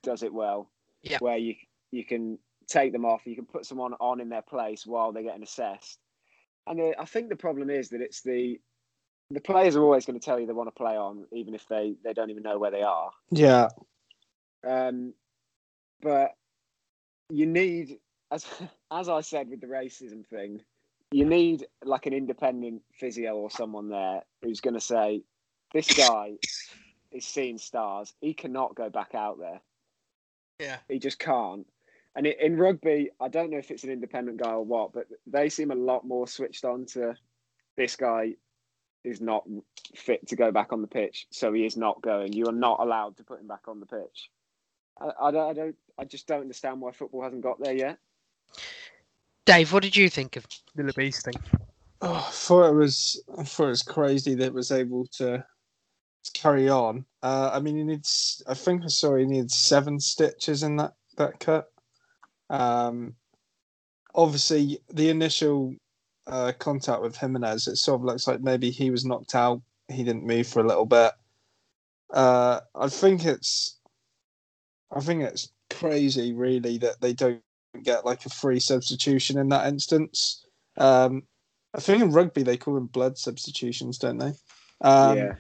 does 0.03 0.23
it 0.23 0.33
well. 0.33 0.71
Yeah. 1.03 1.19
Where 1.21 1.37
you 1.37 1.55
you 1.91 2.05
can 2.05 2.39
take 2.69 2.93
them 2.93 3.05
off, 3.05 3.23
you 3.27 3.35
can 3.35 3.47
put 3.47 3.67
someone 3.67 3.95
on 3.95 4.21
in 4.21 4.29
their 4.29 4.43
place 4.43 4.87
while 4.87 5.13
they're 5.13 5.23
getting 5.23 5.43
assessed. 5.43 5.99
And 6.67 6.79
the, 6.79 6.95
I 6.99 7.05
think 7.05 7.29
the 7.29 7.37
problem 7.37 7.71
is 7.71 7.89
that 7.91 8.01
it's 8.01 8.23
the 8.23 8.61
the 9.31 9.41
players 9.41 9.77
are 9.77 9.83
always 9.83 10.07
going 10.07 10.19
to 10.19 10.25
tell 10.25 10.39
you 10.39 10.47
they 10.47 10.53
want 10.53 10.69
to 10.69 10.79
play 10.79 10.97
on, 10.97 11.25
even 11.33 11.55
if 11.55 11.67
they 11.67 11.95
they 12.05 12.13
don't 12.13 12.31
even 12.31 12.43
know 12.43 12.59
where 12.59 12.71
they 12.71 12.83
are. 12.83 13.11
Yeah, 13.31 13.69
Um, 14.67 15.15
but 16.03 16.33
you 17.31 17.47
need, 17.47 17.99
as 18.31 18.45
as 18.91 19.09
I 19.09 19.21
said 19.23 19.49
with 19.49 19.61
the 19.61 19.67
racism 19.67 20.27
thing, 20.27 20.61
you 21.11 21.25
need 21.25 21.67
like 21.85 22.07
an 22.07 22.13
independent 22.13 22.83
physio 22.99 23.37
or 23.37 23.51
someone 23.51 23.89
there 23.89 24.23
who's 24.43 24.61
going 24.61 24.75
to 24.75 24.81
say, 24.81 25.23
this 25.73 25.87
guy 25.95 26.33
is 27.11 27.25
seeing 27.25 27.59
stars. 27.59 28.13
He 28.21 28.35
cannot 28.35 28.75
go 28.75 28.91
back 28.91 29.15
out 29.15 29.39
there. 29.39 29.61
Yeah. 30.59 30.79
He 30.89 30.99
just 30.99 31.19
can't. 31.19 31.67
And 32.15 32.27
in 32.27 32.57
rugby, 32.57 33.11
I 33.21 33.29
don't 33.29 33.51
know 33.51 33.59
if 33.59 33.71
it's 33.71 33.85
an 33.85 33.91
independent 33.91 34.43
guy 34.43 34.51
or 34.51 34.65
what, 34.65 34.93
but 34.93 35.07
they 35.27 35.49
seem 35.49 35.71
a 35.71 35.75
lot 35.75 36.07
more 36.07 36.27
switched 36.29 36.65
on 36.65 36.85
to 36.87 37.15
this 37.77 37.97
guy 37.97 38.35
is 39.03 39.21
not 39.21 39.45
fit 39.95 40.27
to 40.29 40.37
go 40.37 40.53
back 40.53 40.73
on 40.73 40.83
the 40.83 40.89
pitch, 40.89 41.27
so 41.31 41.53
he 41.53 41.65
is 41.65 41.77
not 41.77 42.03
going. 42.03 42.33
You 42.35 42.47
are 42.47 42.53
not 42.53 42.81
allowed 42.81 43.17
to 43.17 43.25
put 43.25 43.41
him 43.41 43.47
back 43.47 43.67
on 43.67 43.81
the 43.81 43.87
pitch. 43.87 44.31
I, 45.03 45.29
I 45.29 45.31
don't, 45.31 45.51
I 45.51 45.53
don't, 45.53 45.77
I 45.99 46.05
just 46.05 46.27
don't 46.27 46.43
understand 46.43 46.81
why 46.81 46.93
football 46.93 47.23
hasn't 47.23 47.43
got 47.43 47.61
there 47.61 47.75
yet. 47.75 47.99
Dave, 49.45 49.73
what 49.73 49.83
did 49.83 49.97
you 49.97 50.09
think 50.09 50.37
of 50.37 50.47
the 50.75 50.93
Luiz 50.97 51.21
thing? 51.21 51.35
oh, 52.03 52.27
I 52.29 52.31
thought 52.31 52.69
it 52.69 52.75
was. 52.75 53.23
I 53.39 53.45
thought 53.45 53.67
it 53.67 53.71
was 53.71 53.83
crazy 53.83 54.35
that 54.35 54.47
it 54.47 54.55
was 54.55 54.71
able 54.71 55.07
to, 55.19 55.45
to 56.25 56.33
carry 56.33 56.69
on. 56.69 57.05
Uh, 57.23 57.51
I 57.53 57.61
mean, 57.61 57.77
he 57.77 57.85
needs. 57.85 58.43
I 58.47 58.55
think 58.55 58.85
I 58.85 58.89
saw 58.89 59.17
he 59.17 59.25
needs 59.25 59.57
seven 59.57 59.99
stitches 59.99 60.63
in 60.63 60.77
that 60.77 60.93
that 61.17 61.41
cut. 61.41 61.71
Um, 62.51 63.15
obviously, 64.15 64.81
the 64.93 65.09
initial 65.09 65.75
uh, 66.27 66.53
contact 66.59 67.03
with 67.03 67.17
Jimenez, 67.17 67.69
it 67.69 67.77
sort 67.77 68.01
of 68.01 68.05
looks 68.05 68.27
like 68.27 68.41
maybe 68.41 68.71
he 68.71 68.91
was 68.91 69.05
knocked 69.05 69.35
out. 69.35 69.63
He 69.89 70.05
didn't 70.05 70.27
move 70.27 70.47
for 70.47 70.61
a 70.61 70.67
little 70.67 70.87
bit. 70.87 71.13
Uh, 72.13 72.61
I 72.75 72.89
think 72.89 73.25
it's. 73.25 73.79
I 74.95 75.01
think 75.01 75.23
it's 75.23 75.51
crazy, 75.71 76.33
really, 76.33 76.79
that 76.79 77.01
they 77.01 77.13
don't 77.13 77.41
get 77.83 78.05
like 78.05 78.27
a 78.27 78.31
free 78.31 78.61
substitution 78.61 79.39
in 79.39 79.49
that 79.51 79.67
instance. 79.67 80.45
Um, 80.77 81.23
I 81.75 81.81
think 81.81 82.03
in 82.03 82.13
rugby 82.13 82.43
they 82.43 82.57
call 82.59 82.75
them 82.75 82.87
blood 82.87 83.17
substitutions, 83.17 83.99
don't 83.99 84.19
they? 84.19 84.33
Um, 84.83 85.17
yeah, 85.17 85.35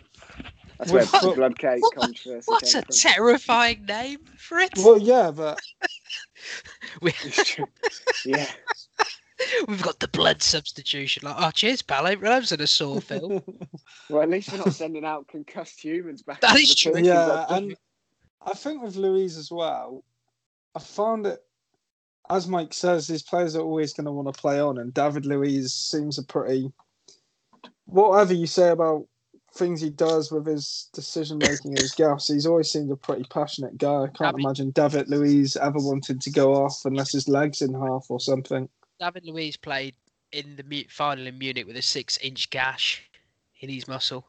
that's 0.79 0.91
where 0.93 1.03
with 1.03 1.11
foot- 1.11 1.37
blood 1.37 1.59
cake 1.59 1.83
what- 1.83 1.95
controversy 1.97 2.45
What 2.51 2.63
came 2.65 2.79
a 2.81 2.83
from. 2.83 2.95
terrifying 3.13 3.85
name 3.87 4.21
for 4.39 4.59
it. 4.59 4.71
Well, 4.79 4.99
yeah, 4.99 5.31
but 5.31 5.59
We, 7.03 7.11
It's 7.25 7.51
true. 7.51 7.67
yeah, 8.25 8.47
we've 9.69 9.83
got 9.83 10.01
the 10.01 10.09
blood 10.09 10.43
substitution. 10.43 11.23
Like, 11.25 11.37
oh, 11.39 11.51
cheers, 11.51 11.83
pal. 11.83 12.07
I 12.07 12.15
was 12.15 12.53
in 12.53 12.61
a 12.61 12.67
sore 12.67 13.01
film. 13.01 13.43
well, 14.11 14.23
at 14.23 14.31
least 14.31 14.51
we're 14.53 14.59
not 14.59 14.73
sending 14.73 15.05
out 15.05 15.29
concussed 15.29 15.81
humans 15.83 16.23
back. 16.23 16.41
That 16.41 16.51
into 16.53 16.63
is 16.63 16.69
the 16.71 16.75
true. 16.93 17.01
yeah, 17.03 17.27
rugby. 17.29 17.55
and 17.55 17.77
I 18.47 18.55
think 18.55 18.83
with 18.83 18.97
Luiz 18.97 19.37
as 19.37 19.51
well, 19.51 20.05
I 20.75 20.81
found 20.81 21.27
it. 21.27 21.41
As 22.31 22.47
Mike 22.47 22.73
says, 22.73 23.07
these 23.07 23.23
players 23.23 23.57
are 23.57 23.63
always 23.63 23.93
going 23.93 24.05
to 24.07 24.13
want 24.13 24.33
to 24.33 24.41
play 24.41 24.61
on, 24.61 24.79
and 24.79 24.95
David 24.95 25.27
Luiz 25.27 25.73
seems 25.73 26.19
a 26.19 26.23
pretty. 26.23 26.73
Whatever 27.87 28.33
you 28.33 28.47
say 28.47 28.71
about 28.71 29.07
things 29.55 29.81
he 29.81 29.91
does 29.91 30.33
with 30.33 30.47
his 30.47 30.89
decision 30.95 31.39
making, 31.39 31.73
his 31.77 31.95
gaffes, 31.95 32.33
he's 32.33 32.47
always 32.47 32.71
seemed 32.71 32.91
a 32.91 32.97
pretty 32.97 33.25
passionate 33.25 33.77
guy. 33.77 34.05
I 34.05 34.07
can't 34.07 34.37
David- 34.37 34.41
imagine 34.45 34.71
David 34.71 35.09
Luiz 35.11 35.57
ever 35.57 35.79
wanted 35.79 36.21
to 36.23 36.31
go 36.31 36.55
off 36.55 36.85
unless 36.85 37.13
his 37.13 37.29
legs 37.29 37.61
in 37.61 37.75
half 37.75 38.07
or 38.09 38.19
something. 38.21 38.69
David 38.99 39.27
Luiz 39.27 39.57
played 39.57 39.95
in 40.31 40.57
the 40.57 40.87
final 40.89 41.27
in 41.27 41.37
Munich 41.39 41.67
with 41.67 41.77
a 41.77 41.83
six-inch 41.83 42.49
gash 42.51 43.03
in 43.61 43.69
his 43.69 43.87
muscle. 43.87 44.27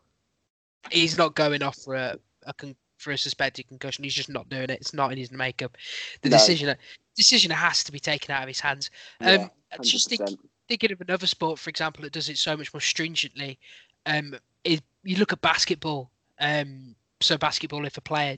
He's 0.91 1.17
not 1.17 1.35
going 1.35 1.63
off 1.63 1.77
for 1.77 1.95
a, 1.95 2.17
a 2.45 2.53
con- 2.53 2.75
for 2.97 3.11
a 3.11 3.17
suspected 3.17 3.67
concussion. 3.67 4.03
He's 4.03 4.13
just 4.13 4.29
not 4.29 4.49
doing 4.49 4.63
it. 4.63 4.71
It's 4.71 4.93
not 4.93 5.11
in 5.11 5.17
his 5.17 5.31
makeup. 5.31 5.77
The 6.21 6.29
No. 6.29 6.37
decision 6.37 6.75
decision 7.15 7.51
has 7.51 7.83
to 7.83 7.91
be 7.91 7.99
taken 7.99 8.33
out 8.33 8.41
of 8.41 8.47
his 8.47 8.59
hands. 8.59 8.89
Um, 9.21 9.27
Yeah, 9.27 9.49
just 9.81 10.09
think, 10.09 10.21
thinking 10.67 10.91
of 10.91 11.01
another 11.01 11.27
sport, 11.27 11.59
for 11.59 11.69
example, 11.69 12.01
that 12.03 12.13
does 12.13 12.29
it 12.29 12.37
so 12.37 12.57
much 12.57 12.73
more 12.73 12.81
stringently. 12.81 13.59
Um, 14.05 14.35
is 14.63 14.81
you 15.03 15.17
look 15.17 15.33
at 15.33 15.41
basketball. 15.41 16.09
Um, 16.39 16.95
so 17.21 17.37
basketball, 17.37 17.85
if 17.85 17.97
a 17.97 18.01
player 18.01 18.37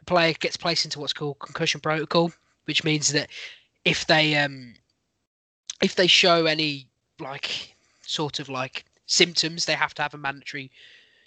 a 0.00 0.04
player 0.04 0.32
gets 0.32 0.56
placed 0.56 0.84
into 0.84 1.00
what's 1.00 1.12
called 1.12 1.38
concussion 1.38 1.80
protocol, 1.80 2.32
which 2.64 2.84
means 2.84 3.12
that 3.12 3.28
if 3.84 4.06
they 4.06 4.36
um, 4.36 4.74
if 5.82 5.94
they 5.94 6.06
show 6.06 6.46
any 6.46 6.88
like 7.18 7.76
sort 8.02 8.40
of 8.40 8.48
like 8.48 8.84
symptoms, 9.06 9.64
they 9.64 9.74
have 9.74 9.94
to 9.94 10.02
have 10.02 10.14
a 10.14 10.18
mandatory 10.18 10.70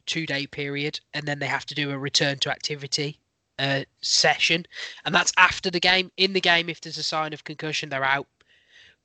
two 0.09 0.25
day 0.25 0.47
period, 0.47 0.99
and 1.13 1.25
then 1.25 1.39
they 1.39 1.47
have 1.47 1.65
to 1.67 1.75
do 1.75 1.91
a 1.91 1.97
return 1.97 2.39
to 2.39 2.49
activity 2.49 3.19
uh, 3.59 3.83
session, 4.01 4.65
and 5.05 5.13
that's 5.13 5.31
after 5.37 5.69
the 5.69 5.79
game. 5.79 6.11
In 6.17 6.33
the 6.33 6.41
game, 6.41 6.67
if 6.67 6.81
there's 6.81 6.97
a 6.97 7.03
sign 7.03 7.31
of 7.33 7.43
concussion, 7.43 7.89
they're 7.89 8.03
out. 8.03 8.27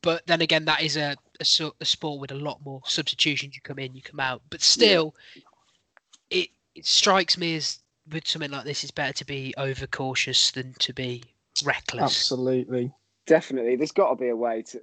But 0.02 0.26
then 0.26 0.40
again, 0.40 0.64
that 0.66 0.82
is 0.82 0.96
a, 0.96 1.16
a, 1.40 1.70
a 1.80 1.84
sport 1.84 2.20
with 2.20 2.32
a 2.32 2.36
lot 2.36 2.64
more 2.64 2.80
substitutions. 2.84 3.54
You 3.54 3.62
come 3.62 3.78
in, 3.78 3.94
you 3.94 4.02
come 4.02 4.20
out. 4.20 4.42
But 4.50 4.62
still, 4.62 5.14
it 6.30 6.48
it 6.74 6.86
strikes 6.86 7.38
me 7.38 7.56
as 7.56 7.78
with 8.10 8.26
something 8.26 8.50
like 8.50 8.64
this, 8.64 8.84
it's 8.84 8.90
better 8.90 9.12
to 9.14 9.24
be 9.24 9.54
overcautious 9.56 10.50
than 10.50 10.74
to 10.80 10.92
be 10.92 11.22
reckless. 11.64 12.02
Absolutely. 12.02 12.92
Definitely, 13.26 13.76
there's 13.76 13.92
got 13.92 14.10
to 14.10 14.16
be 14.16 14.28
a 14.28 14.36
way 14.36 14.62
to. 14.62 14.80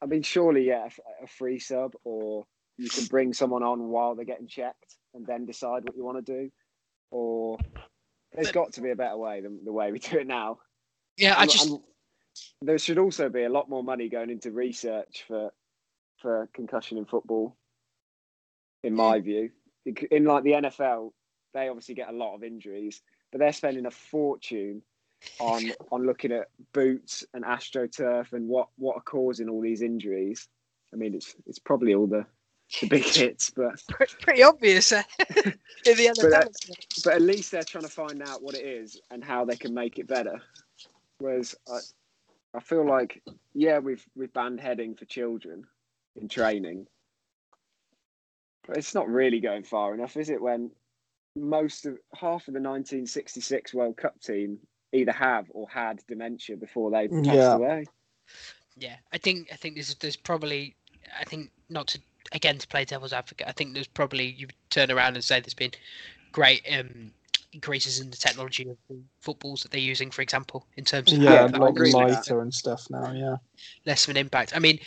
I 0.00 0.06
mean, 0.06 0.22
surely, 0.22 0.66
yeah, 0.66 0.88
a 1.22 1.26
free 1.26 1.58
sub, 1.58 1.94
or 2.04 2.44
you 2.78 2.88
can 2.88 3.04
bring 3.06 3.32
someone 3.32 3.62
on 3.62 3.88
while 3.88 4.14
they're 4.14 4.24
getting 4.24 4.48
checked, 4.48 4.96
and 5.14 5.26
then 5.26 5.46
decide 5.46 5.84
what 5.84 5.96
you 5.96 6.04
want 6.04 6.24
to 6.24 6.32
do, 6.32 6.50
or 7.10 7.58
there's 8.32 8.52
got 8.52 8.72
to 8.74 8.80
be 8.80 8.90
a 8.90 8.96
better 8.96 9.16
way 9.16 9.40
than 9.40 9.64
the 9.64 9.72
way 9.72 9.92
we 9.92 9.98
do 9.98 10.18
it 10.18 10.26
now. 10.26 10.58
Yeah, 11.16 11.34
I 11.36 11.42
And- 11.42 11.50
just 11.50 11.70
and 12.60 12.68
there 12.68 12.78
should 12.78 12.98
also 12.98 13.28
be 13.28 13.42
a 13.42 13.50
lot 13.50 13.68
more 13.68 13.82
money 13.82 14.08
going 14.08 14.30
into 14.30 14.50
research 14.50 15.24
for 15.26 15.52
for 16.18 16.48
concussion 16.54 16.98
in 16.98 17.04
football. 17.04 17.56
In 18.84 18.94
my 18.94 19.20
mm. 19.20 19.24
view, 19.24 19.50
in 20.10 20.24
like 20.24 20.44
the 20.44 20.52
NFL, 20.52 21.12
they 21.54 21.68
obviously 21.68 21.94
get 21.94 22.08
a 22.08 22.16
lot 22.16 22.34
of 22.34 22.42
injuries, 22.42 23.02
but 23.30 23.38
they're 23.38 23.52
spending 23.52 23.86
a 23.86 23.90
fortune 23.90 24.82
on 25.40 25.72
on 25.90 26.06
looking 26.06 26.32
at 26.32 26.48
boots 26.72 27.24
and 27.34 27.44
astroturf 27.44 28.32
and 28.32 28.48
what 28.48 28.68
what 28.76 28.96
are 28.96 29.02
causing 29.02 29.48
all 29.48 29.60
these 29.60 29.82
injuries. 29.82 30.48
I 30.92 30.96
mean, 30.96 31.14
it's 31.14 31.34
it's 31.46 31.58
probably 31.58 31.94
all 31.94 32.06
the 32.06 32.26
the 32.80 32.88
big 32.88 33.04
hits, 33.04 33.50
but 33.50 33.82
pretty, 33.88 34.14
pretty 34.20 34.42
obvious 34.42 34.92
eh? 34.92 35.02
in 35.44 35.54
the 35.84 36.14
But 36.20 36.30
that- 36.30 36.48
but 37.04 37.14
at 37.14 37.22
least 37.22 37.50
they're 37.52 37.62
trying 37.64 37.84
to 37.84 37.90
find 37.90 38.22
out 38.22 38.42
what 38.42 38.54
it 38.54 38.64
is 38.64 39.00
and 39.10 39.22
how 39.24 39.44
they 39.44 39.56
can 39.56 39.74
make 39.74 39.98
it 39.98 40.06
better. 40.06 40.40
Whereas 41.18 41.54
I, 41.70 41.78
I 42.54 42.60
feel 42.60 42.86
like, 42.86 43.22
yeah, 43.54 43.78
we've 43.78 44.04
we've 44.16 44.32
banned 44.32 44.60
heading 44.60 44.94
for 44.94 45.04
children 45.04 45.64
in 46.16 46.28
training, 46.28 46.86
but 48.66 48.76
it's 48.76 48.94
not 48.94 49.08
really 49.08 49.40
going 49.40 49.62
far 49.64 49.94
enough, 49.94 50.16
is 50.16 50.30
it? 50.30 50.40
When 50.40 50.70
most 51.36 51.86
of 51.86 51.98
half 52.14 52.46
of 52.48 52.54
the 52.54 52.60
1966 52.60 53.72
World 53.74 53.96
Cup 53.96 54.20
team 54.20 54.58
either 54.92 55.12
have 55.12 55.46
or 55.50 55.66
had 55.68 56.00
dementia 56.06 56.56
before 56.56 56.90
they 56.90 57.08
passed 57.08 57.24
Yeah. 57.26 57.54
away. 57.54 57.86
Yeah, 58.76 58.96
I 59.12 59.18
think 59.18 59.48
I 59.52 59.56
think 59.56 59.74
there's 59.76 59.94
there's 59.96 60.16
probably 60.16 60.74
I 61.18 61.24
think 61.24 61.50
not 61.68 61.86
to 61.88 62.00
again 62.32 62.58
to 62.58 62.66
play 62.66 62.84
devil's 62.84 63.12
advocate. 63.12 63.46
I 63.48 63.52
think 63.52 63.74
there's 63.74 63.86
probably 63.86 64.26
you 64.26 64.48
turn 64.70 64.90
around 64.90 65.14
and 65.14 65.24
say 65.24 65.40
there's 65.40 65.54
been 65.54 65.72
great 66.32 66.62
um, 66.72 67.12
increases 67.52 68.00
in 68.00 68.10
the 68.10 68.16
technology 68.16 68.68
of 68.68 68.76
the 68.88 68.98
footballs 69.20 69.62
that 69.62 69.70
they're 69.70 69.80
using, 69.80 70.10
for 70.10 70.22
example, 70.22 70.66
in 70.76 70.84
terms 70.84 71.12
of 71.12 71.18
Yeah, 71.18 71.32
Yeah, 71.32 71.46
a 71.46 71.48
I 71.54 71.58
lot 71.58 71.68
agree 71.70 71.86
with 71.86 71.92
that. 71.92 71.98
lighter 71.98 72.40
and 72.40 72.52
stuff 72.52 72.86
now. 72.90 73.12
Yeah. 73.12 73.36
less 73.86 74.04
of 74.04 74.10
an 74.10 74.16
impact. 74.16 74.56
I 74.56 74.58
mean, 74.58 74.78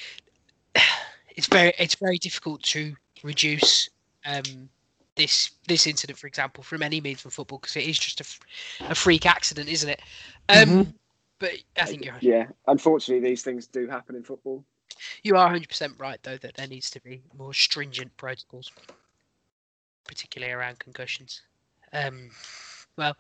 it's 1.36 1.48
very 1.48 1.74
it's 1.78 1.96
very 1.96 2.18
difficult 2.18 2.64
to 2.64 2.96
reduce 3.24 3.90
um, 4.26 4.70
this 5.16 5.52
this 5.68 5.88
incident, 5.88 6.18
for 6.20 6.28
example, 6.28 6.64
from 6.64 6.84
any 6.84 7.00
means 7.02 7.22
from 7.22 7.32
football 7.32 7.60
because 7.60 7.76
it 7.76 7.84
is 7.86 7.98
just 8.00 8.22
a, 8.22 8.26
a 8.92 8.96
freak 8.96 9.26
accident, 9.26 9.70
isn't 9.70 9.90
it? 9.90 10.02
Um, 10.50 10.68
Mhm. 10.70 10.94
But 11.40 11.52
I 11.78 11.86
think 11.86 12.06
you're 12.06 12.14
right. 12.14 12.24
Yeah, 12.24 12.48
unfortunately, 12.68 13.28
these 13.30 13.44
things 13.44 13.68
do 13.68 13.88
happen 13.88 14.16
in 14.16 14.24
football. 14.24 14.64
You 15.24 15.36
are 15.36 15.46
100 15.46 15.68
percent 15.68 15.94
right 15.98 16.20
though 16.24 16.38
that 16.38 16.56
there 16.56 16.68
needs 16.68 16.90
to 16.92 17.02
be 17.02 17.22
more 17.38 17.54
stringent 17.54 18.16
protocols, 18.18 18.72
particularly 20.06 20.54
around 20.54 20.80
concussions. 20.80 21.42
Um, 21.94 22.30
well, 22.98 23.18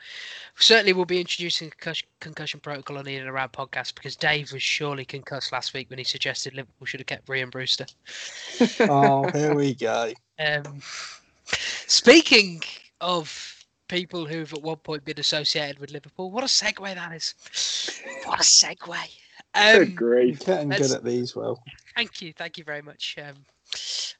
certainly 0.57 0.93
we'll 0.93 1.05
be 1.05 1.19
introducing 1.19 1.67
a 1.67 1.71
concussion, 1.71 2.07
concussion 2.19 2.59
protocol 2.59 2.97
on 2.97 3.05
the 3.05 3.15
In 3.15 3.21
and 3.21 3.29
Around 3.29 3.51
podcast 3.51 3.93
because 3.95 4.15
Dave 4.15 4.51
was 4.53 4.61
surely 4.61 5.03
concussed 5.03 5.51
last 5.51 5.73
week 5.73 5.89
when 5.89 5.99
he 5.99 6.05
suggested 6.05 6.53
Liverpool 6.53 6.85
should 6.85 7.01
have 7.01 7.07
kept 7.07 7.27
Rhian 7.27 7.51
Brewster. 7.51 7.85
Oh, 8.79 9.29
here 9.31 9.53
we 9.53 9.73
go. 9.73 10.13
Um, 10.39 10.81
speaking 11.87 12.61
of 13.01 13.65
people 13.87 14.25
who've 14.25 14.53
at 14.53 14.61
one 14.61 14.77
point 14.77 15.03
been 15.03 15.19
associated 15.19 15.79
with 15.79 15.91
Liverpool, 15.91 16.31
what 16.31 16.43
a 16.43 16.47
segue 16.47 16.95
that 16.95 17.11
is! 17.11 17.33
What 18.25 18.39
a 18.39 18.43
segue! 18.43 18.95
Good 19.55 19.75
Um, 19.81 19.87
You're 19.87 19.95
grief. 19.95 20.39
getting 20.45 20.69
good 20.69 20.91
at 20.91 21.03
these, 21.03 21.35
well. 21.35 21.61
thank 21.95 22.21
you, 22.21 22.33
thank 22.33 22.57
you 22.57 22.63
very 22.63 22.81
much. 22.81 23.17
Um, 23.19 23.35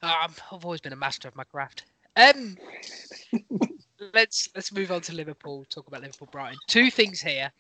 I'm, 0.01 0.31
I've 0.51 0.65
always 0.65 0.81
been 0.81 0.93
a 0.93 0.97
master 0.97 1.27
of 1.27 1.36
my 1.36 1.43
craft. 1.43 1.83
Um, 2.15 2.57
let's 4.13 4.47
let's 4.55 4.71
move 4.71 4.91
on 4.91 5.01
to 5.01 5.13
Liverpool. 5.13 5.65
Talk 5.69 5.88
about 5.88 6.01
Liverpool 6.01 6.29
Brighton. 6.31 6.57
Two 6.67 6.89
things 6.89 7.21
here 7.21 7.51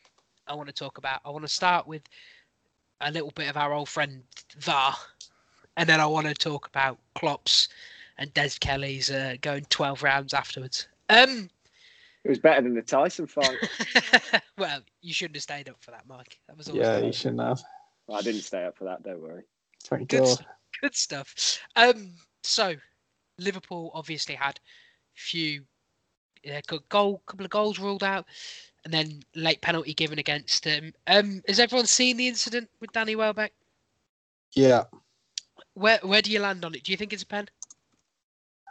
I 0.47 0.55
want 0.55 0.67
to 0.67 0.73
talk 0.73 0.97
about. 0.97 1.19
I 1.25 1.29
want 1.29 1.43
to 1.43 1.49
start 1.49 1.87
with 1.87 2.03
a 3.01 3.11
little 3.11 3.31
bit 3.35 3.49
of 3.49 3.57
our 3.57 3.73
old 3.73 3.89
friend 3.89 4.23
VAR, 4.59 4.95
and 5.77 5.87
then 5.89 5.99
I 5.99 6.05
want 6.05 6.27
to 6.27 6.33
talk 6.33 6.67
about 6.67 6.97
Klopp's 7.15 7.67
and 8.17 8.33
Des 8.33 8.51
Kelly's 8.61 9.11
uh, 9.11 9.35
going 9.41 9.65
12 9.69 10.01
rounds 10.01 10.33
afterwards. 10.33 10.87
Um, 11.09 11.49
It 12.25 12.29
was 12.29 12.39
better 12.39 12.61
than 12.63 12.73
the 12.73 12.81
Tyson 12.81 13.27
fight. 13.27 13.59
well, 14.57 14.81
you 15.03 15.13
shouldn't 15.13 15.35
have 15.35 15.43
stayed 15.43 15.69
up 15.69 15.77
for 15.79 15.91
that, 15.91 16.07
Mike. 16.07 16.39
That 16.47 16.57
was 16.57 16.67
always 16.67 16.87
Yeah, 16.87 16.97
you 16.97 17.13
shouldn't 17.13 17.39
have. 17.39 17.61
I 18.11 18.21
didn't 18.23 18.41
stay 18.41 18.65
up 18.65 18.75
for 18.75 18.85
that. 18.85 19.03
Don't 19.03 19.21
worry. 19.21 19.43
Thank 19.83 20.09
Good 20.09 20.21
God. 20.21 20.45
good 20.81 20.95
stuff. 20.95 21.59
Um, 21.75 22.13
so 22.41 22.73
Liverpool 23.37 23.91
obviously 23.93 24.33
had 24.33 24.59
a 25.15 25.19
few 25.19 25.65
yeah, 26.43 26.61
good 26.65 26.81
goal, 26.89 27.21
couple 27.27 27.45
of 27.45 27.51
goals 27.51 27.77
ruled 27.77 28.03
out, 28.03 28.25
and 28.85 28.91
then 28.91 29.21
late 29.35 29.61
penalty 29.61 29.93
given 29.93 30.17
against 30.17 30.63
them. 30.63 30.93
Um, 31.05 31.43
has 31.47 31.59
everyone 31.59 31.85
seen 31.85 32.17
the 32.17 32.27
incident 32.27 32.71
with 32.79 32.91
Danny 32.91 33.15
Welbeck? 33.15 33.53
Yeah. 34.53 34.85
Where 35.75 35.99
where 36.01 36.23
do 36.23 36.31
you 36.31 36.39
land 36.39 36.65
on 36.65 36.73
it? 36.73 36.83
Do 36.83 36.91
you 36.91 36.97
think 36.97 37.13
it's 37.13 37.23
a 37.23 37.27
pen? 37.27 37.49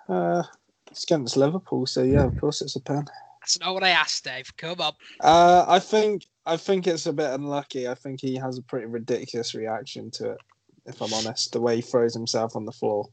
Uh, 0.08 0.42
it's 0.90 1.04
against 1.04 1.36
Liverpool, 1.36 1.86
so 1.86 2.02
yeah, 2.02 2.24
of 2.24 2.36
course 2.40 2.60
it's 2.60 2.74
a 2.74 2.80
pen. 2.80 3.06
That's 3.44 3.60
not 3.60 3.74
what 3.74 3.84
I 3.84 3.90
asked, 3.90 4.24
Dave. 4.24 4.50
Come 4.56 4.80
on. 4.80 4.94
Uh, 5.20 5.66
I 5.68 5.78
think 5.78 6.24
I 6.46 6.56
think 6.56 6.86
it's 6.86 7.04
a 7.04 7.12
bit 7.12 7.28
unlucky. 7.28 7.86
I 7.86 7.94
think 7.94 8.18
he 8.22 8.36
has 8.36 8.56
a 8.56 8.62
pretty 8.62 8.86
ridiculous 8.86 9.54
reaction 9.54 10.10
to 10.12 10.30
it. 10.30 10.38
If 10.86 11.02
I'm 11.02 11.12
honest, 11.12 11.52
the 11.52 11.60
way 11.60 11.76
he 11.76 11.82
throws 11.82 12.14
himself 12.14 12.56
on 12.56 12.64
the 12.64 12.72
floor 12.72 13.06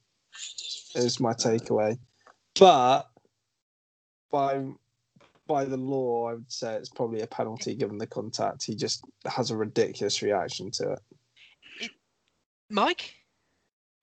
is 0.95 1.19
my 1.19 1.33
takeaway. 1.33 1.99
But 2.57 3.09
by 4.31 4.63
by 5.47 5.65
the 5.65 5.75
law, 5.75 6.29
I 6.29 6.33
would 6.35 6.49
say 6.49 6.75
it's 6.75 6.87
probably 6.87 7.19
a 7.23 7.27
penalty 7.27 7.75
given 7.75 7.97
the 7.97 8.07
contact. 8.07 8.63
He 8.63 8.73
just 8.73 9.03
has 9.25 9.51
a 9.51 9.57
ridiculous 9.57 10.21
reaction 10.21 10.71
to 10.75 10.93
it. 10.93 11.91
Mike? 12.69 13.15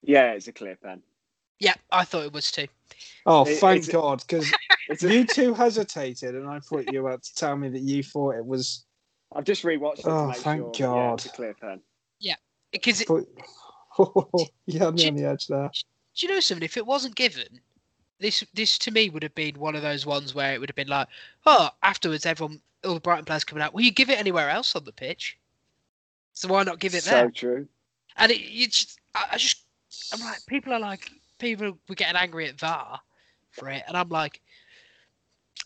Yeah, 0.02 0.32
it's 0.32 0.46
a 0.46 0.52
clear 0.52 0.76
pen. 0.76 1.00
Yeah, 1.58 1.74
I 1.90 2.04
thought 2.04 2.26
it 2.26 2.34
was 2.34 2.52
too. 2.52 2.66
Oh, 3.24 3.46
It- 3.46 3.56
thank 3.60 3.84
it's- 3.84 3.92
God, 3.94 4.22
because 4.28 4.44
It's 4.44 4.52
a, 4.70 4.74
you 5.00 5.24
two 5.24 5.54
hesitated, 5.54 6.34
and 6.34 6.48
I 6.48 6.60
thought 6.60 6.90
you 6.92 7.02
were 7.02 7.10
about 7.10 7.22
to 7.22 7.34
tell 7.34 7.56
me 7.56 7.68
that 7.70 7.80
you 7.80 8.02
thought 8.02 8.36
it 8.36 8.44
was. 8.44 8.84
I've 9.34 9.44
just 9.44 9.62
rewatched 9.62 10.00
it. 10.00 10.02
to 10.02 10.10
Oh, 10.10 10.26
make 10.28 10.36
thank 10.38 10.74
sure. 10.76 10.96
Yeah, 10.96 11.14
it's 11.14 11.26
a 11.26 11.28
clear 11.30 11.54
pen. 11.54 11.80
Because 12.70 13.04
But, 13.04 13.24
you 14.66 14.78
had 14.78 14.94
me 14.94 15.08
on 15.08 15.16
the 15.16 15.24
edge 15.24 15.46
there. 15.46 15.70
do 16.14 16.26
you 16.26 16.32
know 16.32 16.40
something? 16.40 16.64
If 16.64 16.76
it 16.76 16.86
wasn't 16.86 17.14
given, 17.14 17.60
this 18.20 18.44
this 18.54 18.78
to 18.78 18.90
me 18.90 19.10
would 19.10 19.22
have 19.22 19.34
been 19.34 19.58
one 19.58 19.74
of 19.74 19.82
those 19.82 20.04
ones 20.04 20.34
where 20.34 20.52
it 20.52 20.60
would 20.60 20.68
have 20.68 20.76
been 20.76 20.88
like, 20.88 21.08
oh, 21.46 21.70
afterwards 21.82 22.26
everyone, 22.26 22.60
all 22.84 22.94
the 22.94 23.00
Brighton 23.00 23.24
players 23.24 23.44
coming 23.44 23.62
out. 23.62 23.72
Will 23.72 23.82
you 23.82 23.90
give 23.92 24.10
it 24.10 24.18
anywhere 24.18 24.50
else 24.50 24.76
on 24.76 24.84
the 24.84 24.92
pitch? 24.92 25.38
So 26.34 26.48
why 26.48 26.62
not 26.62 26.78
give 26.78 26.94
it 26.94 27.04
so 27.04 27.10
there? 27.10 27.30
true. 27.30 27.68
And 28.16 28.32
it, 28.32 28.40
you 28.40 28.66
just, 28.66 29.00
I, 29.14 29.24
I 29.32 29.36
just, 29.38 29.64
I'm 30.12 30.20
like, 30.20 30.44
people 30.46 30.72
are 30.72 30.80
like, 30.80 31.10
people 31.38 31.78
were 31.88 31.94
getting 31.94 32.16
angry 32.16 32.48
at 32.48 32.58
VAR 32.58 33.00
for 33.50 33.68
it, 33.70 33.82
and 33.88 33.96
I'm 33.96 34.08
like, 34.08 34.40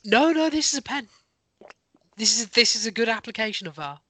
no, 0.05 0.33
no, 0.33 0.51
this 0.51 0.73
is 0.73 0.79
a 0.79 0.83
pen. 0.83 1.09
This 2.17 2.39
is 2.41 2.49
this 2.49 2.77
is 2.77 2.87
a 2.87 2.91
good 2.91 3.09
application 3.09 3.67
of 3.67 3.75
VAR. 3.77 4.01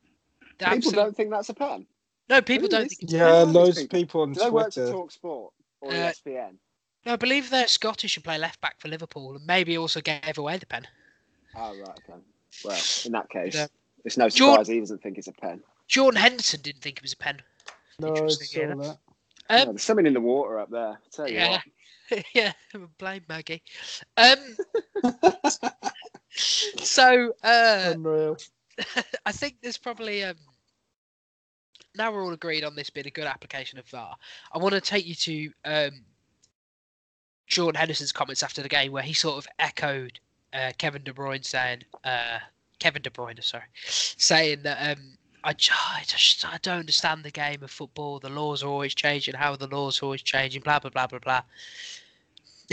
The 0.59 0.65
People 0.65 0.77
absolute- 0.77 0.97
don't 0.97 1.17
think 1.17 1.31
that's 1.31 1.49
a 1.49 1.55
pen. 1.55 1.87
no, 2.29 2.41
people 2.43 2.69
Really? 2.69 2.69
don't 2.69 2.89
think. 2.89 3.03
It's 3.03 3.13
Yeah, 3.13 3.19
Who 3.29 3.35
are 3.35 3.47
these 3.47 3.55
loads 3.55 3.79
of 3.79 3.83
people? 3.85 3.99
people 4.01 4.21
on 4.23 4.33
Do 4.33 4.41
they 4.41 4.51
work 4.51 4.67
for 4.67 4.71
Twitter. 4.81 4.93
Talk 4.93 5.11
Sport 5.13 5.53
or 5.81 5.91
Uh, 5.93 5.95
ESPN? 5.95 6.59
No, 7.05 7.13
I 7.15 7.17
believe 7.17 7.51
they're 7.51 7.67
Scottish 7.69 8.17
and 8.17 8.25
play 8.25 8.39
left 8.39 8.61
back 8.61 8.81
for 8.81 8.89
Liverpool, 8.89 9.35
and 9.37 9.45
maybe 9.47 9.77
also 9.77 10.01
gave 10.01 10.39
away 10.39 10.57
the 10.59 10.67
pen. 10.67 10.87
Oh 11.55 11.77
right, 11.77 11.89
okay. 12.09 12.21
Well, 12.65 12.81
in 13.05 13.13
that 13.13 13.29
case, 13.31 13.55
Yeah. 13.55 13.67
it's 14.05 14.17
no 14.17 14.29
Jordan- 14.29 14.65
surprise 14.65 14.69
he 14.69 14.81
doesn't 14.81 15.03
think 15.03 15.19
it's 15.19 15.27
a 15.29 15.33
pen. 15.33 15.63
Jordan 15.89 16.21
Henderson 16.21 16.61
didn't 16.63 16.81
think 16.83 16.99
it 16.99 17.03
was 17.03 17.13
a 17.13 17.17
pen. 17.17 17.43
No, 17.99 18.09
I 18.09 18.11
Interesting, 18.11 18.47
saw 18.49 18.61
yeah. 18.61 18.67
that. 18.75 18.99
Yeah, 19.51 19.57
Um, 19.63 19.69
there's 19.71 19.83
something 19.83 20.07
in 20.07 20.15
the 20.15 20.21
water 20.21 20.59
up 20.59 20.71
there. 20.71 20.99
Tell 21.11 21.29
you 21.29 21.35
yeah, 21.35 21.51
what. 21.53 21.63
yeah. 22.35 22.53
Blame 22.99 23.23
Maggie. 23.29 23.63
Um, 24.17 24.57
so 26.33 27.33
uh, 27.43 27.93
Unreal. 27.95 28.37
I 29.27 29.33
think 29.33 29.57
there's 29.63 29.79
probably 29.79 30.25
um, 30.25 30.37
now 31.97 32.13
we're 32.13 32.25
all 32.25 32.33
agreed 32.33 32.65
on 32.65 32.75
this 32.75 32.91
being 32.91 33.07
a 33.07 33.11
good 33.11 33.27
application 33.27 33.79
of 33.79 33.87
VAR. 33.87 34.17
I 34.53 34.59
want 34.59 34.75
to 34.75 34.81
take 34.81 35.07
you 35.07 35.15
to 35.15 35.51
um, 35.65 36.05
Jordan 37.47 37.79
Henderson's 37.79 38.13
comments 38.13 38.43
after 38.43 38.63
the 38.63 38.69
game, 38.69 38.93
where 38.93 39.03
he 39.03 39.13
sort 39.13 39.37
of 39.37 39.47
echoed 39.59 40.19
uh, 40.53 40.73
Kevin 40.79 41.03
De 41.03 41.13
Bruyne 41.13 41.45
saying, 41.45 41.83
uh, 42.05 42.39
Kevin 42.79 43.03
De 43.03 43.11
Bruyne, 43.11 43.43
sorry, 43.43 43.65
saying 43.75 44.63
that 44.63 44.97
um, 44.97 45.19
I, 45.45 45.53
just 45.55 46.47
I 46.47 46.59
don't 46.63 46.81
understand 46.81 47.25
the 47.25 47.31
game 47.31 47.63
of 47.63 47.71
football. 47.71 48.19
The 48.19 48.29
laws 48.29 48.63
are 48.63 48.69
always 48.69 48.95
changing. 48.95 49.35
How 49.35 49.53
are 49.53 49.57
the 49.57 49.67
laws 49.67 50.01
are 50.01 50.07
always 50.07 50.23
changing? 50.23 50.63
Blah 50.63 50.79
blah 50.79 50.91
blah 50.91 51.07
blah 51.07 51.19
blah. 51.19 51.43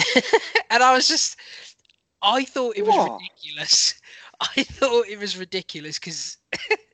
and 0.69 0.83
I 0.83 0.93
was 0.93 1.07
just, 1.07 1.37
I 2.21 2.43
thought 2.45 2.77
it 2.77 2.85
was 2.85 2.95
What? 2.95 3.19
ridiculous. 3.21 3.99
I 4.41 4.63
thought 4.63 5.07
it 5.07 5.19
was 5.19 5.37
ridiculous 5.37 5.99
because 5.99 6.37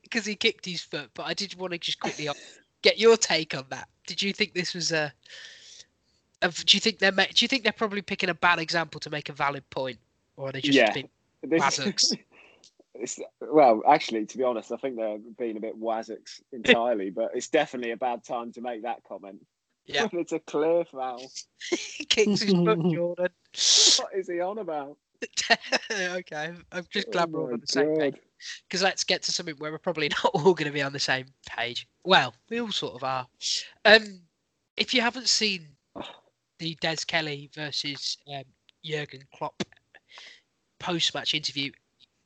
because 0.02 0.26
he 0.26 0.34
kicked 0.34 0.64
his 0.64 0.82
foot. 0.82 1.10
But 1.14 1.26
I 1.26 1.34
did 1.34 1.54
want 1.54 1.72
to 1.72 1.78
just 1.78 2.00
quickly 2.00 2.28
get 2.82 2.98
your 2.98 3.16
take 3.16 3.54
on 3.54 3.66
that. 3.70 3.88
Did 4.06 4.20
you 4.22 4.32
think 4.32 4.54
this 4.54 4.74
was 4.74 4.92
a? 4.92 5.12
Of, 6.42 6.64
do 6.66 6.76
you 6.76 6.80
think 6.80 6.98
they're 6.98 7.12
do 7.12 7.26
you 7.38 7.48
think 7.48 7.62
they're 7.62 7.72
probably 7.72 8.02
picking 8.02 8.28
a 8.28 8.34
bad 8.34 8.58
example 8.58 9.00
to 9.00 9.10
make 9.10 9.28
a 9.28 9.32
valid 9.32 9.68
point, 9.70 9.98
or 10.36 10.48
are 10.48 10.52
they 10.52 10.60
just 10.60 10.76
Yeah. 10.76 10.92
being 10.92 11.08
This- 11.42 12.14
it's, 12.98 13.20
well, 13.40 13.82
actually, 13.86 14.24
to 14.24 14.38
be 14.38 14.44
honest, 14.44 14.72
I 14.72 14.76
think 14.76 14.96
they're 14.96 15.18
being 15.18 15.56
a 15.56 15.60
bit 15.60 15.78
wazzocks 15.78 16.40
entirely, 16.52 17.10
but 17.10 17.30
it's 17.34 17.48
definitely 17.48 17.90
a 17.90 17.96
bad 17.96 18.24
time 18.24 18.52
to 18.52 18.60
make 18.62 18.82
that 18.82 19.02
comment. 19.04 19.44
Yeah. 19.86 20.08
it's 20.12 20.32
a 20.32 20.38
clear 20.40 20.84
foul. 20.84 21.30
kicks 22.08 22.42
his 22.42 22.52
foot, 22.52 22.80
Jordan? 22.92 23.28
What 23.98 24.14
is 24.14 24.28
he 24.28 24.40
on 24.40 24.58
about? 24.58 24.96
okay, 25.90 26.52
I'm 26.72 26.84
just 26.90 27.10
glad 27.10 27.32
we're 27.32 27.40
all 27.40 27.48
Oh 27.48 27.52
on 27.54 27.60
the 27.60 27.66
same 27.66 27.96
page. 27.96 28.16
Because 28.68 28.82
let's 28.82 29.02
get 29.02 29.22
to 29.24 29.32
something 29.32 29.54
where 29.56 29.72
we're 29.72 29.78
probably 29.78 30.08
not 30.08 30.30
all 30.34 30.54
going 30.54 30.66
to 30.66 30.70
be 30.70 30.82
on 30.82 30.92
the 30.92 30.98
same 30.98 31.26
page. 31.48 31.86
Well, 32.04 32.34
we 32.50 32.60
all 32.60 32.70
sort 32.70 32.94
of 32.94 33.04
are. 33.04 33.26
Um, 33.84 34.20
if 34.76 34.92
you 34.92 35.00
haven't 35.00 35.28
seen 35.28 35.68
the 36.58 36.76
Des 36.80 36.96
Kelly 37.06 37.50
versus 37.54 38.18
um, 38.34 38.44
Jurgen 38.84 39.22
Klopp 39.34 39.62
post-match 40.78 41.34
interview, 41.34 41.70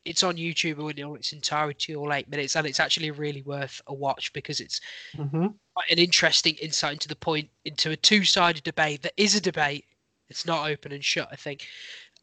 it's 0.05 0.23
on 0.23 0.37
YouTube 0.37 0.99
in 0.99 1.05
all 1.05 1.15
its 1.15 1.33
entirety, 1.33 1.95
all 1.95 2.13
eight 2.13 2.29
minutes, 2.29 2.57
and 2.57 2.67
it's 2.67 2.81
actually 2.81 3.11
really 3.11 3.43
worth 3.43 3.81
a 3.87 3.95
watch 3.95 4.33
because 4.33 4.61
it's 4.61 4.81
hmm 5.15 5.47
quite 5.81 5.99
an 5.99 6.03
interesting 6.03 6.57
insight 6.57 6.93
into 6.93 7.09
the 7.09 7.17
point 7.17 7.49
into 7.65 7.91
a 7.91 7.97
two-sided 7.97 8.63
debate 8.63 9.03
that 9.03 9.15
is 9.17 9.35
a 9.35 9.41
debate. 9.41 9.85
It's 10.29 10.45
not 10.45 10.69
open 10.69 10.93
and 10.93 11.05
shut, 11.05 11.29
I 11.33 11.37
think. 11.37 11.67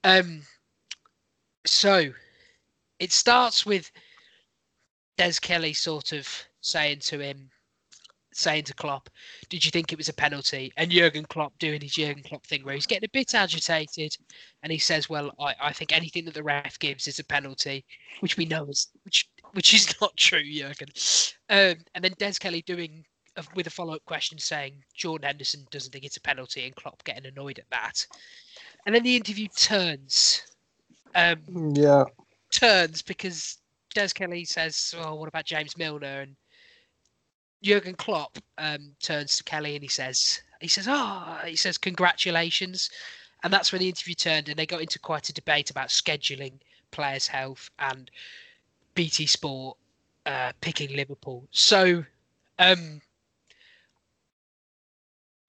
Um, 0.03 0.43
so 1.65 2.11
it 2.99 3.11
starts 3.11 3.65
with 3.65 3.91
Des 5.17 5.33
Kelly 5.41 5.73
sort 5.73 6.11
of 6.11 6.27
saying 6.61 6.99
to 6.99 7.19
him, 7.19 7.49
saying 8.31 8.65
to 8.65 8.75
Klopp, 8.75 9.09
"Did 9.49 9.65
you 9.65 9.71
think 9.71 9.91
it 9.91 9.97
was 9.97 10.09
a 10.09 10.13
penalty?" 10.13 10.71
And 10.77 10.91
Jurgen 10.91 11.25
Klopp 11.25 11.57
doing 11.57 11.81
his 11.81 11.93
Jurgen 11.93 12.21
Klopp 12.21 12.45
thing, 12.45 12.63
where 12.63 12.75
he's 12.75 12.85
getting 12.85 13.09
a 13.09 13.17
bit 13.17 13.33
agitated, 13.33 14.15
and 14.61 14.71
he 14.71 14.77
says, 14.77 15.09
"Well, 15.09 15.33
I, 15.39 15.55
I 15.59 15.73
think 15.73 15.91
anything 15.91 16.25
that 16.25 16.35
the 16.35 16.43
ref 16.43 16.77
gives 16.77 17.07
is 17.07 17.17
a 17.17 17.23
penalty," 17.23 17.83
which 18.19 18.37
we 18.37 18.45
know 18.45 18.65
is 18.65 18.87
which 19.03 19.27
which 19.53 19.73
is 19.73 19.95
not 20.01 20.15
true, 20.15 20.43
Jurgen. 20.43 20.89
Um, 21.49 21.83
and 21.95 22.03
then 22.03 22.13
Des 22.19 22.35
Kelly 22.39 22.61
doing 22.61 23.03
with 23.55 23.67
a 23.67 23.71
follow 23.71 23.95
up 23.95 24.05
question 24.05 24.37
saying 24.37 24.83
Jordan 24.93 25.27
Henderson 25.27 25.65
doesn't 25.71 25.91
think 25.91 26.05
it's 26.05 26.17
a 26.17 26.21
penalty, 26.21 26.65
and 26.65 26.75
Klopp 26.75 27.03
getting 27.03 27.25
annoyed 27.25 27.59
at 27.59 27.69
that. 27.69 28.05
And 28.85 28.95
then 28.95 29.03
the 29.03 29.15
interview 29.15 29.47
turns, 29.55 30.43
um, 31.15 31.41
Yeah. 31.73 32.05
turns 32.51 33.01
because 33.01 33.57
Des 33.93 34.09
Kelly 34.09 34.45
says, 34.45 34.93
"Oh, 34.97 35.15
what 35.15 35.27
about 35.27 35.45
James 35.45 35.77
Milner?" 35.77 36.21
and 36.21 36.35
Jurgen 37.63 37.95
Klopp 37.95 38.37
um, 38.57 38.95
turns 39.01 39.37
to 39.37 39.43
Kelly 39.43 39.75
and 39.75 39.81
he 39.83 39.89
says, 39.89 40.41
he 40.61 40.67
says, 40.67 40.87
oh, 40.87 41.39
he 41.45 41.55
says, 41.55 41.77
congratulations. 41.77 42.89
And 43.43 43.53
that's 43.53 43.71
when 43.71 43.79
the 43.79 43.89
interview 43.89 44.15
turned 44.15 44.49
and 44.49 44.57
they 44.57 44.65
got 44.65 44.81
into 44.81 44.99
quite 44.99 45.29
a 45.29 45.33
debate 45.33 45.69
about 45.69 45.89
scheduling, 45.89 46.53
players' 46.91 47.27
health, 47.27 47.69
and 47.79 48.09
BT 48.95 49.27
Sport 49.27 49.77
uh, 50.25 50.51
picking 50.61 50.95
Liverpool. 50.95 51.47
So, 51.51 52.03
um, 52.59 53.01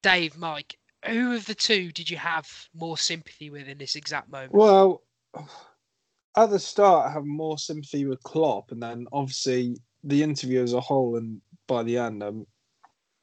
Dave, 0.02 0.36
Mike, 0.36 0.76
who 1.06 1.34
of 1.34 1.46
the 1.46 1.54
two 1.54 1.92
did 1.92 2.10
you 2.10 2.16
have 2.16 2.48
more 2.74 2.98
sympathy 2.98 3.50
with 3.50 3.68
in 3.68 3.78
this 3.78 3.96
exact 3.96 4.30
moment? 4.30 4.52
Well, 4.52 5.02
at 6.36 6.50
the 6.50 6.58
start, 6.58 7.08
I 7.08 7.12
have 7.12 7.24
more 7.24 7.58
sympathy 7.58 8.04
with 8.04 8.22
Klopp, 8.22 8.70
and 8.70 8.82
then 8.82 9.06
obviously 9.12 9.76
the 10.04 10.22
interview 10.22 10.62
as 10.62 10.72
a 10.72 10.80
whole, 10.80 11.16
and 11.16 11.40
by 11.66 11.82
the 11.82 11.98
end, 11.98 12.22
I'm 12.22 12.46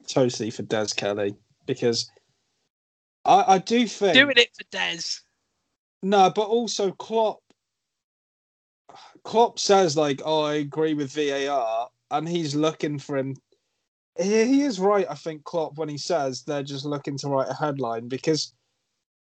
totally 0.07 0.51
for 0.51 0.63
Des 0.63 0.88
Kelly 0.95 1.36
because 1.65 2.09
I, 3.23 3.55
I 3.55 3.57
do 3.57 3.88
think 3.88 4.13
Doing 4.13 4.38
it 4.38 4.55
for 4.55 4.65
Des. 4.71 5.01
no, 6.03 6.30
but 6.30 6.47
also 6.47 6.91
Klopp. 6.91 7.39
Klopp 9.23 9.59
says 9.59 9.97
like, 9.97 10.21
"Oh, 10.23 10.43
I 10.43 10.55
agree 10.55 10.93
with 10.93 11.11
VAR," 11.11 11.89
and 12.11 12.28
he's 12.28 12.55
looking 12.55 12.99
for 12.99 13.17
him. 13.17 13.36
He, 14.18 14.45
he 14.45 14.61
is 14.61 14.80
right, 14.80 15.05
I 15.09 15.16
think, 15.16 15.43
Klopp, 15.43 15.78
when 15.78 15.89
he 15.89 15.97
says 15.97 16.43
they're 16.43 16.63
just 16.63 16.86
looking 16.86 17.18
to 17.18 17.28
write 17.28 17.49
a 17.49 17.53
headline 17.53 18.07
because 18.07 18.53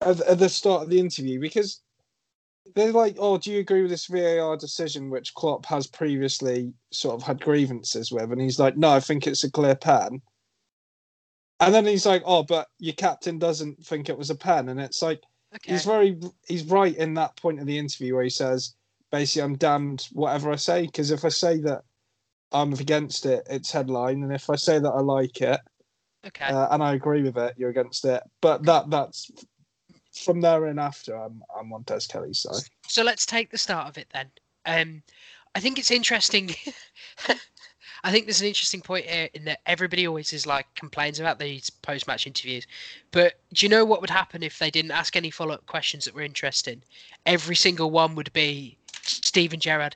at, 0.00 0.20
at 0.20 0.38
the 0.38 0.48
start 0.48 0.82
of 0.82 0.90
the 0.90 0.98
interview, 0.98 1.40
because 1.40 1.80
they're 2.74 2.92
like, 2.92 3.16
"Oh, 3.18 3.38
do 3.38 3.52
you 3.52 3.60
agree 3.60 3.82
with 3.82 3.90
this 3.90 4.06
VAR 4.06 4.56
decision?" 4.56 5.10
Which 5.10 5.34
Klopp 5.34 5.66
has 5.66 5.86
previously 5.86 6.72
sort 6.92 7.14
of 7.14 7.22
had 7.22 7.40
grievances 7.40 8.10
with, 8.12 8.32
and 8.32 8.40
he's 8.40 8.58
like, 8.58 8.76
"No, 8.76 8.90
I 8.90 9.00
think 9.00 9.26
it's 9.26 9.44
a 9.44 9.50
clear 9.50 9.74
pen." 9.76 10.22
And 11.60 11.74
then 11.74 11.86
he's 11.86 12.06
like, 12.06 12.22
"Oh, 12.24 12.42
but 12.42 12.68
your 12.78 12.94
captain 12.94 13.38
doesn't 13.38 13.84
think 13.86 14.08
it 14.08 14.18
was 14.18 14.30
a 14.30 14.34
pen," 14.34 14.68
and 14.68 14.80
it's 14.80 15.02
like 15.02 15.22
Okay. 15.54 15.72
he's 15.72 15.84
very 15.84 16.18
he's 16.46 16.64
right 16.64 16.96
in 16.96 17.14
that 17.14 17.36
point 17.36 17.60
of 17.60 17.66
the 17.66 17.78
interview 17.78 18.14
where 18.14 18.24
he 18.24 18.30
says, 18.30 18.74
"Basically, 19.10 19.42
I'm 19.42 19.56
damned 19.56 20.08
whatever 20.12 20.50
I 20.50 20.56
say 20.56 20.86
because 20.86 21.10
if 21.10 21.24
I 21.24 21.28
say 21.28 21.60
that 21.60 21.84
I'm 22.52 22.72
against 22.72 23.26
it, 23.26 23.46
it's 23.48 23.70
headline, 23.70 24.22
and 24.22 24.32
if 24.32 24.50
I 24.50 24.56
say 24.56 24.78
that 24.78 24.90
I 24.90 25.00
like 25.00 25.40
it 25.40 25.60
okay. 26.26 26.46
uh, 26.46 26.68
and 26.70 26.82
I 26.82 26.94
agree 26.94 27.22
with 27.22 27.36
it, 27.36 27.54
you're 27.56 27.70
against 27.70 28.04
it." 28.04 28.22
But 28.40 28.64
that 28.64 28.90
that's 28.90 29.30
from 30.12 30.40
there 30.40 30.66
in 30.66 30.78
after, 30.78 31.16
I'm 31.16 31.42
I'm 31.58 31.72
on 31.72 31.82
Des 31.86 32.00
Kelly's 32.08 32.40
side. 32.40 32.62
So 32.86 33.02
let's 33.02 33.26
take 33.26 33.50
the 33.50 33.58
start 33.58 33.88
of 33.88 33.98
it 33.98 34.08
then. 34.12 34.30
Um, 34.66 35.02
I 35.54 35.60
think 35.60 35.78
it's 35.78 35.90
interesting. 35.90 36.54
I 38.04 38.10
think 38.10 38.26
there's 38.26 38.40
an 38.40 38.48
interesting 38.48 38.80
point 38.80 39.06
here 39.06 39.28
in 39.32 39.44
that 39.44 39.60
everybody 39.64 40.08
always 40.08 40.32
is 40.32 40.44
like 40.44 40.66
complains 40.74 41.20
about 41.20 41.38
these 41.38 41.70
post-match 41.70 42.26
interviews, 42.26 42.66
but 43.12 43.34
do 43.52 43.64
you 43.64 43.70
know 43.70 43.84
what 43.84 44.00
would 44.00 44.10
happen 44.10 44.42
if 44.42 44.58
they 44.58 44.72
didn't 44.72 44.90
ask 44.90 45.14
any 45.14 45.30
follow-up 45.30 45.66
questions 45.66 46.04
that 46.04 46.14
were 46.14 46.22
interesting? 46.22 46.82
Every 47.26 47.54
single 47.54 47.92
one 47.92 48.16
would 48.16 48.32
be 48.32 48.76
Steven 49.02 49.60
Gerrard. 49.60 49.94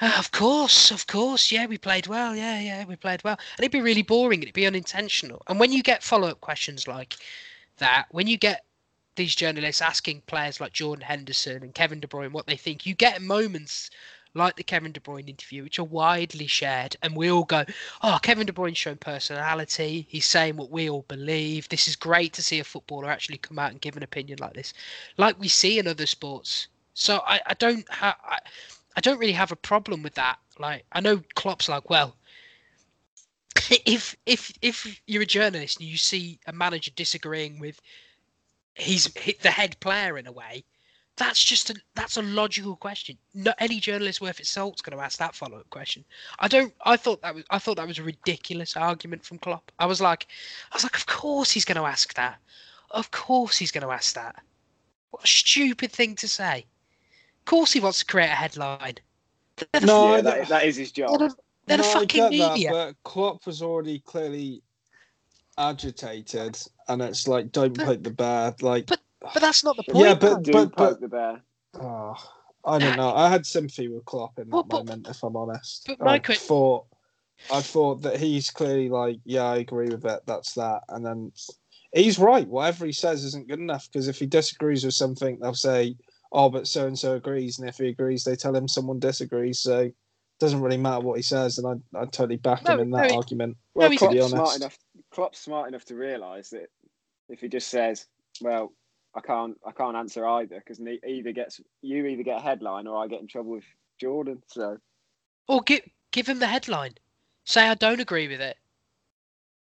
"Ah, 0.00 0.18
of 0.18 0.30
course, 0.30 0.90
of 0.90 1.06
course, 1.06 1.52
yeah, 1.52 1.66
we 1.66 1.78
played 1.78 2.06
well, 2.06 2.34
yeah, 2.34 2.58
yeah, 2.60 2.84
we 2.84 2.96
played 2.96 3.22
well, 3.24 3.38
and 3.56 3.60
it'd 3.60 3.72
be 3.72 3.80
really 3.80 4.02
boring. 4.02 4.42
It'd 4.42 4.54
be 4.54 4.66
unintentional. 4.66 5.42
And 5.46 5.60
when 5.60 5.72
you 5.72 5.82
get 5.82 6.02
follow-up 6.02 6.40
questions 6.40 6.88
like 6.88 7.16
that, 7.78 8.06
when 8.10 8.26
you 8.26 8.36
get 8.36 8.64
these 9.16 9.34
journalists 9.34 9.82
asking 9.82 10.22
players 10.22 10.60
like 10.60 10.72
Jordan 10.72 11.04
Henderson 11.04 11.62
and 11.62 11.74
Kevin 11.74 12.00
De 12.00 12.06
Bruyne 12.06 12.32
what 12.32 12.46
they 12.46 12.56
think, 12.56 12.86
you 12.86 12.94
get 12.94 13.20
moments 13.20 13.90
like 14.34 14.56
the 14.56 14.62
Kevin 14.62 14.92
De 14.92 15.00
Bruyne 15.00 15.28
interview, 15.28 15.62
which 15.62 15.78
are 15.78 15.84
widely 15.84 16.46
shared, 16.46 16.96
and 17.02 17.14
we 17.14 17.30
all 17.30 17.44
go, 17.44 17.64
"Oh, 18.02 18.18
Kevin 18.22 18.46
De 18.46 18.52
Bruyne's 18.52 18.78
shown 18.78 18.96
personality. 18.96 20.06
He's 20.08 20.26
saying 20.26 20.56
what 20.56 20.70
we 20.70 20.88
all 20.88 21.04
believe. 21.08 21.68
This 21.68 21.86
is 21.86 21.96
great 21.96 22.32
to 22.34 22.42
see 22.42 22.58
a 22.58 22.64
footballer 22.64 23.10
actually 23.10 23.38
come 23.38 23.58
out 23.58 23.72
and 23.72 23.80
give 23.80 23.96
an 23.96 24.02
opinion 24.02 24.38
like 24.40 24.54
this, 24.54 24.72
like 25.18 25.38
we 25.38 25.48
see 25.48 25.78
in 25.78 25.86
other 25.86 26.06
sports." 26.06 26.68
So 26.94 27.22
I, 27.26 27.40
I 27.46 27.54
don't 27.54 27.86
I 28.96 29.00
don't 29.00 29.18
really 29.18 29.32
have 29.32 29.52
a 29.52 29.56
problem 29.56 30.02
with 30.02 30.14
that. 30.14 30.38
Like 30.58 30.84
I 30.92 31.00
know 31.00 31.22
Klopp's 31.34 31.68
like, 31.68 31.88
well, 31.90 32.16
if 33.86 34.16
if 34.26 34.52
if 34.62 35.00
you're 35.06 35.22
a 35.22 35.26
journalist 35.26 35.80
and 35.80 35.88
you 35.88 35.96
see 35.96 36.38
a 36.46 36.52
manager 36.52 36.90
disagreeing 36.94 37.58
with 37.58 37.80
he's 38.74 39.04
the 39.42 39.50
head 39.50 39.78
player 39.80 40.18
in 40.18 40.26
a 40.26 40.32
way. 40.32 40.64
That's 41.16 41.44
just 41.44 41.68
a 41.68 41.74
that's 41.94 42.16
a 42.16 42.22
logical 42.22 42.76
question. 42.76 43.18
Not 43.34 43.56
any 43.58 43.80
journalist 43.80 44.20
worth 44.20 44.40
its 44.40 44.50
salt's 44.50 44.80
going 44.80 44.96
to 44.96 45.04
ask 45.04 45.18
that 45.18 45.34
follow 45.34 45.58
up 45.58 45.68
question. 45.68 46.04
I 46.38 46.48
don't. 46.48 46.72
I 46.84 46.96
thought 46.96 47.20
that 47.22 47.34
was 47.34 47.44
I 47.50 47.58
thought 47.58 47.76
that 47.76 47.86
was 47.86 47.98
a 47.98 48.02
ridiculous 48.02 48.76
argument 48.76 49.24
from 49.24 49.38
Klopp. 49.38 49.70
I 49.78 49.86
was 49.86 50.00
like, 50.00 50.26
I 50.70 50.76
was 50.76 50.84
like, 50.84 50.96
of 50.96 51.06
course 51.06 51.50
he's 51.50 51.66
going 51.66 51.76
to 51.76 51.84
ask 51.84 52.14
that. 52.14 52.38
Of 52.90 53.10
course 53.10 53.58
he's 53.58 53.70
going 53.70 53.86
to 53.86 53.92
ask 53.92 54.14
that. 54.14 54.36
What 55.10 55.24
a 55.24 55.26
stupid 55.26 55.92
thing 55.92 56.16
to 56.16 56.28
say. 56.28 56.64
Of 57.42 57.46
course 57.46 57.72
he 57.72 57.80
wants 57.80 57.98
to 57.98 58.04
create 58.06 58.26
a 58.30 58.34
headline. 58.34 58.94
They're 59.56 59.80
the, 59.80 59.86
No, 59.86 60.14
yeah, 60.14 60.20
that, 60.22 60.48
that 60.48 60.64
is 60.64 60.76
his 60.76 60.92
they're 60.92 61.08
job. 61.08 61.18
the, 61.18 61.34
they're 61.66 61.76
the 61.78 61.82
No, 61.82 61.90
I 61.90 61.92
fucking 61.92 62.06
get 62.08 62.30
media. 62.30 62.72
That, 62.72 62.94
but 63.02 63.08
Klopp 63.10 63.46
was 63.46 63.62
already 63.62 63.98
clearly 63.98 64.62
agitated, 65.58 66.58
and 66.88 67.02
it's 67.02 67.26
like, 67.28 67.52
don't 67.52 67.76
But- 67.76 67.86
poke 67.86 68.02
the 68.02 68.10
bear. 68.10 68.54
Like, 68.60 68.86
but- 68.86 69.00
But 69.34 69.40
that's 69.40 69.64
not 69.64 69.76
the 69.76 69.82
point. 69.92 69.98
Yeah, 69.98 70.10
man. 70.12 70.18
but- 70.18 70.42
Do 70.42 70.52
but- 70.52 70.76
poke 70.76 71.00
the 71.00 71.08
bear. 71.08 71.40
oh, 71.80 72.14
I 72.64 72.78
don't 72.78 72.96
know. 72.96 73.12
I 73.14 73.28
had 73.28 73.44
sympathy 73.44 73.88
with 73.88 74.04
Klopp 74.04 74.38
in 74.38 74.44
that 74.48 74.54
Well, 74.54 74.62
but- 74.62 74.86
moment, 74.86 75.08
if 75.08 75.22
I'm 75.24 75.36
honest. 75.36 75.84
but 75.86 76.00
I 76.00 76.04
my 76.04 76.18
thought, 76.20 76.86
I 77.52 77.60
thought 77.60 78.02
that 78.02 78.18
he's 78.20 78.50
clearly 78.50 78.88
like, 78.88 79.18
yeah, 79.24 79.42
I 79.42 79.56
agree 79.56 79.88
with 79.88 80.04
it. 80.06 80.20
That's 80.26 80.54
that, 80.54 80.82
and 80.88 81.04
then 81.04 81.32
he's 81.92 82.18
right. 82.20 82.46
Whatever 82.46 82.86
he 82.86 82.92
says 82.92 83.24
isn't 83.24 83.48
good 83.48 83.58
enough 83.58 83.88
because 83.92 84.06
if 84.06 84.18
he 84.20 84.26
disagrees 84.26 84.84
with 84.84 84.94
something, 84.94 85.38
they'll 85.40 85.54
say, 85.54 85.96
"Oh, 86.32 86.48
but 86.50 86.66
so 86.66 86.86
and 86.86 86.98
so 86.98 87.14
agrees," 87.14 87.58
and 87.58 87.68
if 87.68 87.76
he 87.78 87.88
agrees, 87.88 88.24
they 88.24 88.36
tell 88.36 88.54
him 88.56 88.66
someone 88.68 88.98
disagrees. 88.98 89.60
So 89.60 89.80
it 89.80 89.94
doesn't 90.40 90.60
really 90.62 90.76
matter 90.78 91.04
what 91.04 91.16
he 91.16 91.22
says, 91.22 91.58
and 91.58 91.66
I, 91.94 91.98
I 92.00 92.04
totally 92.06 92.36
back 92.36 92.64
No, 92.64 92.74
him 92.74 92.80
in 92.80 92.90
that 92.92 93.10
he- 93.10 93.16
argument. 93.16 93.56
Well, 93.74 93.90
he's- 93.90 93.98
Klopp's 94.00 94.30
smart 94.30 94.56
enough. 94.56 94.78
Klopp's 95.10 95.38
smart 95.40 95.68
enough 95.68 95.84
to 95.86 95.94
realise 95.94 96.50
that 96.50 96.68
if 97.28 97.40
he 97.40 97.48
just 97.48 97.68
says, 97.68 98.06
"Well, 98.40 98.72
I 99.14 99.20
can't, 99.20 99.58
I 99.66 99.72
can't 99.72 99.96
answer 99.96 100.26
either," 100.26 100.56
because 100.58 100.80
either 100.80 101.32
gets 101.32 101.60
you 101.82 102.06
either 102.06 102.22
get 102.22 102.38
a 102.38 102.42
headline 102.42 102.86
or 102.86 103.02
I 103.02 103.08
get 103.08 103.20
in 103.20 103.28
trouble 103.28 103.50
with 103.52 103.64
Jordan. 104.00 104.42
So 104.48 104.78
Or 105.48 105.60
give 105.62 105.82
give 106.12 106.26
him 106.28 106.38
the 106.38 106.46
headline. 106.46 106.94
Say 107.44 107.68
I 107.68 107.74
don't 107.74 108.00
agree 108.00 108.28
with 108.28 108.40
it. 108.40 108.56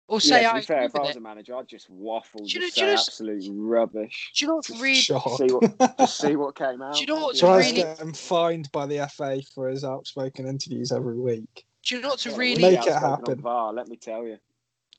Or 0.08 0.20
say 0.20 0.42
yeah, 0.42 0.50
to 0.50 0.56
I 0.56 0.60
be 0.60 0.66
fair, 0.66 0.76
agree 0.78 0.86
if 0.86 0.96
I 0.96 0.98
with 0.98 1.06
was 1.08 1.16
it. 1.16 1.18
a 1.18 1.22
manager, 1.22 1.56
I'd 1.56 1.68
just 1.68 1.88
waffle, 1.88 2.44
Do 2.44 2.52
you 2.52 2.60
know- 2.60 2.66
just 2.66 2.74
do 2.76 2.80
you 2.82 2.86
say 2.86 2.94
know- 2.94 3.00
absolute 3.00 3.44
rubbish. 3.54 4.32
Do 4.34 4.44
you 4.44 4.48
know 4.48 4.56
what's 4.56 4.68
Just 4.68 4.82
really? 4.82 4.94
Shock. 4.96 5.38
See 5.38 5.46
what, 5.54 5.98
just 5.98 6.18
see 6.18 6.36
what 6.36 6.54
came 6.56 6.82
out. 6.82 6.94
Do 6.94 7.00
you 7.00 7.06
know 7.06 7.20
what's 7.20 7.40
Tries 7.40 7.66
really- 7.66 7.82
to 7.82 7.88
get 7.88 8.00
him 8.00 8.12
fined 8.12 8.70
by 8.72 8.86
the 8.86 9.08
FA 9.14 9.40
for 9.54 9.68
his 9.68 9.84
outspoken 9.84 10.46
interviews 10.46 10.92
every 10.92 11.18
week. 11.18 11.64
Do 11.84 11.96
you 11.96 12.00
know 12.02 12.08
what's 12.10 12.26
a 12.26 12.30
Yeah, 12.30 12.36
really? 12.36 12.62
Make 12.62 12.86
it 12.86 12.92
happen. 12.92 13.40
VAR, 13.40 13.72
let 13.72 13.88
me 13.88 13.96
tell 13.96 14.24
you. 14.26 14.38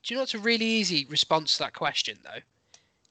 Do 0.03 0.13
you 0.13 0.15
know 0.17 0.21
what's 0.23 0.33
a 0.33 0.39
really 0.39 0.65
easy 0.65 1.05
response 1.09 1.53
to 1.57 1.59
that 1.63 1.73
question 1.73 2.17
though? 2.23 2.39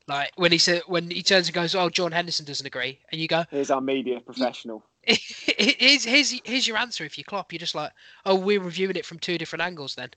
Like 0.09 0.33
when 0.37 0.51
he 0.51 0.59
said 0.59 0.83
when 0.89 1.11
he 1.11 1.23
turns 1.23 1.47
and 1.47 1.55
goes, 1.55 1.75
"Oh, 1.75 1.89
John 1.89 2.11
Henderson 2.13 2.45
doesn't 2.45 2.67
agree," 2.67 2.99
and 3.13 3.21
you 3.21 3.29
go, 3.29 3.45
Here's 3.51 3.71
our 3.71 3.81
media 3.81 4.19
professional. 4.21 4.85
"Here's 5.03 6.05
here's 6.05 6.41
here's 6.45 6.67
your 6.67 6.77
answer." 6.77 7.05
If 7.05 7.17
you 7.17 7.25
Klopp, 7.25 7.53
you're 7.53 7.61
just 7.61 7.75
like, 7.77 7.93
"Oh, 8.27 8.35
we're 8.35 8.61
reviewing 8.61 8.97
it 8.97 9.07
from 9.07 9.21
two 9.21 9.39
different 9.39 9.63
angles." 9.63 9.95
Then 9.95 10.11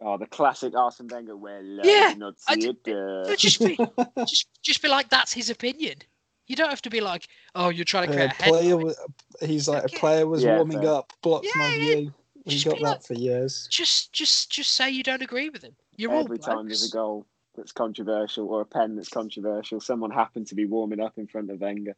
Oh, 0.00 0.18
the 0.18 0.26
classic 0.26 0.74
Arsene 0.74 1.08
Wenger. 1.08 1.36
Well, 1.36 1.80
uh, 1.80 1.84
Yeah, 1.84 2.14
not 2.16 2.38
see 2.40 2.56
did- 2.60 2.76
it. 2.86 2.96
Uh, 3.30 3.34
just 3.36 3.60
be 3.60 3.78
just 4.26 4.46
just 4.62 4.82
be 4.82 4.88
like, 4.88 5.08
"That's 5.08 5.32
his 5.32 5.48
opinion." 5.50 5.98
You 6.46 6.54
don't 6.54 6.68
have 6.68 6.82
to 6.82 6.90
be 6.90 7.00
like, 7.00 7.28
"Oh, 7.54 7.70
you're 7.70 7.84
trying 7.84 8.08
to 8.08 8.14
create 8.14 8.30
Uh, 8.30 8.34
a 8.38 8.48
player, 8.50 8.76
wa- 8.76 8.92
he's 9.40 9.68
like 9.68 9.84
a 9.84 9.88
player 9.88 10.26
was 10.26 10.42
Yeah, 10.44 10.56
warming 10.56 10.82
fair. 10.82 10.90
up, 10.92 11.12
blocks 11.22 11.48
my 11.56 11.68
Yeah, 11.68 11.74
yeah. 11.74 11.94
view. 11.96 12.14
We 12.44 12.52
Just 12.52 12.64
got 12.66 12.74
that 12.76 12.82
like- 12.82 13.02
for 13.02 13.14
years. 13.14 13.66
Just 13.70 14.12
just 14.12 14.50
just 14.50 14.72
say 14.74 14.90
you 14.90 15.02
don't 15.02 15.22
agree 15.22 15.48
with 15.48 15.62
him. 15.62 15.74
You're 15.96 16.12
all 16.12 16.24
every 16.24 16.38
time 16.38 16.66
there's 16.68 16.86
a 16.86 16.90
goal 16.92 17.26
that's 17.56 17.72
controversial 17.72 18.48
or 18.48 18.60
a 18.60 18.66
pen 18.66 18.96
that's 18.96 19.08
controversial, 19.08 19.80
someone 19.80 20.10
happened 20.10 20.46
to 20.48 20.54
be 20.54 20.66
warming 20.66 21.00
up 21.00 21.16
in 21.16 21.26
front 21.26 21.50
of 21.50 21.58
Wenger. 21.60 21.96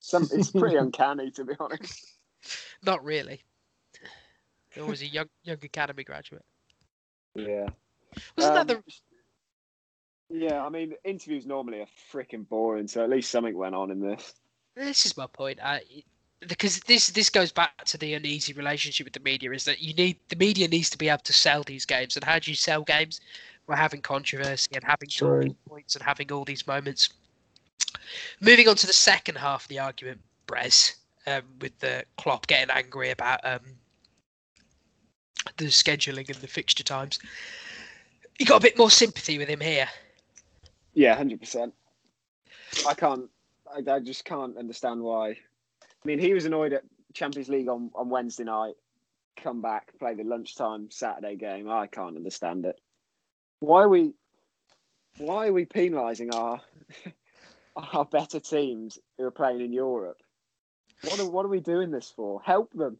Some, 0.00 0.28
it's 0.32 0.50
pretty 0.50 0.76
uncanny, 0.84 1.30
to 1.30 1.44
be 1.44 1.54
honest. 1.60 2.06
Not 2.84 3.02
really. 3.04 3.40
There 4.74 4.84
was 4.84 5.00
a 5.00 5.06
young 5.06 5.28
young 5.44 5.58
academy 5.62 6.02
graduate. 6.04 6.44
Yeah. 7.36 7.68
Wasn't 8.36 8.56
Um, 8.56 8.66
that 8.66 8.68
the 8.68 8.82
Yeah, 10.28 10.64
I 10.64 10.68
mean, 10.68 10.94
interviews 11.04 11.46
normally 11.46 11.80
are 11.80 11.88
freaking 12.12 12.48
boring, 12.48 12.88
so 12.88 13.02
at 13.02 13.10
least 13.10 13.30
something 13.30 13.56
went 13.56 13.74
on 13.74 13.90
in 13.90 14.00
this. 14.00 14.34
this 14.74 15.06
is 15.06 15.16
my 15.16 15.26
point. 15.26 15.58
I, 15.62 15.82
because 16.40 16.80
this 16.80 17.08
this 17.08 17.30
goes 17.30 17.52
back 17.52 17.84
to 17.84 17.98
the 17.98 18.14
uneasy 18.14 18.52
relationship 18.52 19.06
with 19.06 19.14
the 19.14 19.20
media 19.20 19.50
is 19.52 19.64
that 19.64 19.80
you 19.80 19.94
need 19.94 20.18
the 20.28 20.36
media 20.36 20.68
needs 20.68 20.90
to 20.90 20.98
be 20.98 21.08
able 21.08 21.18
to 21.18 21.32
sell 21.32 21.62
these 21.62 21.84
games 21.84 22.16
and 22.16 22.24
how 22.24 22.38
do 22.38 22.50
you 22.50 22.54
sell 22.54 22.82
games 22.82 23.20
we're 23.66 23.76
having 23.76 24.02
controversy 24.02 24.70
and 24.74 24.84
having 24.84 25.08
True. 25.08 25.40
talking 25.40 25.56
points 25.68 25.94
and 25.96 26.04
having 26.04 26.30
all 26.30 26.44
these 26.44 26.66
moments 26.66 27.08
moving 28.40 28.68
on 28.68 28.76
to 28.76 28.86
the 28.86 28.92
second 28.92 29.36
half 29.36 29.64
of 29.64 29.68
the 29.68 29.78
argument 29.78 30.20
Brez 30.46 30.96
um, 31.26 31.42
with 31.60 31.78
the 31.80 32.04
Klopp 32.18 32.46
getting 32.46 32.70
angry 32.70 33.10
about 33.10 33.40
um, 33.44 33.60
the 35.56 35.66
scheduling 35.66 36.28
and 36.28 36.38
the 36.38 36.46
fixture 36.46 36.84
times. 36.84 37.18
You 38.38 38.46
got 38.46 38.58
a 38.58 38.62
bit 38.62 38.78
more 38.78 38.90
sympathy 38.90 39.38
with 39.38 39.48
him 39.48 39.60
here. 39.60 39.88
Yeah, 40.94 41.14
hundred 41.14 41.40
percent. 41.40 41.74
I 42.86 42.94
can't. 42.94 43.28
I, 43.70 43.90
I 43.90 44.00
just 44.00 44.24
can't 44.24 44.56
understand 44.56 45.02
why. 45.02 45.30
I 45.30 46.04
mean, 46.04 46.18
he 46.18 46.34
was 46.34 46.44
annoyed 46.44 46.72
at 46.72 46.84
Champions 47.14 47.48
League 47.48 47.68
on, 47.68 47.90
on 47.94 48.08
Wednesday 48.08 48.44
night. 48.44 48.74
Come 49.42 49.60
back, 49.60 49.92
play 49.98 50.14
the 50.14 50.24
lunchtime 50.24 50.90
Saturday 50.90 51.36
game. 51.36 51.68
I 51.68 51.86
can't 51.86 52.16
understand 52.16 52.64
it. 52.64 52.80
Why 53.60 53.82
are 53.82 53.88
we? 53.88 54.12
Why 55.18 55.48
are 55.48 55.52
we 55.52 55.64
penalising 55.64 56.34
our 56.34 56.60
our 57.76 58.04
better 58.04 58.40
teams 58.40 58.98
who 59.16 59.24
are 59.24 59.30
playing 59.30 59.60
in 59.60 59.72
Europe? 59.72 60.18
What 61.02 61.20
are 61.20 61.28
what 61.28 61.44
are 61.44 61.50
we 61.50 61.60
doing 61.60 61.90
this 61.90 62.10
for? 62.14 62.40
Help 62.42 62.72
them. 62.72 62.98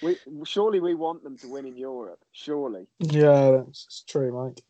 But- 0.00 0.18
we 0.26 0.44
surely 0.46 0.80
we 0.80 0.94
want 0.94 1.22
them 1.22 1.36
to 1.38 1.48
win 1.48 1.66
in 1.66 1.76
Europe. 1.76 2.24
Surely 2.32 2.86
Yeah, 2.98 3.62
that's 3.66 4.02
true, 4.06 4.32
Mike. 4.32 4.60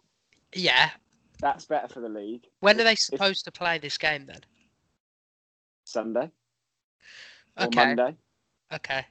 Yeah. 0.54 0.90
that's 1.40 1.64
better 1.64 1.88
for 1.88 2.00
the 2.00 2.08
league. 2.08 2.46
When 2.60 2.80
are 2.80 2.84
they 2.84 2.94
supposed 2.94 3.44
to 3.46 3.52
play 3.52 3.78
this 3.78 3.98
game 3.98 4.26
then? 4.26 4.40
Sunday 5.84 6.30
or 7.56 7.66
Okay. 7.66 7.86
Monday. 7.86 8.16
Okay. 8.72 9.06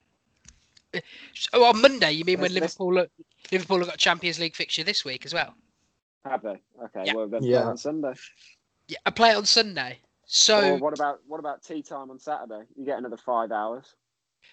So 1.33 1.63
on 1.65 1.81
Monday, 1.81 2.11
you 2.11 2.25
mean 2.25 2.39
when 2.41 2.53
Let's- 2.53 2.61
let's- 2.61 2.79
Liverpool 2.79 2.93
look, 2.93 3.11
Liverpool 3.51 3.79
have 3.79 3.87
got 3.87 3.97
Champions 3.97 4.39
League 4.39 4.55
fixture 4.55 4.83
this 4.83 5.03
week 5.05 5.25
as 5.25 5.33
well? 5.33 5.55
Have 6.25 6.41
they? 6.43 6.61
Okay, 6.83 7.05
Yeah. 7.05 7.13
well 7.13 7.27
then 7.27 7.43
Yeah. 7.43 7.61
play 7.61 7.69
on 7.71 7.77
Sunday. 7.77 8.13
Yeah, 8.87 8.97
I 9.05 9.09
play 9.11 9.31
it 9.31 9.35
on 9.37 9.45
Sunday. 9.45 9.99
So, 10.25 10.75
or 10.75 10.77
what 10.77 10.93
about 10.93 11.25
what 11.25 11.39
about 11.39 11.63
tea 11.63 11.81
time 11.81 12.11
on 12.11 12.19
Saturday? 12.19 12.65
You 12.75 12.85
get 12.85 12.97
another 12.97 13.17
five 13.17 13.51
hours. 13.51 13.95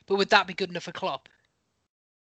but 0.07 0.17
would 0.17 0.31
that 0.31 0.47
be 0.47 0.55
good 0.55 0.71
enough 0.71 0.85
for 0.85 0.93
Klopp? 0.93 1.29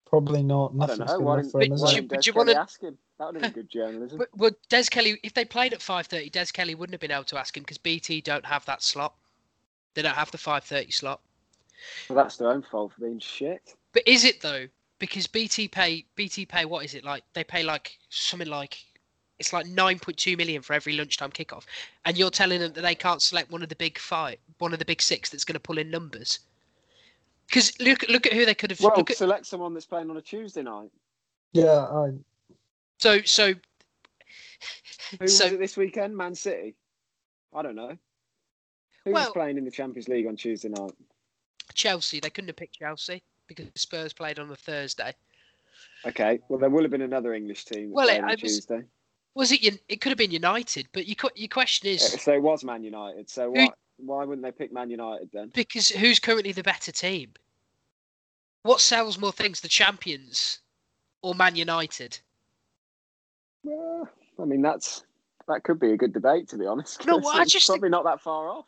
Probably 0.05 0.43
not. 0.43 0.71
I 0.79 0.85
don't 0.85 0.99
know. 0.99 1.05
good 1.05 1.19
Why 1.21 1.35
didn't, 1.41 1.53
him, 1.53 1.69
But 1.69 1.79
why 1.79 1.89
you- 1.91 1.95
didn't 2.01 2.09
Des 2.11 2.17
you 2.27 2.33
Kelly 2.33 2.45
wanna- 2.47 2.59
ask 2.59 2.81
him? 2.81 2.97
That 3.17 3.25
would 3.33 3.35
have 3.35 3.53
been 3.53 3.63
good 3.63 3.69
journalism. 3.69 4.17
But 4.17 4.37
would 4.37 4.55
Des 4.69 4.83
Kelly, 4.91 5.19
if 5.23 5.33
they 5.33 5.45
played 5.45 5.73
at 5.73 5.81
five 5.81 6.07
thirty, 6.07 6.29
Des 6.29 6.47
Kelly 6.47 6.75
wouldn't 6.75 6.93
have 6.93 7.01
been 7.01 7.11
able 7.11 7.23
to 7.25 7.37
ask 7.39 7.55
him 7.55 7.63
because 7.63 7.77
BT 7.77 8.21
don't 8.21 8.45
have 8.45 8.65
that 8.65 8.83
slot. 8.83 9.15
They 9.93 10.01
don't 10.01 10.15
have 10.15 10.31
the 10.31 10.37
five 10.37 10.63
thirty 10.63 10.91
slot. 10.91 11.21
Well, 12.09 12.17
that's 12.17 12.37
their 12.37 12.49
own 12.49 12.61
fault 12.61 12.93
for 12.93 13.01
being 13.01 13.19
shit. 13.19 13.73
But 13.93 14.03
is 14.07 14.23
it 14.25 14.41
though? 14.41 14.67
Because 14.99 15.27
BT 15.27 15.67
pay 15.69 16.05
BT 16.15 16.45
pay 16.45 16.65
what 16.65 16.85
is 16.85 16.93
it 16.93 17.03
like? 17.03 17.23
They 17.33 17.43
pay 17.43 17.63
like 17.63 17.97
something 18.09 18.47
like 18.49 18.77
it's 19.39 19.53
like 19.53 19.65
nine 19.65 19.99
point 19.99 20.17
two 20.17 20.37
million 20.37 20.61
for 20.61 20.73
every 20.73 20.93
lunchtime 20.93 21.31
kickoff, 21.31 21.63
and 22.05 22.17
you're 22.17 22.29
telling 22.29 22.59
them 22.59 22.73
that 22.73 22.81
they 22.81 22.95
can't 22.95 23.21
select 23.21 23.51
one 23.51 23.63
of 23.63 23.69
the 23.69 23.75
big 23.75 23.97
five, 23.97 24.37
one 24.59 24.73
of 24.73 24.79
the 24.79 24.85
big 24.85 25.01
six 25.01 25.29
that's 25.29 25.43
going 25.45 25.53
to 25.55 25.59
pull 25.59 25.77
in 25.77 25.89
numbers. 25.89 26.39
Because 27.47 27.79
look 27.79 28.07
look 28.09 28.25
at 28.25 28.33
who 28.33 28.45
they 28.45 28.55
could 28.55 28.71
have. 28.71 28.79
Well, 28.81 28.93
look 28.97 29.11
at, 29.11 29.17
select 29.17 29.45
someone 29.45 29.73
that's 29.73 29.85
playing 29.85 30.09
on 30.09 30.17
a 30.17 30.21
Tuesday 30.21 30.63
night. 30.63 30.89
Yeah, 31.53 31.85
I, 31.85 32.09
so 32.99 33.21
so 33.23 33.53
Who 35.19 35.27
So- 35.27 35.45
was 35.45 35.53
it 35.53 35.59
this 35.59 35.77
weekend? 35.77 36.15
Man 36.17 36.33
City. 36.35 36.75
I 37.53 37.61
don't 37.61 37.75
know. 37.75 37.97
Who 39.05 39.11
Well- 39.11 39.25
was 39.25 39.33
playing 39.33 39.57
in 39.57 39.65
the 39.65 39.71
Champions 39.71 40.07
League 40.09 40.25
on 40.27 40.35
Tuesday 40.35 40.69
night? 40.69 40.91
Chelsea, 41.73 42.19
they 42.19 42.29
couldn't 42.29 42.47
have 42.49 42.55
picked 42.55 42.79
Chelsea 42.79 43.21
because 43.47 43.67
Spurs 43.75 44.13
played 44.13 44.39
on 44.39 44.49
the 44.49 44.55
Thursday. 44.55 45.13
Okay, 46.05 46.39
well 46.49 46.57
there 46.59 46.69
will 46.69 46.81
have 46.81 46.91
been 46.91 47.01
another 47.01 47.33
English 47.33 47.65
team 47.65 47.89
that 47.89 47.95
Well, 47.95 48.09
it- 48.09 48.17
on 48.23 48.29
I 48.29 48.31
was- 48.31 48.39
Tuesday. 48.41 48.83
Was 49.35 49.51
it? 49.51 49.81
It 49.89 49.99
could 49.99 50.09
have 50.11 50.17
been 50.17 50.31
United, 50.31 50.87
but 50.93 51.07
your 51.07 51.15
que- 51.15 51.29
your 51.35 51.49
question 51.49 51.89
is 51.89 52.01
So 52.23 52.33
it 52.33 52.41
was 52.41 52.63
Man 52.63 52.83
United. 52.83 53.29
So 53.29 53.53
Who- 53.53 53.67
why 53.97 54.23
wouldn't 54.25 54.45
they 54.45 54.51
pick 54.51 54.73
Man 54.73 54.89
United 54.89 55.29
then? 55.33 55.51
because 55.53 55.89
who's 55.89 56.19
currently 56.19 56.51
the 56.51 56.63
better 56.63 56.91
team? 56.91 57.33
What 58.63 58.81
sells 58.81 59.19
more 59.19 59.31
things, 59.31 59.61
the 59.61 59.67
champions 59.67 60.59
or 61.21 61.35
Man 61.35 61.55
United? 61.55 62.19
Well, 63.63 64.09
I 64.39 64.45
mean 64.45 64.61
that's 64.61 65.03
that 65.47 65.63
could 65.63 65.79
be 65.79 65.91
a 65.91 65.97
good 65.97 66.13
debate 66.13 66.49
to 66.49 66.57
be 66.57 66.65
honest. 66.65 67.05
No, 67.05 67.17
well, 67.17 67.29
I 67.35 67.45
just 67.45 67.67
think- 67.67 67.79
probably 67.79 67.89
not 67.89 68.03
that 68.05 68.21
far 68.21 68.49
off. 68.49 68.65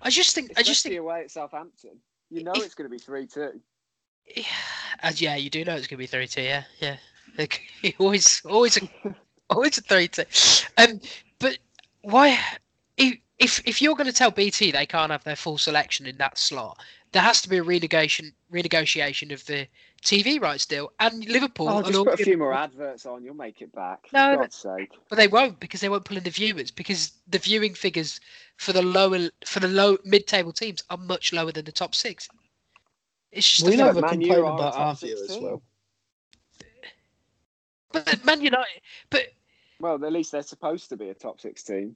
I 0.00 0.10
just 0.10 0.34
think. 0.34 0.52
I 0.56 0.62
just 0.62 0.82
think. 0.82 0.96
away 0.96 1.22
at 1.22 1.30
Southampton. 1.30 1.98
You 2.30 2.44
know 2.44 2.52
If- 2.54 2.64
it's 2.64 2.74
going 2.74 2.88
to 2.88 2.94
be 2.94 2.98
three 2.98 3.26
two. 3.26 3.60
As 5.00 5.20
yeah, 5.22 5.36
you 5.36 5.50
do 5.50 5.64
know 5.64 5.74
it's 5.74 5.86
going 5.86 5.96
to 5.98 6.02
be 6.02 6.06
three 6.06 6.26
two. 6.26 6.42
Yeah, 6.42 6.64
yeah. 6.80 6.96
Like, 7.36 7.62
always, 7.98 8.42
always, 8.44 8.76
a, 8.76 8.88
always 9.50 9.78
a 9.78 9.80
three 9.82 10.08
two. 10.08 10.24
Um, 10.76 11.00
but 11.38 11.58
why? 12.02 12.38
If 12.96 13.18
if 13.38 13.62
if 13.66 13.80
you're 13.80 13.94
going 13.94 14.06
to 14.06 14.12
tell 14.12 14.30
BT 14.30 14.72
they 14.72 14.86
can't 14.86 15.12
have 15.12 15.24
their 15.24 15.36
full 15.36 15.58
selection 15.58 16.06
in 16.06 16.16
that 16.18 16.38
slot, 16.38 16.78
there 17.12 17.22
has 17.22 17.40
to 17.42 17.48
be 17.48 17.58
a 17.58 17.64
renegotiation 17.64 18.32
renegotiation 18.52 19.32
of 19.32 19.44
the 19.46 19.66
TV 20.02 20.40
rights 20.40 20.66
deal. 20.66 20.92
And 21.00 21.24
Liverpool, 21.26 21.68
Oh, 21.68 21.78
and 21.78 21.86
just 21.86 21.98
all 21.98 22.04
put 22.04 22.20
a 22.20 22.24
few 22.24 22.36
more 22.38 22.52
adverts 22.54 23.06
on. 23.06 23.24
You'll 23.24 23.34
make 23.34 23.62
it 23.62 23.72
back. 23.72 24.08
No, 24.12 24.34
For 24.34 24.42
God's 24.42 24.56
sake. 24.56 24.92
But 25.08 25.16
they 25.16 25.28
won't 25.28 25.60
because 25.60 25.80
they 25.80 25.88
won't 25.88 26.04
pull 26.04 26.16
in 26.16 26.24
the 26.24 26.30
viewers 26.30 26.70
because 26.70 27.12
the 27.28 27.38
viewing 27.38 27.74
figures 27.74 28.20
for 28.56 28.72
the 28.72 28.82
lower 28.82 29.30
for 29.46 29.60
the 29.60 29.68
low 29.68 29.98
mid-table 30.04 30.52
teams 30.52 30.82
are 30.90 30.98
much 30.98 31.32
lower 31.32 31.52
than 31.52 31.64
the 31.64 31.72
top 31.72 31.94
six. 31.94 32.28
It's 33.30 33.50
just 33.50 33.68
we 33.68 33.74
a 33.74 33.76
know 33.76 33.84
fact. 33.86 33.96
never 33.96 34.08
complain 34.08 34.38
about 34.40 34.72
top 34.72 34.80
our 34.80 34.94
viewers, 34.94 35.26
team. 35.28 35.42
well. 35.42 35.62
But 37.92 38.24
Man 38.24 38.40
United, 38.40 38.80
but 39.10 39.22
Well, 39.80 40.04
at 40.04 40.12
least 40.12 40.32
they're 40.32 40.42
supposed 40.42 40.88
to 40.90 40.96
be 40.96 41.08
a 41.08 41.14
top 41.14 41.40
six 41.40 41.62
team. 41.62 41.94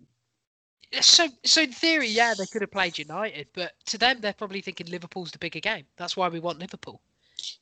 So 1.00 1.28
so 1.44 1.62
in 1.62 1.72
theory, 1.72 2.08
yeah, 2.08 2.34
they 2.36 2.46
could 2.46 2.62
have 2.62 2.70
played 2.70 2.98
United, 2.98 3.48
but 3.54 3.72
to 3.86 3.98
them, 3.98 4.20
they're 4.20 4.32
probably 4.32 4.60
thinking 4.60 4.88
Liverpool's 4.88 5.30
the 5.30 5.38
bigger 5.38 5.60
game. 5.60 5.84
That's 5.96 6.16
why 6.16 6.28
we 6.28 6.40
want 6.40 6.58
Liverpool. 6.58 7.00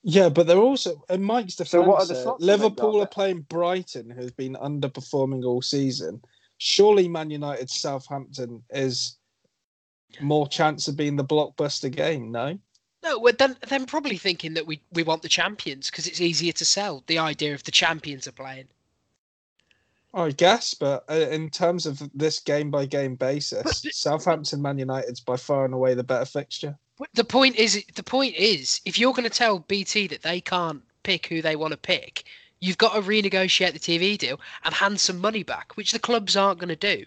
Yeah, 0.03 0.29
but 0.29 0.47
they're 0.47 0.59
also 0.59 1.03
and 1.09 1.25
Mike's 1.25 1.57
defense. 1.57 1.71
So 1.71 1.83
what 1.83 2.03
are 2.03 2.07
the 2.07 2.15
here, 2.15 2.23
slots 2.23 2.45
Liverpool 2.45 3.03
are 3.03 3.07
playing 3.07 3.43
Brighton, 3.43 4.11
who's 4.11 4.33
been 4.33 4.55
underperforming 4.55 5.45
all 5.45 5.63
season. 5.63 6.23
Surely, 6.59 7.09
Man 7.09 7.31
United 7.31 7.71
Southampton 7.71 8.63
is 8.71 9.17
more 10.21 10.49
chance 10.49 10.89
of 10.89 10.97
being 10.97 11.17
the 11.17 11.25
blockbuster 11.25 11.91
game. 11.91 12.31
No, 12.31 12.59
No, 13.03 13.19
well, 13.19 13.33
then 13.39 13.57
then 13.69 13.87
probably 13.87 14.17
thinking 14.17 14.55
that 14.55 14.67
we 14.67 14.83
we 14.93 15.03
want 15.03 15.23
the 15.23 15.29
champions 15.29 15.91
because 15.91 16.07
it's 16.07 16.21
easier 16.21 16.53
to 16.53 16.65
sell 16.65 17.05
the 17.07 17.19
idea 17.19 17.55
of 17.55 17.65
the 17.65 17.71
champions 17.71 18.27
are 18.27 18.33
playing. 18.33 18.69
I 20.13 20.31
guess, 20.33 20.75
but 20.75 21.05
uh, 21.09 21.15
in 21.15 21.51
terms 21.51 21.87
of 21.87 22.03
this 22.13 22.41
game 22.41 22.71
by 22.71 22.87
game 22.87 23.15
basis, 23.15 23.87
Southampton 23.93 24.61
Man 24.61 24.79
United's 24.79 25.21
by 25.21 25.37
far 25.37 25.65
and 25.65 25.75
away 25.75 25.95
the 25.95 26.03
better 26.03 26.25
fixture. 26.25 26.77
But 26.99 27.09
the 27.15 27.25
point 27.25 27.57
is, 27.57 27.85
the 27.95 28.03
point 28.03 28.35
is, 28.35 28.81
if 28.85 28.99
you're 28.99 29.13
going 29.13 29.29
to 29.29 29.31
tell 29.31 29.61
BT 29.61 30.09
that 30.09 30.23
they 30.23 30.41
can't 30.41 30.83
pick 31.03 31.27
who 31.27 31.41
they 31.41 31.57
want 31.57 31.73
to 31.73 31.79
pick, 31.79 32.25
you've 32.59 32.79
got 32.79 32.95
to 32.95 33.01
renegotiate 33.01 33.73
the 33.73 33.79
TV 33.79 34.19
deal 34.19 34.41
and 34.65 34.75
hand 34.75 35.01
some 35.01 35.19
money 35.19 35.43
back, 35.43 35.77
which 35.77 35.93
the 35.93 35.99
clubs 35.99 36.37
aren't 36.37 36.61
going 36.61 36.69
to 36.69 36.77
do. 36.77 37.07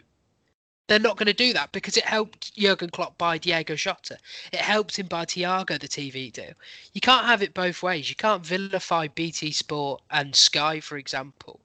They're 0.88 1.00
not 1.00 1.18
going 1.18 1.28
to 1.28 1.34
do 1.34 1.54
that 1.54 1.72
because 1.72 1.96
it 1.96 2.06
helped 2.06 2.56
Jurgen 2.56 2.90
Klopp 2.90 3.18
buy 3.18 3.38
Diogo 3.38 3.76
Jota. 3.76 4.18
It 4.52 4.60
helped 4.60 4.98
him 4.98 5.08
buy 5.08 5.26
Thiago 5.26 5.80
the 5.80 5.88
TV 5.88 6.32
deal. 6.32 6.54
You 6.94 7.02
can't 7.02 7.26
have 7.26 7.42
it 7.42 7.54
both 7.54 7.84
ways. 7.84 8.10
You 8.10 8.16
can't 8.16 8.46
vilify 8.46 9.08
BT 9.08 9.52
Sport 9.52 10.02
and 10.10 10.36
Sky, 10.36 10.80
for 10.80 10.98
example, 10.98 11.62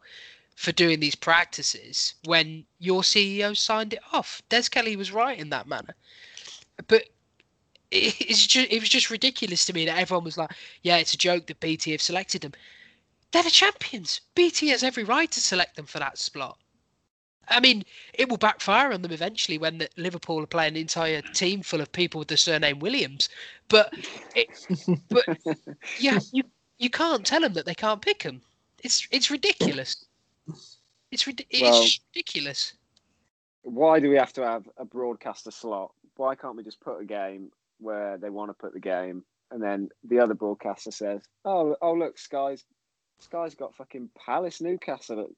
for 0.59 0.73
doing 0.73 0.99
these 0.99 1.15
practices 1.15 2.15
when 2.25 2.65
your 2.81 3.03
CEO 3.03 3.57
signed 3.57 3.93
it 3.93 4.01
off. 4.13 4.43
Des 4.49 4.65
Kelly 4.69 4.97
was 4.97 5.13
right 5.13 5.39
in 5.39 5.51
that 5.51 5.69
manner. 5.69 5.95
But 6.89 7.05
it, 7.93 8.21
it's 8.21 8.45
just, 8.45 8.69
it 8.69 8.81
was 8.81 8.89
just 8.89 9.09
ridiculous 9.09 9.65
to 9.67 9.73
me 9.73 9.85
that 9.85 9.97
everyone 9.97 10.25
was 10.25 10.37
like, 10.37 10.51
yeah, 10.83 10.97
it's 10.97 11.15
a 11.15 11.17
joke 11.17 11.47
that 11.47 11.61
BT 11.61 11.93
have 11.93 12.03
selected 12.03 12.43
them. 12.43 12.55
They're 13.31 13.45
the 13.45 13.51
champions. 13.51 14.21
BT 14.35 14.71
has 14.71 14.83
every 14.83 15.05
right 15.05 15.31
to 15.31 15.41
select 15.41 15.77
them 15.77 15.87
for 15.87 16.01
that 16.01 16.19
slot. 16.19 16.59
I 17.47 17.61
mean, 17.61 17.85
it 18.15 18.29
will 18.29 18.37
backfire 18.37 18.93
on 18.93 19.03
them 19.03 19.13
eventually 19.13 19.59
when 19.59 19.79
the, 19.79 19.89
Liverpool 19.97 20.43
are 20.43 20.47
playing 20.47 20.73
an 20.75 20.81
entire 20.81 21.23
team 21.23 21.63
full 21.63 21.81
of 21.81 21.93
people 21.93 22.19
with 22.19 22.29
the 22.29 22.37
surname 22.37 22.81
Williams. 22.81 23.29
But, 23.69 23.95
it, 24.35 24.49
but 25.09 25.25
yeah, 26.01 26.19
you 26.33 26.43
you 26.79 26.91
can't 26.91 27.25
tell 27.25 27.41
them 27.43 27.53
that 27.55 27.65
they 27.65 27.75
can't 27.75 28.03
pick 28.03 28.25
them. 28.25 28.43
It's 28.83 29.07
it's 29.11 29.31
ridiculous. 29.31 30.05
It's, 31.11 31.27
rid- 31.27 31.47
Well- 31.61 31.87
ridiculous. 32.15 32.75
Why 33.63 34.01
do 34.01 34.09
we 34.09 34.17
have 34.17 34.33
to 34.35 34.43
have 34.47 34.69
a 34.79 34.85
broadcaster 34.85 35.51
slot? 35.51 35.93
Why 36.17 36.35
can't 36.35 36.57
we 36.57 36.63
just 36.63 36.81
put 36.81 37.01
a 37.01 37.05
game 37.05 37.51
where 37.81 38.17
they 38.17 38.31
want 38.31 38.51
to 38.51 38.55
put 38.55 38.73
the 38.73 38.81
game, 38.81 39.25
and 39.51 39.63
then 39.63 39.89
the 40.05 40.21
other 40.21 40.35
broadcaster 40.35 40.91
says, 40.91 41.23
"Oh, 41.45 41.77
oh 41.83 41.93
look, 41.93 42.19
Sky's 42.19 42.65
Sky's 43.21 43.55
got 43.55 43.75
fucking 43.75 44.11
Palace 44.17 44.61
Newcastle 44.61 45.29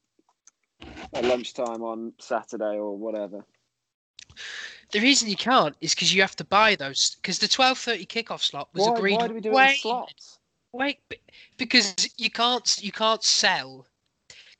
at, 0.82 0.88
at 1.14 1.24
lunchtime 1.24 1.82
on 1.82 2.12
Saturday 2.20 2.76
or 2.78 2.96
whatever." 2.96 3.44
The 4.92 5.00
reason 5.00 5.28
you 5.28 5.36
can't 5.36 5.76
is 5.80 5.94
because 5.94 6.14
you 6.14 6.20
have 6.22 6.36
to 6.36 6.44
buy 6.44 6.76
those. 6.76 7.16
Because 7.22 7.38
the 7.38 7.48
twelve 7.48 7.78
thirty 7.78 8.06
kickoff 8.06 8.40
slot 8.42 8.68
was 8.74 8.86
Why, 8.86 8.94
agreed. 8.94 9.16
why 9.16 9.28
do 9.28 9.34
we 9.34 9.40
do 9.40 9.56
it 9.56 9.70
in 9.70 9.76
slots? 9.76 10.38
Wait, 10.72 10.98
because 11.56 12.08
you 12.16 12.30
can't 12.30 12.78
you 12.82 12.92
can't 12.92 13.24
sell 13.24 13.86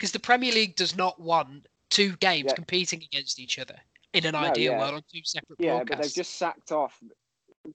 because 0.00 0.12
the 0.12 0.18
Premier 0.18 0.50
League 0.50 0.76
does 0.76 0.96
not 0.96 1.20
want 1.20 1.66
two 1.90 2.16
games 2.16 2.46
Yeah. 2.48 2.54
competing 2.54 3.02
against 3.02 3.38
each 3.38 3.58
other 3.58 3.76
in 4.14 4.24
an 4.24 4.32
No, 4.32 4.38
ideal 4.38 4.72
yeah. 4.72 4.78
world 4.78 4.94
on 4.94 5.02
two 5.12 5.20
separate 5.24 5.60
Yeah, 5.60 5.76
broadcasts. 5.76 5.90
but 5.98 6.02
they've 6.02 6.14
just 6.14 6.34
sacked 6.36 6.72
off. 6.72 6.98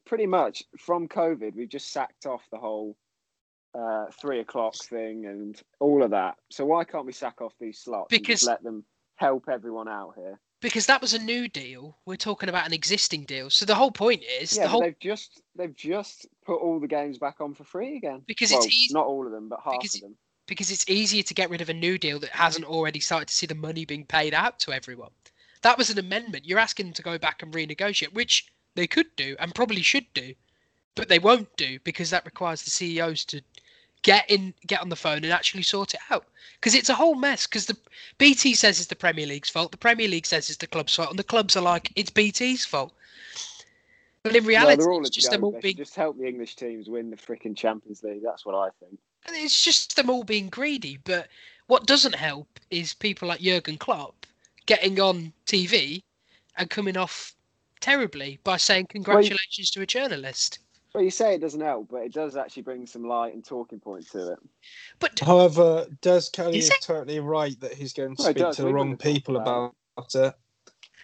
Pretty 0.06 0.26
much 0.26 0.64
from 0.80 1.08
COVID, 1.08 1.54
we've 1.54 1.70
just 1.70 1.92
sacked 1.92 2.26
off 2.26 2.42
the 2.52 2.58
whole 2.58 2.98
uh, 3.76 4.06
three 4.20 4.40
o'clock 4.40 4.74
thing 4.74 5.26
and 5.26 5.62
all 5.82 6.02
of 6.02 6.10
that. 6.12 6.38
So 6.50 6.66
why 6.66 6.84
can't 6.86 7.06
we 7.06 7.12
sack 7.12 7.42
off 7.42 7.54
these 7.60 7.78
slots 7.78 8.12
and 8.12 8.20
Because- 8.22 8.44
let 8.44 8.64
them 8.64 8.86
help 9.18 9.48
everyone 9.50 9.88
out 9.88 10.16
here? 10.16 10.40
Because 10.62 10.86
that 10.88 11.02
was 11.02 11.14
a 11.14 11.20
new 11.20 11.48
deal. 11.50 12.00
We're 12.06 12.16
talking 12.16 12.48
about 12.50 12.66
an 12.66 12.74
existing 12.74 13.26
deal. 13.26 13.50
So 13.52 13.66
the 13.66 13.76
whole 13.76 13.92
point 13.92 14.24
is 14.24 14.56
Yeah, 14.56 14.64
the 14.64 14.70
whole 14.70 14.82
they've 14.82 14.98
just 15.00 15.42
they've 15.56 15.76
just 15.76 16.26
put 16.46 16.56
all 16.56 16.80
the 16.80 16.88
games 16.88 17.20
back 17.20 17.40
on 17.42 17.54
for 17.54 17.66
free 17.66 17.98
again. 17.98 18.24
Because 18.26 18.50
well, 18.52 18.64
it's 18.64 18.74
easy- 18.74 18.94
not 18.94 19.06
all 19.06 19.26
of 19.28 19.32
them, 19.34 19.48
but 19.50 19.60
half 19.64 19.84
of 19.84 19.92
them. 20.02 20.18
Because 20.48 20.72
it's 20.72 20.90
easier 20.90 21.24
to 21.24 21.34
get 21.34 21.50
rid 21.50 21.62
of 21.62 21.70
a 21.70 21.74
new 21.74 21.98
deal 21.98 22.20
that 22.20 22.32
mm-hmm. 22.32 22.44
hasn't 22.44 22.66
already 22.66 23.00
started 23.00 23.28
to 23.28 23.34
see 23.34 23.46
the 23.46 23.56
money 23.56 23.86
being 23.86 24.06
paid 24.06 24.34
out 24.34 24.60
to 24.60 24.74
everyone. 24.74 25.12
That 25.62 25.78
was 25.78 25.90
an 25.90 25.98
amendment. 25.98 26.46
You're 26.46 26.60
asking 26.60 26.88
them 26.88 26.94
to 26.94 27.02
go 27.02 27.18
back 27.18 27.42
and 27.42 27.54
renegotiate, 27.54 28.14
which 28.14 28.48
they 28.76 28.88
could 28.88 29.16
do 29.16 29.36
and 29.40 29.56
probably 29.56 29.82
should 29.82 30.06
do, 30.14 30.36
but 30.94 31.10
they 31.10 31.20
won't 31.20 31.56
do 31.58 31.80
because 31.84 32.10
that 32.10 32.26
requires 32.26 32.64
the 32.64 32.70
CEOs 32.70 33.26
to 33.26 33.42
get 34.04 34.30
in, 34.30 34.54
get 34.68 34.82
on 34.82 34.90
the 34.90 34.96
phone 34.96 35.24
and 35.24 35.34
actually 35.34 35.64
sort 35.64 35.94
it 35.94 36.00
out. 36.12 36.26
Because 36.56 36.76
it's 36.76 36.90
a 36.90 36.96
whole 36.96 37.16
mess. 37.16 37.48
Because 37.48 37.66
the 37.66 37.78
BT 38.18 38.54
says 38.54 38.80
it's 38.80 38.88
the 38.88 38.96
Premier 38.96 39.26
League's 39.26 39.50
fault, 39.50 39.72
the 39.72 39.78
Premier 39.78 40.08
League 40.08 40.28
says 40.28 40.50
it's 40.50 40.60
the 40.60 40.68
club's 40.68 40.96
fault, 40.96 41.10
and 41.10 41.20
the 41.20 41.24
clubs 41.24 41.56
are 41.56 41.62
like 41.62 41.92
it's 41.96 42.12
BT's 42.12 42.66
fault. 42.66 42.94
But 44.22 44.36
in 44.36 44.44
No, 44.44 44.48
reality, 44.48 44.82
they're 44.82 44.92
all 44.92 45.02
it's 45.02 45.10
just 45.10 45.32
them 45.32 45.42
joke. 45.42 45.54
all 45.56 45.62
being 45.62 45.78
just 45.78 45.96
help 45.96 46.18
the 46.18 46.28
English 46.28 46.56
teams 46.56 46.90
win 46.90 47.10
the 47.10 47.18
freaking 47.18 47.56
Champions 47.56 48.04
League. 48.04 48.24
That's 48.24 48.46
what 48.46 48.56
I 48.56 48.70
think. 48.80 49.00
It's 49.30 49.64
just 49.64 49.96
them 49.96 50.10
all 50.10 50.24
being 50.24 50.50
greedy. 50.50 51.00
But 51.04 51.28
what 51.68 51.88
doesn't 51.88 52.16
help 52.16 52.60
is 52.70 52.94
people 52.94 53.28
like 53.28 53.40
Jurgen 53.42 53.78
Klopp 53.78 54.26
getting 54.66 55.00
on 55.00 55.34
TV 55.46 56.04
and 56.58 56.70
coming 56.70 56.98
off 56.98 57.34
terribly 57.80 58.40
by 58.44 58.58
saying 58.58 58.88
congratulations 58.90 59.70
to 59.72 59.82
a 59.82 59.86
journalist. 59.86 60.60
Well, 60.94 61.04
you 61.04 61.12
say 61.12 61.36
it 61.36 61.42
doesn't 61.42 61.60
help, 61.60 61.90
but 61.92 62.04
it 62.04 62.14
does 62.14 62.38
actually 62.38 62.64
bring 62.64 62.88
some 62.88 63.04
light 63.04 63.34
and 63.34 63.44
talking 63.44 63.80
point 63.80 64.10
to 64.12 64.32
it. 64.32 64.40
But 65.00 65.20
However, 65.20 65.88
Des 66.02 66.22
Kelly 66.32 66.60
Is 66.60 66.70
is 66.70 66.78
totally 66.82 67.20
right 67.20 67.60
that 67.60 67.74
he's 67.74 67.92
going 67.92 68.16
to 68.16 68.24
Well, 68.24 68.32
speak 68.32 68.38
does. 68.38 68.56
to 68.56 68.62
the 68.62 68.74
wrong 68.74 68.92
wouldn't 68.92 69.02
have 69.04 69.12
talked 69.12 69.16
people 69.16 69.38
about 69.38 69.74
about 69.98 70.16
it. 70.16 70.34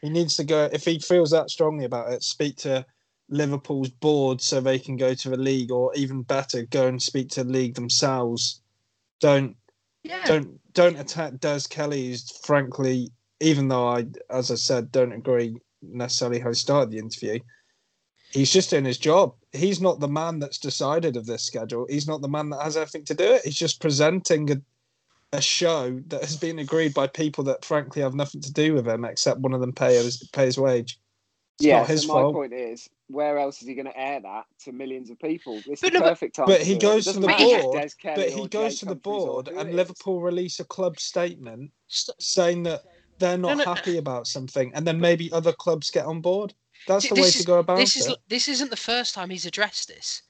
He 0.02 0.10
needs 0.10 0.36
to 0.38 0.44
go 0.44 0.70
if 0.72 0.86
he 0.86 1.00
feels 1.00 1.32
that 1.32 1.50
strongly 1.50 1.86
about 1.86 2.12
it. 2.12 2.24
Speak 2.24 2.56
to 2.58 2.86
Liverpool's 3.32 3.90
board 3.90 4.42
so 4.42 4.60
they 4.60 4.78
can 4.78 4.98
go 4.98 5.14
to 5.14 5.30
the 5.30 5.38
league, 5.38 5.72
or 5.72 5.94
even 5.96 6.22
better, 6.22 6.64
go 6.64 6.88
and 6.88 7.02
speak 7.02 7.30
to 7.30 7.44
the 7.44 7.52
league 7.52 7.76
themselves. 7.76 8.62
Don't 9.20 9.56
yeah, 10.04 10.24
don't 10.26 10.74
don't 10.74 11.00
attack 11.00 11.40
Des 11.40 11.62
Kelly. 11.70 12.10
Who's 12.10 12.38
frankly, 12.44 13.12
even 13.40 13.68
though 13.70 13.88
I, 13.88 14.06
as 14.30 14.52
I 14.52 14.56
said, 14.56 14.92
don't 14.92 15.14
agree 15.14 15.58
necessarily 15.82 16.40
how 16.40 16.50
he 16.50 16.56
started 16.56 16.92
the 16.92 17.00
interview. 17.00 17.40
He's 18.32 18.52
just 18.52 18.70
doing 18.70 18.86
his 18.86 18.98
job. 18.98 19.34
He's 19.52 19.82
not 19.82 20.00
the 20.00 20.08
man 20.08 20.40
that's 20.40 20.58
decided 20.58 21.18
of 21.18 21.26
this 21.26 21.44
schedule. 21.44 21.86
He's 21.90 22.08
not 22.08 22.22
the 22.22 22.30
man 22.30 22.50
that 22.52 22.62
has 22.62 22.78
anything 22.78 23.04
to 23.06 23.14
do 23.14 23.26
it. 23.26 23.44
He's 23.44 23.58
just 23.58 23.82
presenting 23.82 24.50
a, 24.52 24.62
a 25.34 25.42
show 25.42 26.00
that 26.08 26.22
has 26.22 26.38
been 26.38 26.60
agreed 26.60 26.94
by 26.94 27.08
people 27.08 27.44
that 27.46 27.66
frankly 27.66 28.02
have 28.02 28.14
nothing 28.14 28.40
to 28.42 28.54
do 28.54 28.74
with 28.74 28.88
him, 28.88 29.04
except 29.04 29.42
one 29.42 29.54
of 29.54 29.60
them 29.60 29.74
pay 29.74 29.96
his 29.96 30.30
pay 30.32 30.46
his 30.46 30.58
wage. 30.58 31.01
It's 31.62 31.68
yeah, 31.68 31.80
not 31.80 31.88
his 31.88 32.02
so 32.04 32.08
my 32.08 32.14
fault. 32.22 32.34
point 32.36 32.54
is, 32.54 32.90
where 33.08 33.38
else 33.40 33.62
is 33.62 33.68
he 33.68 33.76
going 33.76 33.86
to 33.88 33.98
air 33.98 34.20
that 34.22 34.46
to 34.66 34.72
millions 34.72 35.10
of 35.12 35.20
people? 35.20 35.58
This 35.68 35.82
is 35.82 35.82
But 35.82 35.94
the 35.94 36.00
no, 36.00 36.06
perfect 36.10 36.36
time. 36.36 36.48
but 36.48 36.62
he 36.62 36.76
do 36.76 36.88
goes 36.88 37.06
to 37.06 37.20
the 37.20 37.28
board, 37.28 37.92
But 38.16 38.30
he 38.30 38.48
goes 38.48 38.80
to 38.80 38.86
the 38.86 38.96
board, 38.96 39.48
and. 39.50 39.76
Liverpool 39.76 40.22
release 40.22 40.60
a 40.60 40.66
club 40.66 41.00
statement 41.00 41.72
saying 42.20 42.64
that 42.64 42.82
they're 43.20 43.38
not 43.38 43.58
no. 43.58 43.64
happy 43.66 43.98
about 43.98 44.28
something, 44.28 44.72
and 44.74 44.88
then 44.88 45.00
maybe 45.00 45.32
other 45.32 45.54
clubs 45.54 45.92
get 45.92 46.06
on 46.06 46.22
board. 46.22 46.54
That's 46.88 47.08
the 47.08 47.16
This 47.16 47.24
way 47.24 47.28
is- 47.30 47.36
to 47.36 47.44
go 47.44 47.60
about 47.60 47.78
this 47.80 47.96
it. 47.96 48.00
is 48.00 48.16
this 48.28 48.48
isn't 48.48 48.72
the 48.72 48.78
first 48.78 49.14
time 49.16 49.30
he's 49.30 49.46
addressed 49.46 49.88
this. 49.88 50.24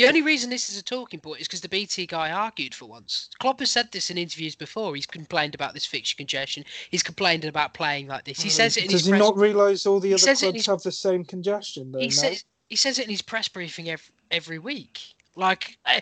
The 0.00 0.08
only 0.08 0.22
reason 0.22 0.48
this 0.48 0.70
is 0.70 0.78
a 0.78 0.82
talking 0.82 1.20
point 1.20 1.42
is 1.42 1.46
because 1.46 1.60
the 1.60 1.68
BT 1.68 2.06
guy 2.06 2.30
argued 2.30 2.74
for 2.74 2.86
once. 2.86 3.28
Klopp 3.38 3.60
has 3.60 3.70
said 3.70 3.92
this 3.92 4.08
in 4.10 4.16
interviews 4.16 4.56
before. 4.56 4.94
He's 4.94 5.04
complained 5.04 5.54
about 5.54 5.74
this 5.74 5.84
fixture 5.84 6.16
congestion. 6.16 6.64
He's 6.90 7.02
complained 7.02 7.44
about 7.44 7.74
playing 7.74 8.06
like 8.06 8.24
this. 8.24 8.40
He 8.40 8.48
says 8.48 8.78
it 8.78 8.84
in 8.84 8.90
Does 8.90 9.04
he 9.04 9.10
press. 9.10 9.18
not 9.20 9.36
realise 9.36 9.84
all 9.84 10.00
the 10.00 10.08
He 10.08 10.14
other 10.14 10.18
says 10.22 10.42
it 10.42 10.46
in 10.46 10.52
clubs 10.52 10.58
his- 10.60 10.66
have 10.68 10.82
the 10.82 10.92
same 10.92 11.22
congestion? 11.24 11.92
Though, 11.92 11.98
he 11.98 12.08
says 12.10 12.44
he 12.70 12.76
says 12.76 12.98
it 12.98 13.04
in 13.04 13.10
his 13.10 13.20
press 13.20 13.46
briefing 13.48 13.90
every, 13.90 14.14
every 14.30 14.58
week. 14.58 15.00
Like 15.36 15.76
uh, 15.84 16.00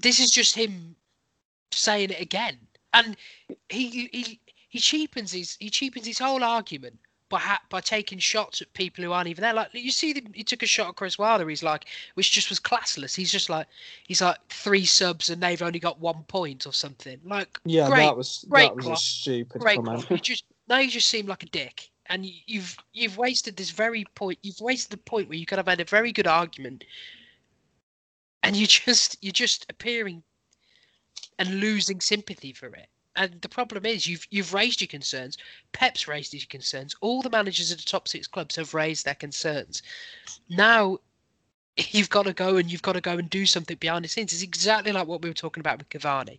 this 0.00 0.18
is 0.18 0.32
just 0.32 0.56
him 0.56 0.96
saying 1.70 2.10
it 2.10 2.20
again, 2.20 2.58
and 2.92 3.16
he 3.68 4.08
he 4.12 4.40
he 4.68 4.78
cheapens 4.80 5.30
his 5.30 5.56
he 5.60 5.70
cheapens 5.70 6.06
his 6.06 6.18
whole 6.18 6.42
argument 6.42 6.98
by 7.30 7.38
ha- 7.38 7.62
by 7.70 7.80
taking 7.80 8.18
shots 8.18 8.60
at 8.60 8.70
people 8.74 9.02
who 9.02 9.12
aren't 9.12 9.28
even 9.28 9.40
there. 9.40 9.54
Like 9.54 9.72
you 9.72 9.90
see, 9.90 10.12
the, 10.12 10.22
he 10.34 10.44
took 10.44 10.62
a 10.62 10.66
shot 10.66 10.88
at 10.88 10.96
Chris 10.96 11.18
Wilder. 11.18 11.48
He's 11.48 11.62
like, 11.62 11.86
which 12.14 12.30
just 12.30 12.50
was 12.50 12.60
classless. 12.60 13.16
He's 13.16 13.32
just 13.32 13.48
like 13.48 13.66
he's 14.06 14.20
like 14.20 14.36
three 14.50 14.84
subs 14.84 15.30
and 15.30 15.42
they've 15.42 15.62
only 15.62 15.78
got 15.78 15.98
one 16.00 16.24
point 16.24 16.66
or 16.66 16.74
something. 16.74 17.18
Like 17.24 17.58
yeah, 17.64 17.88
great, 17.88 18.00
that 18.00 18.16
was 18.16 18.44
great 18.50 18.76
that 18.76 18.84
was 18.84 19.02
stupid 19.02 19.62
great. 19.62 19.76
comment. 19.76 20.00
Klopp. 20.00 20.10
You 20.10 20.18
just 20.18 20.44
now 20.68 20.78
you 20.80 20.90
just 20.90 21.08
seem 21.08 21.26
like 21.26 21.44
a 21.44 21.46
dick, 21.46 21.88
and 22.06 22.26
you, 22.26 22.34
you've 22.46 22.76
you've 22.92 23.16
wasted 23.16 23.56
this 23.56 23.70
very 23.70 24.04
point. 24.14 24.38
You've 24.42 24.60
wasted 24.60 24.90
the 24.90 25.02
point 25.02 25.28
where 25.28 25.38
you 25.38 25.46
could 25.46 25.58
have 25.58 25.68
had 25.68 25.80
a 25.80 25.84
very 25.84 26.12
good 26.12 26.26
argument, 26.26 26.84
and 28.42 28.56
you 28.56 28.66
just 28.66 29.16
you're 29.22 29.32
just 29.32 29.64
appearing 29.70 30.22
and 31.38 31.60
losing 31.60 32.00
sympathy 32.00 32.52
for 32.52 32.66
it. 32.66 32.88
And 33.20 33.40
the 33.42 33.48
problem 33.48 33.84
is 33.84 34.06
you've 34.06 34.26
you've 34.30 34.54
raised 34.54 34.80
your 34.80 34.88
concerns. 34.88 35.36
Pep's 35.72 36.08
raised 36.08 36.32
his 36.32 36.46
concerns. 36.46 36.94
All 37.02 37.20
the 37.20 37.28
managers 37.28 37.70
of 37.70 37.78
the 37.78 37.84
top 37.84 38.08
six 38.08 38.26
clubs 38.26 38.56
have 38.56 38.72
raised 38.72 39.04
their 39.04 39.14
concerns. 39.14 39.82
Now 40.48 40.98
you've 41.76 42.10
got 42.10 42.24
to 42.24 42.32
go 42.32 42.56
and 42.56 42.72
you've 42.72 42.82
got 42.82 42.94
to 42.94 43.00
go 43.00 43.18
and 43.18 43.28
do 43.28 43.44
something 43.44 43.76
behind 43.76 44.04
the 44.04 44.08
scenes. 44.08 44.32
It's 44.32 44.42
exactly 44.42 44.92
like 44.92 45.06
what 45.06 45.22
we 45.22 45.28
were 45.28 45.34
talking 45.34 45.60
about 45.60 45.78
with 45.78 45.90
Cavani 45.90 46.38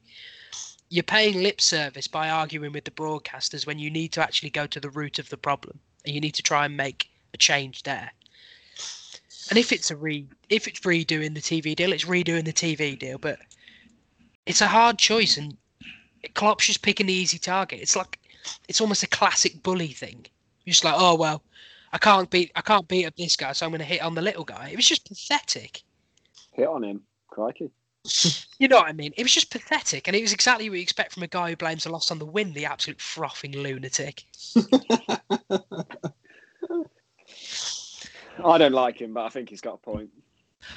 you're 0.92 1.04
paying 1.04 1.42
lip 1.42 1.62
service 1.62 2.06
by 2.06 2.30
arguing 2.30 2.74
with 2.74 2.84
the 2.84 2.92
broadcasters 2.92 3.66
when 3.66 3.80
you 3.80 3.90
need 3.90 4.12
to 4.12 4.22
actually 4.22 4.50
go 4.50 4.68
to 4.68 4.80
the 4.82 4.90
root 4.90 5.20
of 5.20 5.30
the 5.30 5.38
problem 5.38 5.80
and 6.04 6.14
you 6.14 6.20
need 6.20 6.34
to 6.34 6.44
try 6.44 6.66
and 6.66 6.76
make 6.76 7.10
a 7.34 7.38
change 7.38 7.84
there. 7.84 8.12
And 9.50 9.58
if 9.58 9.72
it's 9.72 9.90
a 9.90 9.96
re 9.96 10.28
if 10.50 10.68
it's 10.68 10.82
redoing 10.82 11.34
the 11.34 11.40
TV 11.40 11.78
deal, 11.78 11.94
it's 11.94 12.04
redoing 12.04 12.44
the 12.44 12.52
TV 12.52 13.00
deal, 13.00 13.18
but 13.18 13.40
it's 14.46 14.60
a 14.60 14.68
hard 14.68 15.00
choice 15.00 15.38
and 15.38 15.56
Klopp's 16.34 16.68
just 16.68 16.82
picking 16.82 17.08
the 17.08 17.14
easy 17.14 17.38
target. 17.38 17.82
It's 17.82 17.96
like 17.96 18.20
it's 18.68 18.82
almost 18.82 19.04
a 19.04 19.08
classic 19.08 19.62
bully 19.64 19.88
thing. 19.88 20.26
You're 20.66 20.74
just 20.74 20.84
like, 20.84 20.96
oh 20.98 21.16
well, 21.16 21.44
I 21.94 21.98
can't 21.98 22.30
beat 22.30 22.52
I 22.56 22.62
can't 22.62 22.88
beat 22.88 23.06
up 23.06 23.16
this 23.16 23.36
guy, 23.36 23.52
so 23.54 23.66
I'm 23.66 23.72
gonna 23.72 23.84
hit 23.84 24.02
on 24.02 24.16
the 24.16 24.22
little 24.22 24.44
guy. 24.44 24.70
It 24.70 24.76
was 24.76 24.88
just 24.88 25.08
pathetic. 25.08 25.82
Hit 26.54 26.68
on 26.68 26.84
him, 26.84 27.02
crikey. 27.28 27.72
You 28.62 28.68
know 28.68 28.78
what 28.78 28.90
I 28.90 28.94
mean? 28.94 29.12
It 29.18 29.24
was 29.24 29.34
just 29.34 29.50
pathetic, 29.50 30.08
and 30.08 30.16
it 30.16 30.22
was 30.22 30.34
exactly 30.34 30.70
what 30.70 30.76
you 30.76 30.84
expect 30.84 31.14
from 31.14 31.24
a 31.24 31.28
guy 31.28 31.50
who 31.50 31.56
blames 31.56 31.88
a 31.88 31.92
loss 31.92 32.12
on 32.12 32.20
the 32.20 32.28
win, 32.28 32.54
the 32.54 32.66
absolute 32.66 33.02
frothing 33.02 33.54
lunatic. 33.54 34.24
I 38.46 38.58
don't 38.60 38.74
like 38.74 39.02
him, 39.02 39.16
but 39.16 39.26
I 39.26 39.30
think 39.30 39.50
he's 39.50 39.62
got 39.62 39.74
a 39.74 39.78
point. 39.78 40.12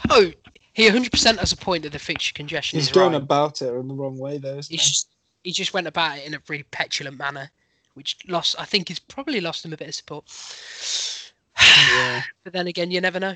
Oh, 0.08 0.32
he 0.72 0.88
100% 0.88 1.38
has 1.38 1.52
a 1.52 1.56
point 1.56 1.82
that 1.82 1.92
the 1.92 1.98
fixture 1.98 2.32
congestion 2.32 2.78
He's 2.78 2.86
is 2.86 2.92
going 2.92 3.12
right. 3.12 3.22
about 3.22 3.60
it 3.62 3.72
in 3.72 3.86
the 3.86 3.94
wrong 3.94 4.18
way, 4.18 4.38
though. 4.38 4.58
Isn't 4.58 4.72
He's 4.72 4.82
he? 4.82 4.88
just, 4.88 5.08
he 5.44 5.52
just 5.52 5.72
went 5.74 5.86
about 5.86 6.18
it 6.18 6.26
in 6.26 6.34
a 6.34 6.42
really 6.48 6.64
petulant 6.64 7.18
manner, 7.18 7.50
which 7.94 8.16
lost. 8.26 8.56
I 8.58 8.64
think 8.64 8.88
he's 8.88 8.98
probably 8.98 9.40
lost 9.40 9.64
him 9.64 9.72
a 9.72 9.76
bit 9.76 9.88
of 9.88 9.94
support. 9.94 10.24
Yeah. 11.96 12.22
But 12.42 12.52
then 12.52 12.66
again, 12.66 12.90
you 12.90 13.00
never 13.00 13.18
know, 13.20 13.34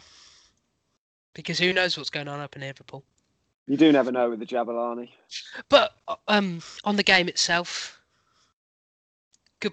because 1.35 1.59
who 1.59 1.73
knows 1.73 1.97
what's 1.97 2.11
going 2.11 2.29
on 2.29 2.41
up 2.41 2.57
in 2.57 2.63
Liverpool. 2.63 3.03
You 3.67 3.77
do 3.77 3.91
never 3.93 4.11
know 4.13 4.31
with 4.31 4.41
the 4.41 4.47
Jabalani. 4.47 5.09
But 5.69 5.95
um, 6.27 6.61
on 6.85 6.97
the 6.97 7.03
game 7.03 7.29
itself, 7.29 8.01
good. 9.61 9.73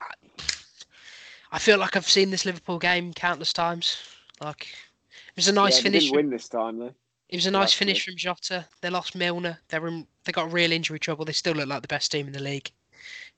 I- 0.00 0.14
I 1.52 1.58
feel 1.58 1.78
like 1.78 1.96
I've 1.96 2.08
seen 2.08 2.30
this 2.30 2.44
Liverpool 2.44 2.78
game 2.78 3.12
countless 3.14 3.52
times. 3.52 3.96
Like 4.40 4.62
it 4.62 5.36
was 5.36 5.48
a 5.48 5.52
nice 5.52 5.78
yeah, 5.78 5.84
finish. 5.84 6.04
didn't 6.04 6.16
win 6.16 6.30
this 6.30 6.48
time 6.48 6.78
though. 6.78 6.94
It 7.28 7.36
was 7.36 7.46
a 7.46 7.50
nice 7.50 7.62
that's 7.70 7.74
finish 7.74 8.04
from 8.04 8.16
Jota. 8.16 8.64
They 8.80 8.90
lost 8.90 9.14
Milner. 9.14 9.58
They're 9.68 9.86
in, 9.86 10.06
they 10.24 10.32
got 10.32 10.52
real 10.52 10.72
injury 10.72 10.98
trouble. 10.98 11.24
They 11.24 11.32
still 11.32 11.54
look 11.54 11.68
like 11.68 11.82
the 11.82 11.88
best 11.88 12.12
team 12.12 12.26
in 12.26 12.32
the 12.32 12.42
league. 12.42 12.70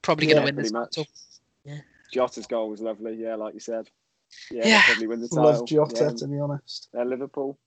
Probably 0.03 0.27
going 0.27 0.37
to 0.37 0.41
Yeah, 0.43 0.45
win 0.47 0.57
this 0.57 0.71
pretty 0.71 0.81
much. 0.85 0.91
title. 0.95 1.85
Jota's 2.13 2.47
goal 2.47 2.71
was 2.71 2.81
lovely. 2.81 3.15
Yeah, 3.15 3.35
like 3.35 3.55
you 3.55 3.61
said. 3.61 3.91
Yeah, 4.51 4.67
Yeah. 4.67 4.83
probably 4.87 5.07
win 5.07 5.21
the 5.21 5.29
title. 5.29 5.45
Love 5.45 5.67
Jota, 5.67 6.05
Yeah, 6.05 6.11
to 6.11 6.27
be 6.29 6.39
honest. 6.39 6.89
they're 6.93 7.05
Liverpool. 7.05 7.59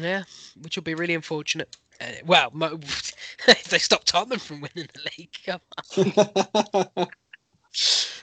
Yeah, 0.00 0.24
which 0.60 0.76
will 0.76 0.82
be 0.82 0.94
really 0.94 1.14
unfortunate. 1.14 1.76
Uh, 2.00 2.06
well, 2.26 2.50
mo- 2.52 2.78
if 3.48 3.64
they 3.64 3.78
stop 3.78 4.02
Tottenham 4.04 4.40
from 4.40 4.60
winning 4.60 4.88
the 4.92 5.10
league, 5.16 5.30
come 5.46 5.60
on. 6.96 7.06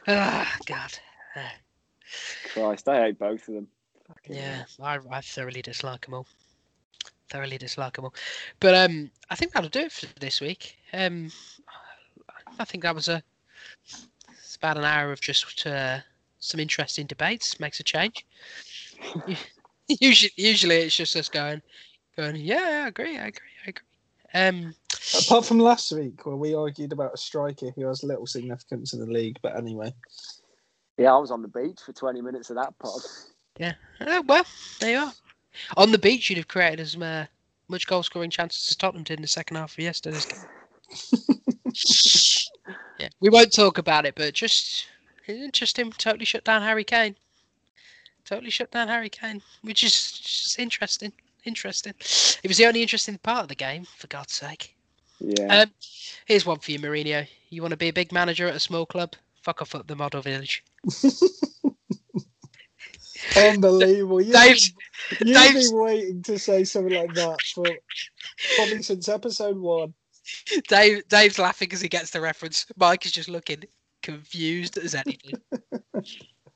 Ah, 0.07 0.57
God. 0.65 0.91
Uh, 1.35 1.41
Christ, 2.53 2.87
I 2.89 3.01
hate 3.01 3.19
both 3.19 3.47
of 3.47 3.53
them. 3.55 3.67
Fucking 4.07 4.35
Yeah. 4.35 4.63
I, 4.81 4.97
I 5.09 5.21
thoroughly 5.21 5.61
dislike 5.61 6.05
them 6.05 6.13
all. 6.15 6.27
Thoroughly 7.31 7.57
dislike 7.57 7.95
them 7.95 8.05
all. 8.05 8.13
But 8.59 8.75
um, 8.75 9.09
I 9.29 9.35
think 9.35 9.53
that'll 9.53 9.69
do 9.69 9.79
it 9.79 9.91
for 9.91 10.07
this 10.19 10.41
week. 10.41 10.77
Um, 10.93 11.31
I 12.59 12.65
think 12.65 12.83
that 12.83 12.93
was 12.93 13.07
a 13.07 13.23
it's 14.29 14.55
about 14.57 14.77
an 14.77 14.83
hour 14.83 15.11
of 15.11 15.21
just 15.21 15.65
uh, 15.65 15.99
some 16.39 16.59
interesting 16.59 17.07
debates. 17.07 17.59
Makes 17.59 17.79
a 17.79 17.83
change. 17.83 18.25
usually, 19.87 20.31
usually 20.35 20.75
it's 20.75 20.95
just 20.95 21.15
us 21.15 21.29
going, 21.29 21.61
Going, 22.17 22.35
yeah, 22.35 22.83
I 22.83 22.87
agree, 22.87 23.17
I 23.17 23.27
agree, 23.27 23.47
I 23.65 23.69
agree. 23.69 23.85
Um, 24.33 24.75
Apart 25.25 25.45
from 25.45 25.59
last 25.59 25.91
week, 25.93 26.25
where 26.25 26.35
we 26.35 26.53
argued 26.53 26.91
about 26.91 27.13
a 27.13 27.17
striker 27.17 27.71
who 27.71 27.85
has 27.85 28.03
little 28.03 28.27
significance 28.27 28.93
in 28.93 28.99
the 28.99 29.05
league, 29.05 29.37
but 29.41 29.55
anyway. 29.55 29.93
Yeah, 30.97 31.13
I 31.13 31.17
was 31.17 31.31
on 31.31 31.41
the 31.41 31.47
beach 31.47 31.79
for 31.85 31.93
20 31.93 32.21
minutes 32.21 32.49
of 32.49 32.57
that 32.57 32.77
pod. 32.79 33.01
yeah. 33.57 33.73
Uh, 33.99 34.21
well, 34.25 34.45
there 34.79 34.91
you 34.91 34.97
are. 34.97 35.13
On 35.77 35.91
the 35.91 35.97
beach, 35.97 36.29
you'd 36.29 36.37
have 36.37 36.47
created 36.47 36.79
as 36.79 36.95
uh, 36.95 37.25
much 37.67 37.87
goal 37.87 38.03
scoring 38.03 38.29
chances 38.29 38.69
as 38.69 38.75
Tottenham 38.75 39.03
did 39.03 39.19
in 39.19 39.21
the 39.21 39.27
second 39.27 39.57
half 39.57 39.73
of 39.73 39.79
yesterday's 39.79 40.25
game. 40.25 40.39
yeah, 42.99 43.09
we 43.19 43.29
won't 43.29 43.53
talk 43.53 43.77
about 43.77 44.05
it, 44.05 44.15
but 44.15 44.33
just 44.33 44.87
interesting. 45.27 45.91
Totally 45.97 46.25
shut 46.25 46.43
down 46.43 46.61
Harry 46.61 46.83
Kane. 46.83 47.15
Totally 48.25 48.51
shut 48.51 48.71
down 48.71 48.87
Harry 48.87 49.09
Kane, 49.09 49.41
which 49.61 49.83
is 49.83 50.19
just 50.19 50.59
interesting. 50.59 51.11
Interesting. 51.43 51.93
It 51.99 52.47
was 52.47 52.57
the 52.57 52.67
only 52.67 52.81
interesting 52.81 53.17
part 53.17 53.43
of 53.43 53.49
the 53.49 53.55
game, 53.55 53.85
for 53.97 54.07
God's 54.07 54.33
sake. 54.33 54.75
Yeah. 55.19 55.61
Um, 55.61 55.71
here's 56.25 56.45
one 56.45 56.59
for 56.59 56.71
you, 56.71 56.79
Mourinho. 56.79 57.27
You 57.49 57.61
want 57.61 57.71
to 57.71 57.77
be 57.77 57.89
a 57.89 57.93
big 57.93 58.11
manager 58.11 58.47
at 58.47 58.55
a 58.55 58.59
small 58.59 58.85
club? 58.85 59.13
Fuck 59.41 59.61
off 59.61 59.75
at 59.75 59.87
the 59.87 59.95
model 59.95 60.21
village. 60.21 60.63
Unbelievable. 63.37 64.21
You've, 64.21 64.33
Dave's- 64.33 64.71
been, 65.19 65.27
you've 65.27 65.37
Dave's- 65.37 65.69
been 65.71 65.79
waiting 65.81 66.23
to 66.23 66.39
say 66.39 66.63
something 66.63 66.93
like 66.93 67.13
that 67.15 67.41
for 67.53 67.65
probably 68.55 68.81
since 68.83 69.09
episode 69.09 69.57
one. 69.57 69.93
Dave, 70.67 71.07
Dave's 71.07 71.39
laughing 71.39 71.73
as 71.73 71.81
he 71.81 71.89
gets 71.89 72.11
the 72.11 72.21
reference. 72.21 72.65
Mike 72.77 73.05
is 73.05 73.11
just 73.11 73.29
looking 73.29 73.63
confused 74.03 74.77
as 74.77 74.95
anything. 74.95 75.33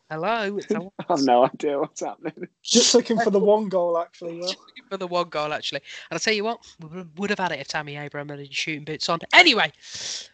Hello, 0.09 0.57
it's 0.57 0.69
Alan. 0.71 0.89
I 0.99 1.05
have 1.09 1.23
no 1.23 1.45
idea 1.45 1.79
what's 1.79 2.01
happening. 2.01 2.47
Just 2.61 2.93
looking 2.93 3.19
for 3.19 3.31
the 3.31 3.39
one 3.39 3.69
goal, 3.69 3.97
actually. 3.97 4.39
Well, 4.39 4.53
for 4.89 4.97
the 4.97 5.07
one 5.07 5.29
goal 5.29 5.51
actually. 5.51 5.79
And 6.09 6.15
I'll 6.15 6.19
tell 6.19 6.33
you 6.33 6.43
what, 6.43 6.59
we 6.79 6.89
would- 6.89 7.17
would 7.17 7.29
have 7.31 7.39
had 7.39 7.51
it 7.51 7.59
if 7.59 7.67
Tammy 7.67 7.97
Abraham 7.97 8.29
had 8.29 8.37
his 8.39 8.49
shooting 8.51 8.83
boots 8.85 9.09
on. 9.09 9.19
Anyway, 9.33 9.71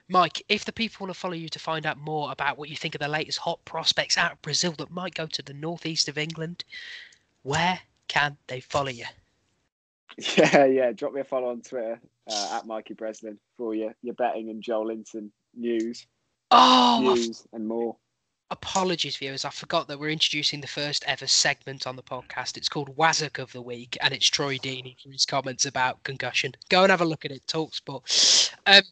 Mike, 0.09 0.43
if 0.49 0.65
the 0.65 0.73
people 0.73 1.05
want 1.05 1.13
to 1.13 1.19
follow 1.19 1.35
you 1.35 1.47
to 1.47 1.59
find 1.59 1.85
out 1.85 1.97
more 1.97 2.31
about 2.31 2.57
what 2.57 2.67
you 2.69 2.75
think 2.75 2.95
of 2.95 2.99
the 2.99 3.07
latest 3.07 3.37
hot 3.39 3.63
prospects 3.63 4.17
out 4.17 4.33
of 4.33 4.41
Brazil 4.41 4.73
that 4.73 4.91
might 4.91 5.13
go 5.15 5.25
to 5.25 5.41
the 5.41 5.53
northeast 5.53 6.09
of 6.09 6.17
England, 6.17 6.65
where 7.43 7.79
can 8.09 8.37
they 8.47 8.59
follow 8.59 8.89
you? 8.89 9.05
Yeah, 10.35 10.65
yeah. 10.65 10.91
Drop 10.91 11.13
me 11.13 11.21
a 11.21 11.23
follow 11.23 11.49
on 11.51 11.61
Twitter 11.61 11.97
uh, 12.29 12.57
at 12.57 12.67
Mikey 12.67 12.95
Breslin 12.95 13.37
for 13.55 13.73
your, 13.73 13.95
your 14.01 14.13
betting 14.15 14.49
and 14.49 14.61
Joelinton 14.61 15.29
news, 15.55 16.05
Oh, 16.51 16.97
I 16.99 17.13
news 17.13 17.47
and 17.53 17.65
more. 17.65 17.95
Apologies, 18.51 19.15
viewers. 19.15 19.45
I 19.45 19.49
forgot 19.49 19.87
that 19.87 19.99
we're 19.99 20.09
introducing 20.09 20.61
the 20.61 20.67
first 20.67 21.03
ever 21.07 21.25
segment 21.25 21.87
on 21.87 21.95
the 21.95 22.03
podcast. 22.03 22.57
It's 22.57 22.69
called 22.69 22.95
Wazzock 22.97 23.39
of 23.39 23.51
the 23.53 23.61
Week, 23.61 23.97
and 24.01 24.13
it's 24.13 24.27
Troy 24.27 24.57
Deeney 24.57 25.01
for 25.01 25.09
his 25.09 25.25
comments 25.25 25.65
about 25.65 26.03
concussion. 26.03 26.53
Go 26.69 26.83
and 26.83 26.91
have 26.91 27.01
a 27.01 27.05
look 27.05 27.25
at 27.25 27.31
it. 27.31 27.47
Talk 27.47 27.73
sport. 27.73 28.51
Um, 28.67 28.83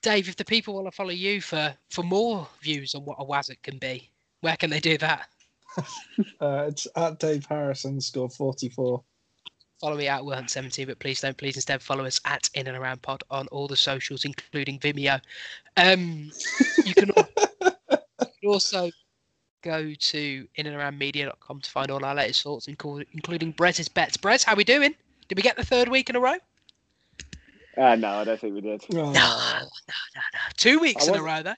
Dave, 0.00 0.28
if 0.28 0.36
the 0.36 0.44
people 0.44 0.74
want 0.74 0.86
to 0.86 0.92
follow 0.92 1.10
you 1.10 1.40
for 1.40 1.74
for 1.90 2.04
more 2.04 2.48
views 2.62 2.94
on 2.94 3.04
what 3.04 3.18
a 3.18 3.24
Wazzock 3.24 3.60
can 3.62 3.78
be, 3.78 4.08
where 4.40 4.56
can 4.56 4.70
they 4.70 4.80
do 4.80 4.96
that? 4.98 5.28
uh, 6.40 6.66
it's 6.68 6.86
at 6.96 7.18
Dave 7.18 7.44
Harrison, 7.46 8.00
score 8.00 8.30
44. 8.30 9.02
Follow 9.80 9.96
me 9.96 10.08
at 10.08 10.22
Wilhunt70, 10.22 10.86
but 10.86 10.98
please 10.98 11.20
don't 11.20 11.36
please 11.36 11.56
instead 11.56 11.82
follow 11.82 12.04
us 12.04 12.20
at 12.24 12.48
In 12.54 12.66
and 12.66 12.76
Around 12.76 13.02
Pod 13.02 13.22
on 13.30 13.46
all 13.48 13.68
the 13.68 13.76
socials, 13.76 14.24
including 14.24 14.78
Vimeo. 14.78 15.20
Um, 15.76 16.30
you 16.84 16.94
can 16.94 17.10
al- 17.16 17.28
you 18.20 18.26
can 18.40 18.50
also 18.50 18.90
go 19.62 19.92
to 19.92 20.46
inandaroundmedia.com 20.58 21.60
to 21.60 21.70
find 21.70 21.90
all 21.90 22.04
our 22.04 22.14
latest 22.14 22.42
thoughts, 22.42 22.68
including 22.68 23.52
Brez's 23.52 23.88
bets. 23.88 24.16
Brez, 24.16 24.44
how 24.44 24.54
we 24.54 24.64
doing? 24.64 24.94
Did 25.28 25.36
we 25.36 25.42
get 25.42 25.56
the 25.56 25.64
third 25.64 25.88
week 25.88 26.08
in 26.10 26.16
a 26.16 26.20
row? 26.20 26.36
Uh, 27.76 27.94
no, 27.94 28.08
I 28.08 28.24
don't 28.24 28.40
think 28.40 28.54
we 28.54 28.60
did. 28.60 28.82
No, 28.90 29.04
no, 29.04 29.10
no, 29.12 29.62
no. 29.62 30.20
Two 30.56 30.78
weeks 30.80 31.06
in 31.06 31.14
a 31.14 31.22
row, 31.22 31.42
though. 31.42 31.54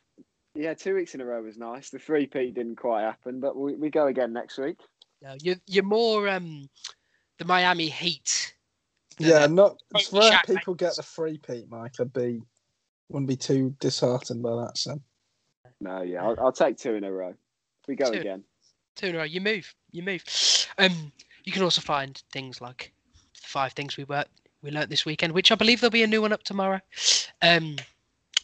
Yeah, 0.55 0.75
two 0.75 0.95
weeks 0.95 1.15
in 1.15 1.21
a 1.21 1.25
row 1.25 1.43
was 1.43 1.57
nice. 1.57 1.91
The 1.91 1.99
three-peat 1.99 2.55
didn't 2.55 2.77
quite 2.77 3.03
happen, 3.03 3.41
but 3.41 3.57
we, 3.57 3.75
we 3.77 3.89
go 3.89 4.09
again 4.09 4.33
next 4.33 4.59
week. 4.59 4.79
No, 5.23 5.37
you're 5.43 5.57
you're 5.67 5.85
more 5.85 6.29
um 6.29 6.69
the 7.39 7.45
Miami 7.45 7.89
Heat. 7.89 8.55
yeah, 9.19 9.47
not 9.47 9.77
Right, 9.93 10.05
for 10.05 10.21
Shaq 10.23 10.47
people 10.47 10.75
get 10.75 10.97
the 10.97 11.03
free 11.03 11.39
Pete, 11.39 11.67
Mike. 11.69 12.01
I'd 12.01 12.13
be 12.13 12.41
wouldn't 13.11 13.29
be 13.29 13.37
too 13.37 13.75
disheartened 13.81 14.43
by 14.43 14.57
that. 14.57 14.79
So 14.79 15.01
No, 15.81 16.03
yeah, 16.03 16.25
I'll, 16.25 16.37
I'll 16.41 16.53
take 16.53 16.79
two 16.79 16.95
in 16.95 17.05
a 17.05 17.13
row. 17.13 17.35
We 17.91 17.97
go 17.97 18.13
Two. 18.13 18.21
again. 18.21 18.45
Two 18.97 19.07
in 19.07 19.15
a 19.17 19.19
row. 19.19 19.25
You 19.25 19.41
move. 19.41 19.75
You 19.91 20.03
move. 20.03 20.25
Um, 20.79 21.13
you 21.45 21.53
can 21.53 21.63
also 21.63 21.81
find 21.81 22.23
things 22.33 22.61
like 22.61 22.93
five 23.35 23.73
things 23.73 23.97
we 23.97 24.05
worked 24.05 24.31
we 24.63 24.71
learnt 24.71 24.91
this 24.91 25.05
weekend, 25.05 25.33
which 25.33 25.51
I 25.51 25.55
believe 25.55 25.81
there'll 25.81 25.91
be 25.91 26.03
a 26.03 26.07
new 26.07 26.23
one 26.23 26.33
up 26.33 26.43
tomorrow. 26.43 26.81
Um, 27.43 27.77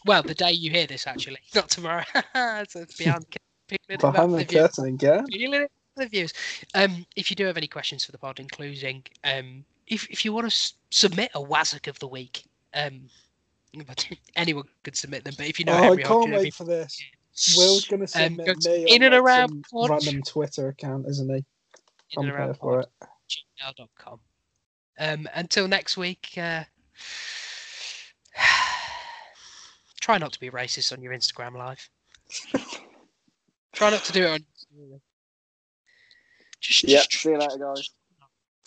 well, 0.05 0.23
the 0.23 0.35
day 0.35 0.53
you 0.53 0.71
hear 0.71 0.87
this, 0.87 1.07
actually, 1.07 1.39
not 1.55 1.69
tomorrow. 1.69 2.05
so 2.35 2.81
it's 2.81 2.97
beyond 2.97 3.27
feeling 3.69 4.01
behind 4.01 4.17
about 4.17 4.37
the 4.37 4.45
curtain 4.59 4.87
again. 4.87 5.27
feeling 5.31 5.63
it 5.63 5.71
the 5.97 6.07
views. 6.07 6.33
Um, 6.75 7.07
if 7.17 7.31
you 7.31 7.37
do 7.37 7.47
have 7.47 7.57
any 7.57 7.67
questions 7.67 8.05
for 8.05 8.13
the 8.13 8.19
pod, 8.19 8.39
including 8.39 9.03
um, 9.25 9.65
if 9.87 10.07
if 10.11 10.25
you 10.25 10.33
want 10.33 10.45
to 10.45 10.53
s- 10.53 10.75
submit 10.91 11.31
a 11.35 11.41
Wazzock 11.41 11.89
of 11.89 11.99
the 12.01 12.09
week, 12.09 12.45
um, 12.75 13.09
anyone 14.37 14.65
could 14.83 14.97
submit 14.97 15.25
them. 15.25 15.35
But 15.39 15.49
if 15.49 15.59
you 15.59 15.65
know 15.65 15.73
oh, 15.73 15.77
I 15.77 15.81
Henry 15.81 16.03
can't 16.03 16.15
Hodgson, 16.15 16.33
wait 16.33 16.55
for 16.55 16.65
this. 16.65 17.03
Will's 17.57 17.85
going 17.87 18.07
to 18.07 18.19
Um, 18.25 18.31
submit 18.31 18.47
go 18.47 18.55
to 18.55 18.71
me 18.71 18.85
in 18.95 19.03
on, 19.03 19.07
and 19.13 19.15
around 19.15 19.49
some 19.51 19.63
pod. 19.71 19.91
random 19.91 20.23
Twitter 20.23 20.69
account, 20.69 21.07
isn't 21.09 21.29
he? 21.29 21.37
in 21.37 21.45
I'm 22.19 22.25
and 22.25 22.33
around 22.33 22.55
for 22.59 22.81
it. 22.81 22.89
gmail.com. 23.29 24.21
Um, 24.99 25.29
until 25.35 25.69
next 25.69 25.97
week, 25.97 26.29
uh, 26.39 26.65
try 30.01 30.19
not 30.19 30.33
to 30.33 30.41
be 30.41 30.51
racist 30.51 30.93
on 30.93 31.03
your 31.03 31.13
Instagram 31.13 31.57
live. 31.57 31.89
try 33.73 33.91
not 33.91 34.05
to 34.05 34.13
do 34.13 34.23
it 34.25 34.31
on. 34.31 34.39
Just, 36.61 36.85
Yeah, 36.85 36.99
just 36.99 37.13
see 37.13 37.31
you 37.31 37.39
later, 37.39 37.59
guys. 37.59 37.91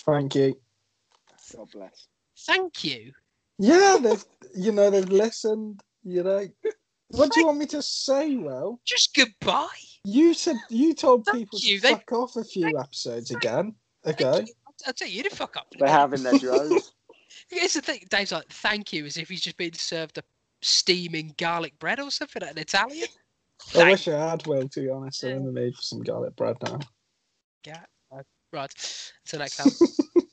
Thank 0.05 0.35
you. 0.35 0.55
God 1.55 1.67
bless. 1.71 2.07
thank 2.45 2.83
you. 2.83 3.11
Yeah, 3.57 3.97
they've 4.01 4.23
you 4.55 4.71
know 4.71 4.89
they've 4.89 5.09
listened. 5.09 5.81
You 6.03 6.23
know, 6.23 6.47
what 7.09 7.31
do 7.31 7.39
you 7.39 7.45
want 7.47 7.57
me 7.59 7.65
to 7.67 7.81
say? 7.81 8.35
Well, 8.35 8.79
Just 8.85 9.15
goodbye. 9.15 9.67
you 10.03 10.33
said 10.33 10.55
you 10.69 10.93
told 10.93 11.25
Thank 11.25 11.37
people 11.39 11.59
you, 11.61 11.77
to 11.77 11.81
they- 11.81 11.93
fuck 11.93 12.11
off 12.11 12.35
a 12.35 12.43
few 12.43 12.77
episodes 12.79 13.31
again 13.31 13.75
Okay. 14.05 14.23
I'll- 14.25 14.45
I'll 14.87 14.93
tell 14.93 15.09
you 15.09 15.23
to 15.23 15.29
fuck 15.29 15.57
up. 15.57 15.67
They 15.77 15.89
have 15.89 16.13
in 16.13 16.23
their 16.23 16.37
droves. 16.37 16.93
Here's 17.49 17.73
the 17.73 17.81
thing. 17.81 18.05
Dave's 18.09 18.31
like, 18.31 18.47
thank 18.49 18.93
you, 18.93 19.05
as 19.05 19.17
if 19.17 19.27
he's 19.27 19.41
just 19.41 19.57
been 19.57 19.73
served 19.73 20.17
a 20.17 20.23
steaming 20.61 21.33
garlic 21.37 21.77
bread 21.79 21.99
or 21.99 22.09
something 22.11 22.41
at 22.43 22.51
an 22.51 22.57
Italian. 22.59 23.07
I 23.11 23.71
Thank 23.71 23.89
wish 23.89 24.07
I 24.07 24.29
had 24.29 24.47
Will. 24.47 24.69
To 24.69 24.81
be 24.81 24.89
honest, 24.89 25.23
I'm 25.23 25.31
in 25.31 25.45
the 25.45 25.51
mood 25.51 25.75
for 25.75 25.81
some 25.81 25.99
garlic 26.01 26.33
bread 26.37 26.55
now. 26.63 26.79
Yeah. 27.67 27.83
Right. 28.53 28.73
Until 29.25 29.39
next 29.39 29.57
time. 29.57 30.23